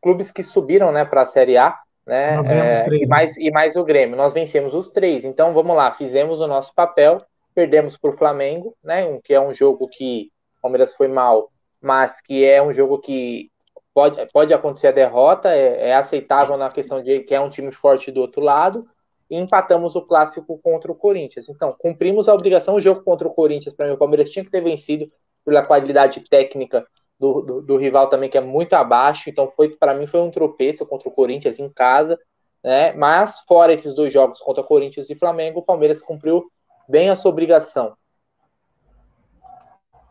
[0.00, 2.40] clubes que subiram né, para a Série A né?
[2.46, 3.08] É, três, e, né?
[3.08, 4.16] mais, e mais o Grêmio.
[4.16, 5.24] Nós vencemos os três.
[5.24, 7.18] Então vamos lá, fizemos o nosso papel,
[7.54, 9.04] perdemos para o Flamengo, né?
[9.04, 11.50] Um, que é um jogo que o Palmeiras foi mal,
[11.80, 13.50] mas que é um jogo que
[13.92, 17.72] pode, pode acontecer a derrota, é, é aceitável na questão de que é um time
[17.72, 18.86] forte do outro lado.
[19.30, 21.48] E empatamos o clássico contra o Corinthians.
[21.48, 22.74] Então, cumprimos a obrigação.
[22.74, 25.10] O jogo contra o Corinthians, para mim, o Palmeiras tinha que ter vencido
[25.44, 26.86] pela qualidade técnica
[27.24, 29.30] do, do, do, rival também, que é muito abaixo.
[29.30, 32.18] Então, foi para mim foi um tropeço contra o Corinthians em casa.
[32.62, 32.92] Né?
[32.92, 36.44] Mas, fora esses dois jogos contra o Corinthians e Flamengo, o Palmeiras cumpriu
[36.86, 37.94] bem a sua obrigação.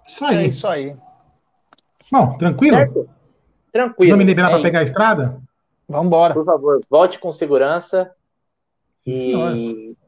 [0.07, 0.38] Isso aí.
[0.38, 0.95] É isso aí.
[2.11, 2.77] Bom, tranquilo?
[2.77, 3.10] Certo?
[3.72, 4.11] Tranquilo.
[4.11, 5.41] Vamos me liberar é para pegar a estrada?
[5.88, 6.34] Vamos embora.
[6.34, 8.11] Por favor, volte com segurança.
[8.98, 9.56] Sim, e senhora.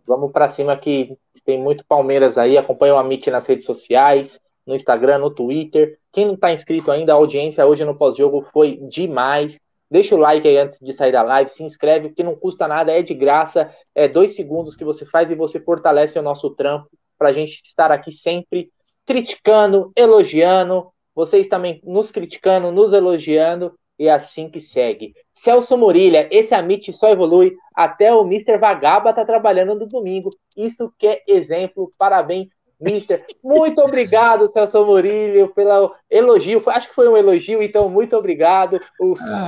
[0.08, 2.58] vamos para cima que tem muito Palmeiras aí.
[2.58, 5.98] Acompanha o Amit nas redes sociais, no Instagram, no Twitter.
[6.12, 9.60] Quem não está inscrito ainda, a audiência hoje no pós-jogo foi demais.
[9.90, 12.92] Deixa o like aí antes de sair da live, se inscreve, porque não custa nada,
[12.92, 16.90] é de graça, é dois segundos que você faz e você fortalece o nosso trampo
[17.18, 18.72] para a gente estar aqui sempre
[19.06, 25.14] criticando, elogiando, vocês também nos criticando, nos elogiando, e é assim que segue.
[25.32, 28.58] Celso Murilha, esse Amit só evolui, até o Mr.
[28.58, 33.26] Vagaba tá trabalhando no domingo, isso que é exemplo, parabéns, Mister.
[33.44, 36.62] Muito obrigado, Celso Murilho, pelo elogio.
[36.68, 38.82] Acho que foi um elogio, então muito obrigado.
[39.00, 39.48] O ah,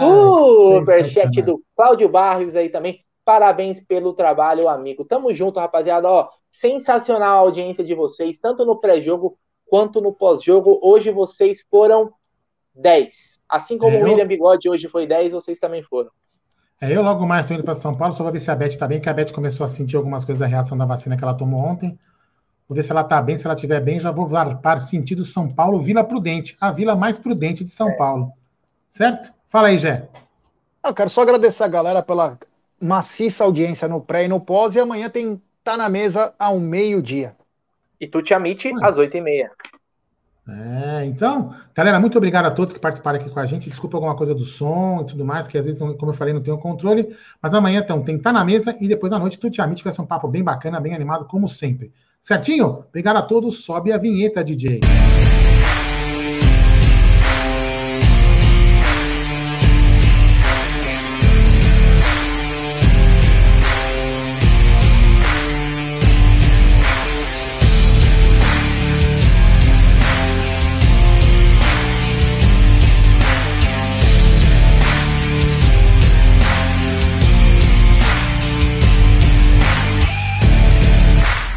[0.80, 3.02] superchat do Cláudio Barrios aí também.
[3.26, 5.04] Parabéns pelo trabalho, amigo.
[5.04, 6.08] Tamo junto, rapaziada.
[6.08, 10.80] Ó, sensacional a audiência de vocês, tanto no pré-jogo quanto no pós-jogo.
[10.82, 12.12] Hoje vocês foram
[12.74, 13.38] 10.
[13.50, 16.10] Assim como é, o William Bigode hoje foi 10, vocês também foram.
[16.82, 18.68] É, eu logo mais estou indo para São Paulo, só vou ver se a Beth
[18.68, 21.24] está bem, que a Beth começou a sentir algumas coisas da reação da vacina que
[21.24, 21.98] ela tomou ontem.
[22.68, 24.28] Vou ver se ela está bem, se ela estiver bem, já vou
[24.62, 27.94] para sentido São Paulo, Vila Prudente, a vila mais prudente de São é.
[27.94, 28.32] Paulo.
[28.90, 29.34] Certo?
[29.50, 30.08] Fala aí, Jé.
[30.84, 32.38] Eu quero só agradecer a galera pela
[32.80, 37.36] maciça audiência no pré e no pós, e amanhã tem Tá na Mesa ao meio-dia.
[38.00, 39.52] E tu te amite às oito e meia.
[40.48, 43.70] É, então, galera, muito obrigado a todos que participaram aqui com a gente.
[43.70, 46.42] Desculpa alguma coisa do som e tudo mais, que às vezes, como eu falei, não
[46.42, 47.14] tenho controle.
[47.42, 49.62] Mas amanhã, então, tem que estar tá na mesa e depois à noite, tu te
[49.62, 51.92] amite, vai ser um papo bem bacana, bem animado, como sempre.
[52.22, 52.86] Certinho?
[52.90, 53.64] Obrigado a todos.
[53.64, 54.82] Sobe a vinheta, DJ.